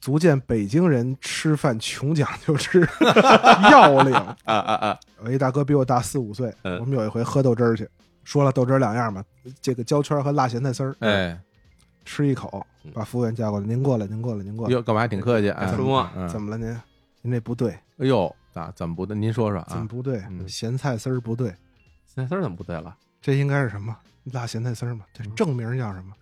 [0.00, 2.80] 足见北京人吃饭穷讲究之
[3.70, 4.14] 要领。
[4.14, 4.98] 啊啊啊！
[5.22, 7.88] 我一大哥比我大四五岁，嗯我们有一回喝豆汁儿去，
[8.24, 9.24] 说了豆汁儿两样嘛，
[9.60, 10.94] 这个焦圈和辣咸菜丝儿。
[11.00, 11.38] 哎，
[12.04, 14.72] 吃一口嗯，把服务员叫过来，您过来，您过来，您过来。
[14.72, 15.50] 哟，干嘛还挺客气？
[15.50, 16.80] 哎，怎么嗯怎么了您？
[17.22, 19.16] 您这不对，哎呦，啊，怎么不对？
[19.16, 19.66] 您说说啊？
[19.68, 20.22] 怎么不对？
[20.30, 21.48] 嗯咸菜丝儿不对，
[22.06, 22.96] 咸菜丝儿怎么不对了？
[23.20, 23.94] 这应该是什么？
[24.32, 25.04] 辣咸菜丝儿嘛？
[25.12, 26.12] 这正名叫什么？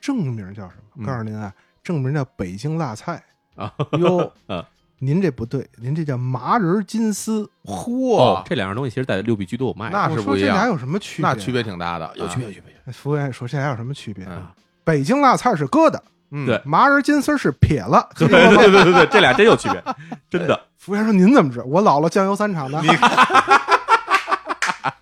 [0.00, 1.06] 正名叫什嗯么？
[1.06, 1.52] 告诉您啊，
[1.88, 3.22] 正名叫北京辣菜。
[3.56, 4.30] 啊，哟，
[5.00, 7.48] 您这不对，您这叫麻仁金丝。
[7.64, 9.88] 嚯哦，，这两样东西其实在六必居都有卖。
[9.90, 11.28] 那是我说不一样这俩有什么区别？
[11.30, 12.92] 那区别挺大的，有区别，有区别。
[12.92, 14.24] 服务员说这俩有什么区别？
[14.26, 14.52] 啊
[14.84, 15.98] 北京辣菜是疙瘩，
[16.30, 18.08] 嗯，对麻仁金丝是撇了。
[18.16, 19.82] 对对对对对，这俩真有区别，
[20.30, 20.58] 真的。
[20.76, 21.64] 服务员说：“您怎么知道？
[21.64, 22.80] 我姥姥酱油三厂的。”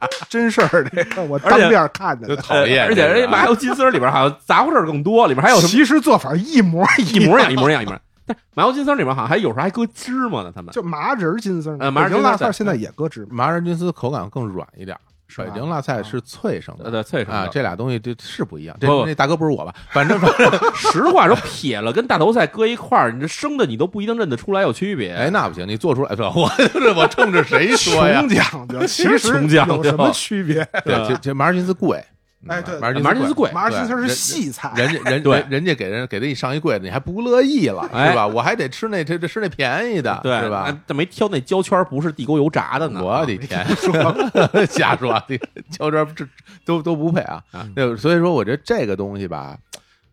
[0.29, 2.43] 真事儿，这个我当面看见就的。
[2.43, 8.01] 讨厌而且这麻油金丝里边好像杂货事儿更多，里边还有什么其实做法一模一模一样，一模一样，一模一样。
[8.27, 11.77] 但麻油金丝里边好像还有时候还搁芝麻呢，他们就麻仁金丝儿。
[11.79, 14.99] 呃麻仁金丝现在也搁芝麻，麻仁金丝口感更软一点，
[15.37, 16.85] 北京辣菜是脆生的。
[16.85, 18.77] 呃对脆生的啊，这俩东西这是不一样。
[18.81, 19.75] 这那大哥不是我吧？
[19.91, 25.13] 反正反正， 实话说，撇了跟大头菜搁一块儿，你这生的你都不一定认得出来有区别。
[25.13, 28.29] 哎，那不行，你做出来，这，我这我冲着谁说呀穷？
[28.29, 30.67] 讲究，其实穷讲究有什么区别？
[30.85, 32.03] 对，这这马尔金斯贵，
[32.49, 38.27] 哎对麻仁麻仁菌丝贵麻仁金斯是对细菜，人家 人对人人家给人给他一上一柜子，你还不乐意了哎是吧？
[38.27, 40.59] 我还得吃那这这吃那便宜的，对是吧？
[40.69, 43.03] 啊但没挑那焦圈不是地沟油炸的呢。
[43.03, 43.67] 我的天，
[44.69, 45.37] 瞎说，这
[45.71, 46.27] 胶圈这
[46.65, 47.43] 都都不配啊
[47.75, 47.97] 那！
[47.97, 49.59] 所以说我觉得这个东西吧，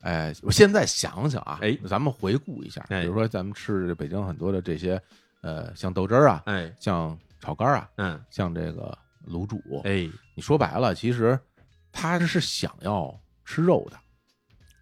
[0.01, 4.99] 哎，我现在想想啊，哎咱们回顾一下，哎比如说咱们吃北京很多的这些，
[5.41, 8.97] 呃，像豆汁儿啊，哎，像炒肝啊，嗯，像这个
[9.29, 11.37] 卤煮，哎，你说白了，其实
[11.93, 13.97] 他是想要吃肉的。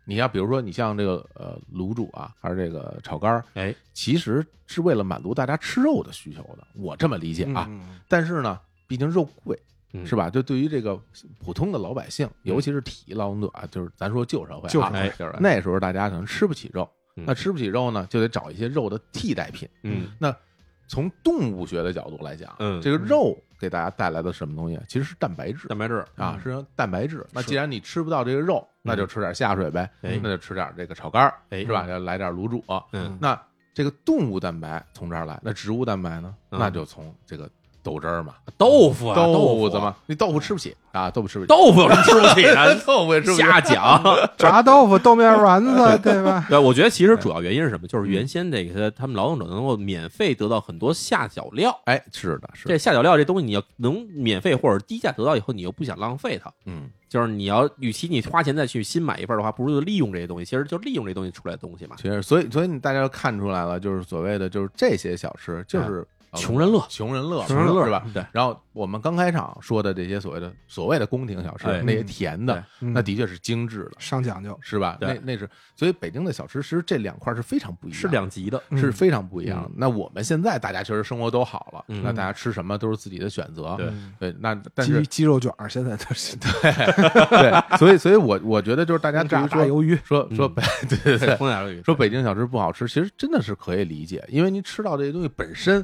[0.04, 6.68] 你要比如说，你像这个呃卤煮啊，还是这个炒肝儿，哎，其实是为了满足大家吃肉的需求的。
[6.74, 7.68] 我这么理解啊。
[7.70, 9.58] 嗯但是呢，毕竟肉贵，
[9.94, 10.30] 嗯是吧？
[10.30, 11.00] 就对于这个
[11.40, 19.70] 普通的老百姓，尤其是体力劳动者啊，就是咱说旧社会啊旧社，哎，就是那时候大家可能吃不起肉，嗯那吃不起肉呢，就得找一些肉的替代品。
[19.84, 20.36] 嗯那
[20.92, 24.78] 从动物学的角度来讲，嗯这个肉给大家带来的什么东西？
[24.90, 27.26] 其实是蛋白质蛋白质啊，嗯是蛋白质。
[27.32, 31.88] 那既然你吃不到这个肉，那就吃点下水呗，哎那就吃点这个炒肝儿，哎是吧？
[31.88, 32.62] 要来点卤煮。
[32.92, 33.42] 嗯那
[33.74, 36.36] 这个动物蛋白从这儿来，那植物蛋白呢？
[36.50, 37.50] 嗯那就从这个
[37.84, 42.76] 豆汁儿嘛，豆腐啊，豆腐怎么，你豆腐吃不起啊，豆腐吃不起，豆腐有什么吃不起的？
[42.86, 43.42] 豆腐也吃不起。
[43.42, 44.04] 瞎讲。
[44.38, 46.46] 炸豆腐、豆面丸子， 对吧？
[46.50, 47.88] 对，我觉得其实主要原因是什么？
[47.88, 51.78] 就是原先这个他们劳动者能够免费得到很多下脚料。
[51.86, 60.46] 哎，是的，是的，这下脚料这东西，你要能免费或者低价得到以后，你又不想浪费它，嗯，就是你要，与其你花钱再去新买一份的话，不如就利用这些东西。
[60.46, 61.96] 其实就利用这东西出来的东西嘛。
[61.98, 66.86] 其实所以所以你大家就看出来了，就是所谓的就是这些小吃，就是穷人乐。
[66.90, 68.06] 穷人乐，穷人乐是吧？
[68.14, 72.94] 对，然后我们刚开场说的这些所谓的所谓的宫廷小吃，哎那些甜的，嗯。
[72.94, 74.98] 那的确是精致的，上讲究，是吧？
[75.02, 78.78] 那那是，所以北京的小吃其实这两块是非常不一样的，是两极的，嗯。
[78.78, 79.76] 是非常不一样的嗯。
[79.78, 82.02] 那我们现在大家确实生活都好了，嗯。
[82.04, 83.76] 那大家吃什么都是自己的选择。
[83.78, 83.92] 对。
[84.20, 86.50] 对，那但是鸡鸡肉卷儿现在都是对
[87.30, 90.00] 对，所以所以我我觉得就是大家对炸于说鱿鱼，嗯。
[90.04, 95.84] 说说北对对对， 说北京小吃不好吃，其实真的是可以理解，因为您吃到这些东西本身，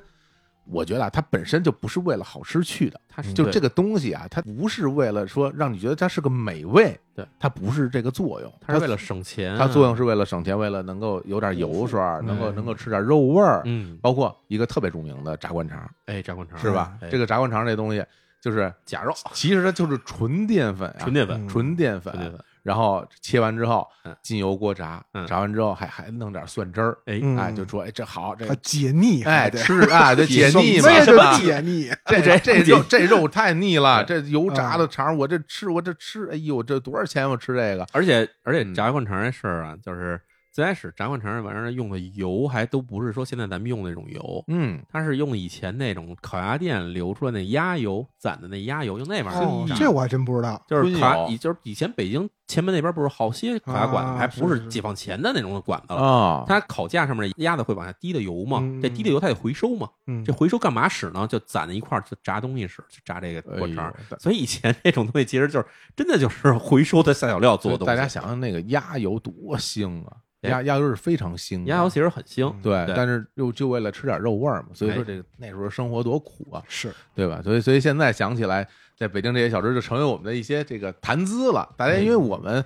[0.70, 3.00] 我觉得啊，它本身就不是为了好吃去的。
[3.08, 16.96] 它是就这个东西啊，它不是为了说让你觉得它是个美味，对，它不是这个作用，它是为了省钱啊，它作用是为了省钱，为了能够有点油水儿，能够嗯能够吃点肉味儿，嗯，包括一个特别著名的炸灌肠，哎，炸灌肠是吧？
[17.02, 18.06] 哎这个炸灌肠这东西
[18.40, 24.14] 就是假肉，其实它就是纯淀粉啊，纯淀粉，嗯纯淀粉，纯淀粉，然后切完之后嗯。
[24.22, 25.26] 进油锅炸，嗯。
[25.26, 27.38] 炸完之后还还弄点蒜汁儿，哎，嗯。
[27.38, 31.38] 哎，就说哎这好，这解腻，哎吃啊，这解腻嘛，什么就是吧？
[31.40, 37.88] 解腻，这这这 肉这肉太腻了，这油炸的肠，我这吃我这吃，哎呦，这多少钱我吃这个？
[37.94, 38.76] 而且而且嗯。
[38.76, 40.20] 炸灌肠这事儿啊，就是
[40.58, 49.46] 最开始炸灌肠这玩意儿用的油还都不是说现在咱们用的那种油，嗯，它是用以前那种烤鸭店流出来那鸭油攒的那鸭油，用那玩意儿。
[49.46, 56.02] 哦这我还真不知道，就是烤鸭，就是以前北京前门那边不是好些烤鸭馆子，啊还不是解放前的那种馆子了。
[56.02, 61.28] 啊，它烤架上面鸭子会往下滴的油嘛，嗯这滴的油它得回收嘛，嗯，这回收干嘛使呢？
[61.28, 63.92] 就攒在一块儿就炸东西使，就炸这个灌肠。
[63.92, 65.66] 哎所以以前那种东西其实就是
[65.96, 67.96] 真的就是回收的下脚料做的东西。
[67.96, 70.18] 大家想想那个鸭油多腥啊，哎
[70.48, 77.42] 鸭鸭油是非常腥的，鸭油其实很腥，对，对但是又就为了吃点肉味儿嘛，所以说哎这个那时候生活多苦啊，是对吧？
[77.44, 78.68] 所以所以现在想起来，
[78.98, 81.68] 在北京这些小吃就成为我们的一些这个谈资了。
[81.78, 82.64] 大家因为我们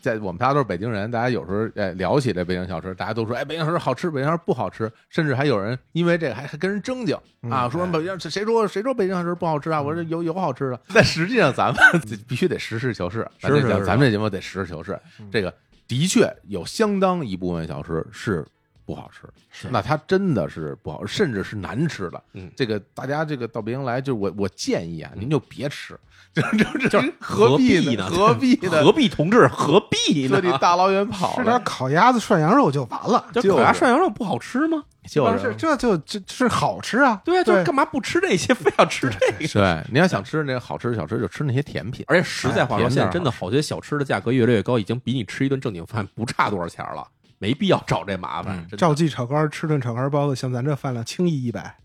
[0.00, 7.14] 在我们大家都是北京人，大家有时候哎聊起这北京小吃，大家都说哎北京小吃好吃，北京小吃不好吃，甚至还有人因为这个还还跟人争竞
[7.48, 9.80] 啊，嗯说北京谁说谁说北京小吃不好吃啊？
[9.80, 11.80] 我说有有好吃的，但实际上咱们
[12.26, 14.98] 必须得实事求是，咱这是是是咱们这节目得实事求是，
[15.30, 15.54] 这个
[15.92, 18.46] 的确有相当一部分小吃是
[18.84, 22.22] 不好吃，那它真的是不好，甚至是难吃的。
[22.34, 25.98] 嗯这个大家这个到北京来，就我我建议啊，您就别吃，
[26.34, 28.08] 就这这就何必呢？
[28.08, 28.82] 何必呢？
[28.82, 30.40] 何必同志何必呢特？
[30.40, 34.82] 地大老远跑吃点烤鸭子涮羊肉就完了，这就烤鸭涮羊肉不好吃吗？
[35.08, 39.48] 就是是这就这这是好吃啊，对啊，就对干嘛不吃这些，非要吃这个？
[39.48, 42.04] 对，你要想吃那个好吃的小吃，就吃那些甜品。
[42.06, 47.04] 而且实在话说，哎现在真的好些小吃的价格越来越高，已经比你吃一顿正经饭不差多少钱了，
[47.42, 48.64] 没必要找这麻烦。
[48.78, 51.76] 赵记炒肝吃顿炒肝包子，像咱这饭量轻易一百，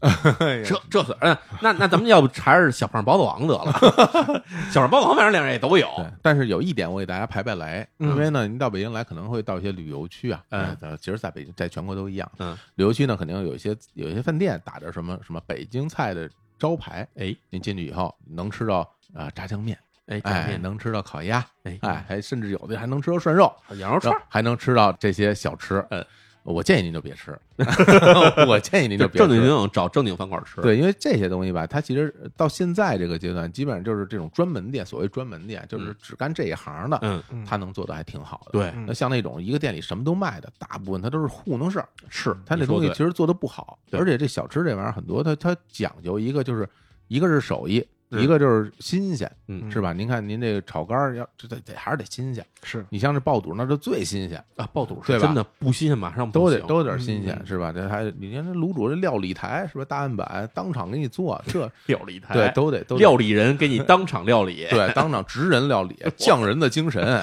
[0.63, 3.73] 这这是嗯，那那咱们要不还是小胖包子王得了？
[4.69, 5.89] 小胖包子王反正两人也都有。
[6.21, 12.31] 但是有一点我给大家排排雷，嗯因为呢，您到北京来可能会到一些旅游区啊，嗯呃，其实在北京，在全国都一样。
[12.37, 16.29] 嗯，旅游区呢，肯定有一些有一些饭店打着什么什么北京菜的
[16.59, 19.75] 招牌，哎您进去以后能吃到啊炸酱面，
[20.07, 25.85] 哎，哎，面能吃到烤鸭，哎哎，还甚至有的还能吃到涮肉，羊肉串，还能吃到这些小吃。
[25.89, 26.03] 嗯，
[26.43, 27.37] 我建议您就别吃，
[28.47, 29.47] 我建议您就别正经吃。
[29.47, 38.51] 经找正经饭馆吃。，对，因为这些东西吧，它其实到现在这个阶段，基本上就是这种专门店，所谓专门店，就是只干这一行的，嗯，嗯他能做的还挺好的。
[38.53, 46.65] 对，嗯那像那种一个店里什么都卖的，大部分它都是糊弄事儿，是他那东西其实做的不好，对而且这小吃这玩意儿很多，它它讲究一个就是
[47.09, 49.91] 一个是手艺，嗯一个就是新鲜，嗯是吧？
[49.93, 57.71] 您看您这个炒肝儿要这得得还是得新鲜，是你像这爆肚那就最新鲜，啊，爆肚是真的不新鲜，马上都得都有点新鲜，嗯是吧？
[57.75, 59.85] 这还你看这卤煮这料理台是吧？
[59.85, 67.03] 大案板当场给你做，这 料理台，对都得都料理人给你当场料理，对当场职人料理， 匠人的精神，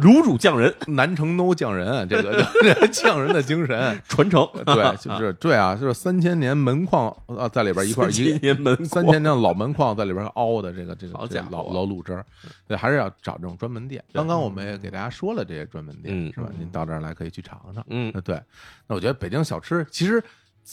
[0.00, 11.12] 卤煮匠人南城 no 匠人，这个这匠人的精神，传承，对，就是对啊，就是三千年门框啊，在里边一块一千年门三千年老门框在里边凹的这个这个
[11.50, 12.24] 老老卤汁儿，
[12.68, 14.04] 对，还是要找这种专门店。
[14.12, 16.50] 刚刚我们也给大家说了这些专门店，嗯是吧？
[16.58, 17.84] 您到这儿来可以去尝尝。
[17.88, 18.40] 嗯那对，
[18.86, 20.22] 那我觉得北京小吃其实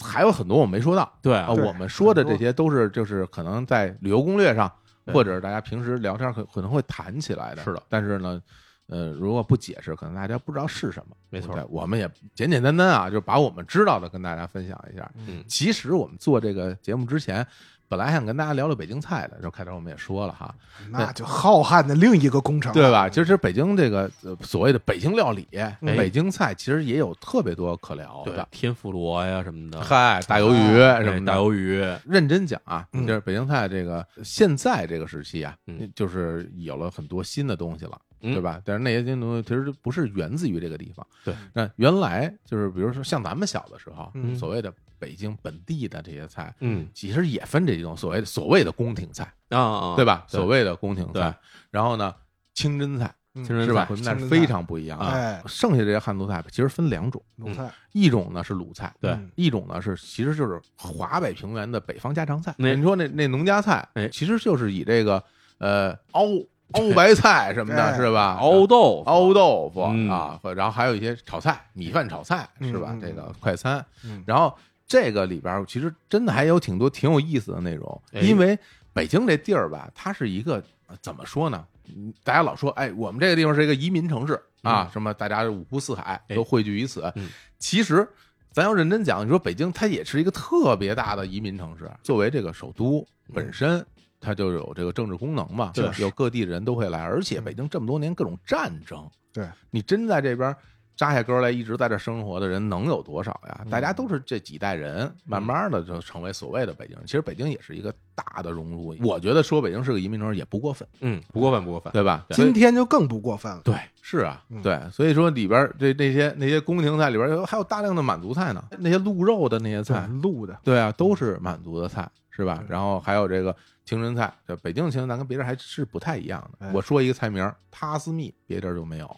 [0.02, 4.72] 还有很多我没说到啊，对啊，我们说的这些都是就是可能在旅游攻略上，
[5.08, 7.64] 或者是大家平时聊天可可能会谈起来的。
[7.64, 8.42] 是的，但是呢。
[8.90, 11.16] 呃，如果不解释，可能大家不知道是什么。
[11.30, 15.12] 没错我们也简简单单啊，就把我们知道的跟大家分享一下。
[15.28, 17.46] 嗯其实我们做这个节目之前，
[17.90, 20.54] 本来还想跟大家聊聊北京菜的，就开头我们也说了哈，
[20.90, 23.08] 那就浩瀚的另一个工程，对吧？
[23.08, 28.48] 其实北京这个呃所谓的北京料理、哎北京菜，其实也有特别多可聊对的。
[28.52, 37.98] 天妇罗呀什么的，嗨，大鱿鱼什么的大鱿鱼，认真讲啊，嗯就是北京菜这个现在这个时期啊嗯，就是有了很多新的东西了。
[38.22, 38.62] 嗯对吧？
[38.66, 41.06] 但是那些东西其实不是源自于这个地方。
[41.24, 50.26] 对，那原来就是比如说像咱们小的时候，嗯所谓的北京本地的这些菜，嗯其实也分这种所谓的所谓的宫廷菜，啊啊，对吧？
[50.28, 51.38] 所谓的宫廷菜，
[51.70, 52.14] 然后呢，
[52.54, 53.86] 清真菜嗯是吧？
[53.86, 55.06] 清真是清真菜非常不一样的。
[55.06, 62.56] 哎，剩下这些汉族菜其实分两种，鲁菜，一种呢是鲁菜，对嗯一种呢是其实就是华北平原的北方家常菜。
[62.58, 65.24] 那你说那那农家菜哎，其实就是以这个
[65.60, 66.24] 呃熬
[66.74, 68.38] 熬白菜什么的，哎是吧？
[68.42, 74.54] 熬豆腐熬豆腐嗯啊，然后还有一些炒菜、米饭炒菜是吧这个快餐，嗯然后
[74.88, 78.58] 这个里边其实真的还有挺多挺有意思的内容，哎因为
[78.94, 81.66] 北京这地儿吧，它是一个呃怎么说呢？
[81.96, 87.30] 嗯大家老说，哎，我们这个地方是一个移民城市啊，嗯什么大家五湖四海哎都汇聚于此嗯。
[87.60, 88.06] 其实，
[88.52, 93.86] 咱要认真讲，你说北京它也是一个特别大的移民城市，作为这个首都本身。
[94.20, 100.56] 它就有这个政治功能嘛，是有各地的人都会来，而且北京这么多年各种战争，对，你真在这边
[100.96, 103.62] 扎下根来一直在这生活的人能有多少呀？
[103.64, 107.06] 嗯大家都是这几代人，慢慢的就成为所谓的北京人。
[107.06, 112.26] 其实北京也是一个大的融入，我觉得说北京是个移民城市也不过分，嗯，不过分不过分，对吧？
[112.32, 113.62] 今天就更不过分了。
[113.64, 122.64] 对，是啊嗯，对，所以说里边这那些那些宫廷菜里边有还有大量的满族菜呢，那些鹿肉的那些菜，鹿的，对啊，都是满族的菜，是吧？
[122.70, 123.54] 然后还有这个
[123.84, 126.72] 清真菜，这北京的清真菜跟别地还是不太一样的哎。
[126.72, 129.18] 我说一个菜名儿，塔斯密，别地儿就没有，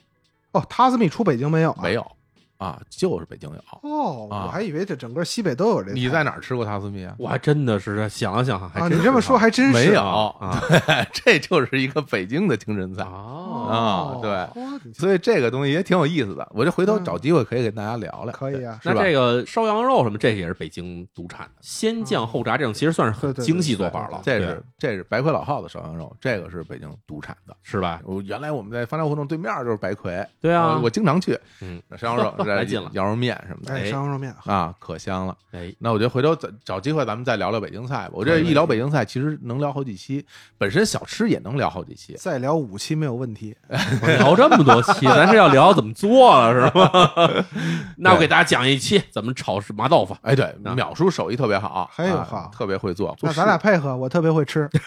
[0.54, 1.84] 哦，塔斯密出北京没有啊？
[1.84, 2.12] 没有
[2.60, 3.56] 啊，就是北京有。
[3.82, 5.94] 哦，啊我还以为这整个西北都有这菜。
[5.96, 7.16] 你在哪儿吃过塔斯米啊？
[7.18, 8.90] 我还真的是想了想，还啊？
[8.90, 13.04] 真你这么说还真是没有啊对 这就是一个北京的清真菜。
[13.04, 14.30] 哦，啊对
[14.62, 18.32] 哦所以这个东西也挺有意思的，我就回头嗯找机会可以给大家聊聊。
[18.34, 18.78] 可以啊。
[18.84, 27.56] 是吧那这个烧羊肉什么，这也是北京独产的，先酱后炸这种其实算是精细做法了，这是这是白魁老号的烧羊肉，这个是北京独产的。
[27.62, 28.02] 是吧？
[28.04, 35.36] 我原来我们在方家胡同对面就是白魁，对啊我我经常去，嗯，烧羊肉、 来劲了羊肉面什么的，哎，哎烧羊肉面啊，可香了。
[35.52, 38.12] 哎，那我觉得回头找找机会咱们再聊聊北京菜吧。
[38.14, 40.26] 我这一聊北京菜，其实能聊好几期，
[40.58, 42.16] 本身小吃也能聊好几期。
[42.20, 43.56] 再聊五期没有问题。
[44.20, 47.46] 聊这么多期，咱是要聊怎么做了是吗？
[47.98, 50.16] 那我给大家讲一期怎么炒麻豆腐。
[50.22, 53.16] 哎，对，啊淼叔手艺特别好，啊还有好特别会做。
[53.22, 54.70] 那咱俩配合，我特别会吃。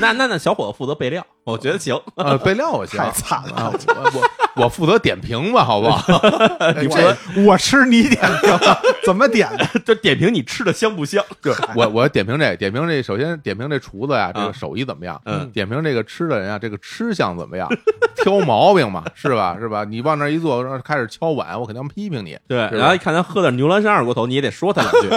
[0.00, 1.98] 那那那小伙子负责备料，我觉得行。
[2.16, 6.20] 呃备料我行太惨了啊，我我我负责点评吧，好不好？
[6.80, 8.50] 你这我吃你点评，
[9.04, 9.66] 怎么点的？
[9.84, 11.24] 就点评你吃的香不香？
[11.42, 15.20] 对我我点评这点评这，首先点评这厨子呀，这啊个手艺怎么样？
[15.24, 17.68] 嗯点评这个吃的人啊，这个吃相怎么样？
[18.16, 19.56] 挑毛病嘛，是吧？
[19.58, 19.84] 是吧？
[19.84, 25.08] 你往那一坐，开始敲碗，我肯定要批评你，对，然后一看他喝点牛栏山二锅头，你也得说他两句。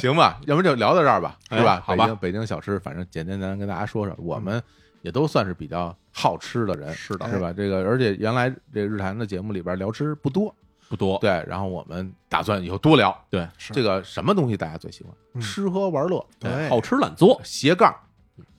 [0.00, 0.38] 行吧？
[0.46, 1.82] 要不就聊到这儿吧，哎是吧？
[1.84, 4.60] 好吧北京北京小吃，反正简简单单跟大家说说，我们
[5.02, 7.28] 也都算是比较好吃的人，是的。
[7.28, 7.52] 是吧？
[7.52, 10.54] 这个而且原来这日坛的节目里边聊吃不多，
[10.88, 13.16] 不多，对，然后我们打算以后多聊。
[13.30, 15.12] 对，这个什么东西大家最喜欢？
[15.34, 15.40] 嗯。
[15.40, 16.68] 吃喝玩乐，对。
[16.68, 17.40] 好吃懒做。
[17.42, 17.94] 斜杠。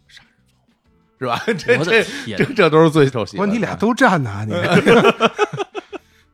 [0.07, 1.43] 杀人放火，是吧？
[1.57, 2.03] 这
[2.35, 3.53] 这这这都是最受喜欢的。
[3.53, 4.53] 你俩都占呢，你。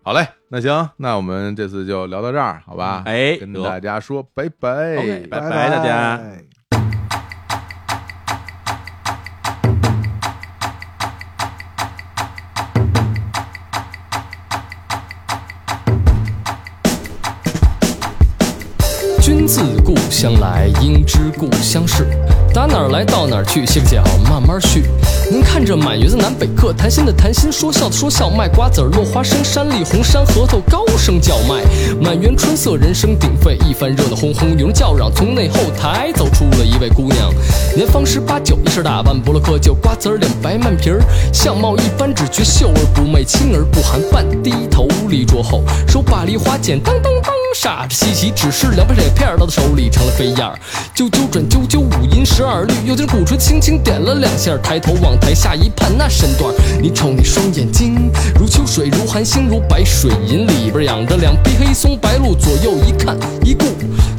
[0.01, 3.03] 好嘞，那行，那我们这次就聊到这儿，好吧？
[3.05, 4.95] 哎跟大家说拜拜。
[5.29, 6.19] 拜拜大家
[19.49, 22.05] 自故乡来，应知故乡事。
[22.53, 24.83] 打哪儿来到哪儿去，歇个脚慢慢叙。
[25.31, 31.63] 您看这满园子南北客，谈心的谈心，说笑的说笑，卖瓜子儿落花生，山里红山核桃高声叫卖。
[32.01, 35.11] 满园春色，人声鼎沸，一番热闹哄哄，有人叫嚷。
[35.13, 37.31] 从内后台走出了一位姑娘，
[37.75, 40.99] 年方十八九，一身打扮不落窠臼，瓜子儿脸白慢皮儿，
[41.31, 50.57] 相貌一般，只觉秀而不媚，清而不寒，半低头立桌后，手把梨花剪，当当当，傻着稀奇，只是两把铁片儿到他手里成了飞燕儿，
[50.95, 63.65] 啾啾转啾啾，五音十二律，又听鼓槌轻轻点了两下，抬头往台下一看，那身段儿，你瞅你双眼睛，如秋水，如寒星，如白水银，里边养着两匹黑松白鹿，左右一看一顾，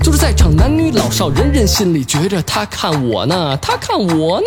[0.02, 4.46] 就是在场男女老少，人人心里觉着他看我呢，他看我呢。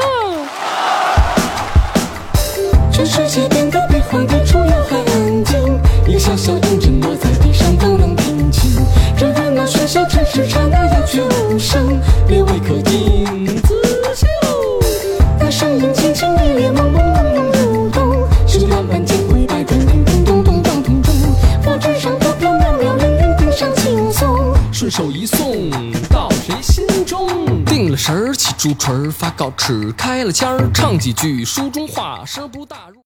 [2.91, 5.59] 全世界变得比皇帝出游还安静，
[6.07, 8.71] 一个小小雍正落在地上都能听清，
[9.17, 13.72] 这热闹喧嚣只是刹那鸦雀无声，列位可听。
[16.23, 21.13] 声音轻轻烈烈朦朦胧胧流动，是两般见回百转叮叮咚咚当咚钟，
[21.61, 24.55] 佛纸上飘飘渺渺，人人顶上轻松。
[24.71, 25.69] 顺手一送
[26.09, 27.27] 到谁心中？
[27.65, 33.01] 定了神儿起猪唇儿，发稿纸开了腔儿，唱几句书中话，声不大入。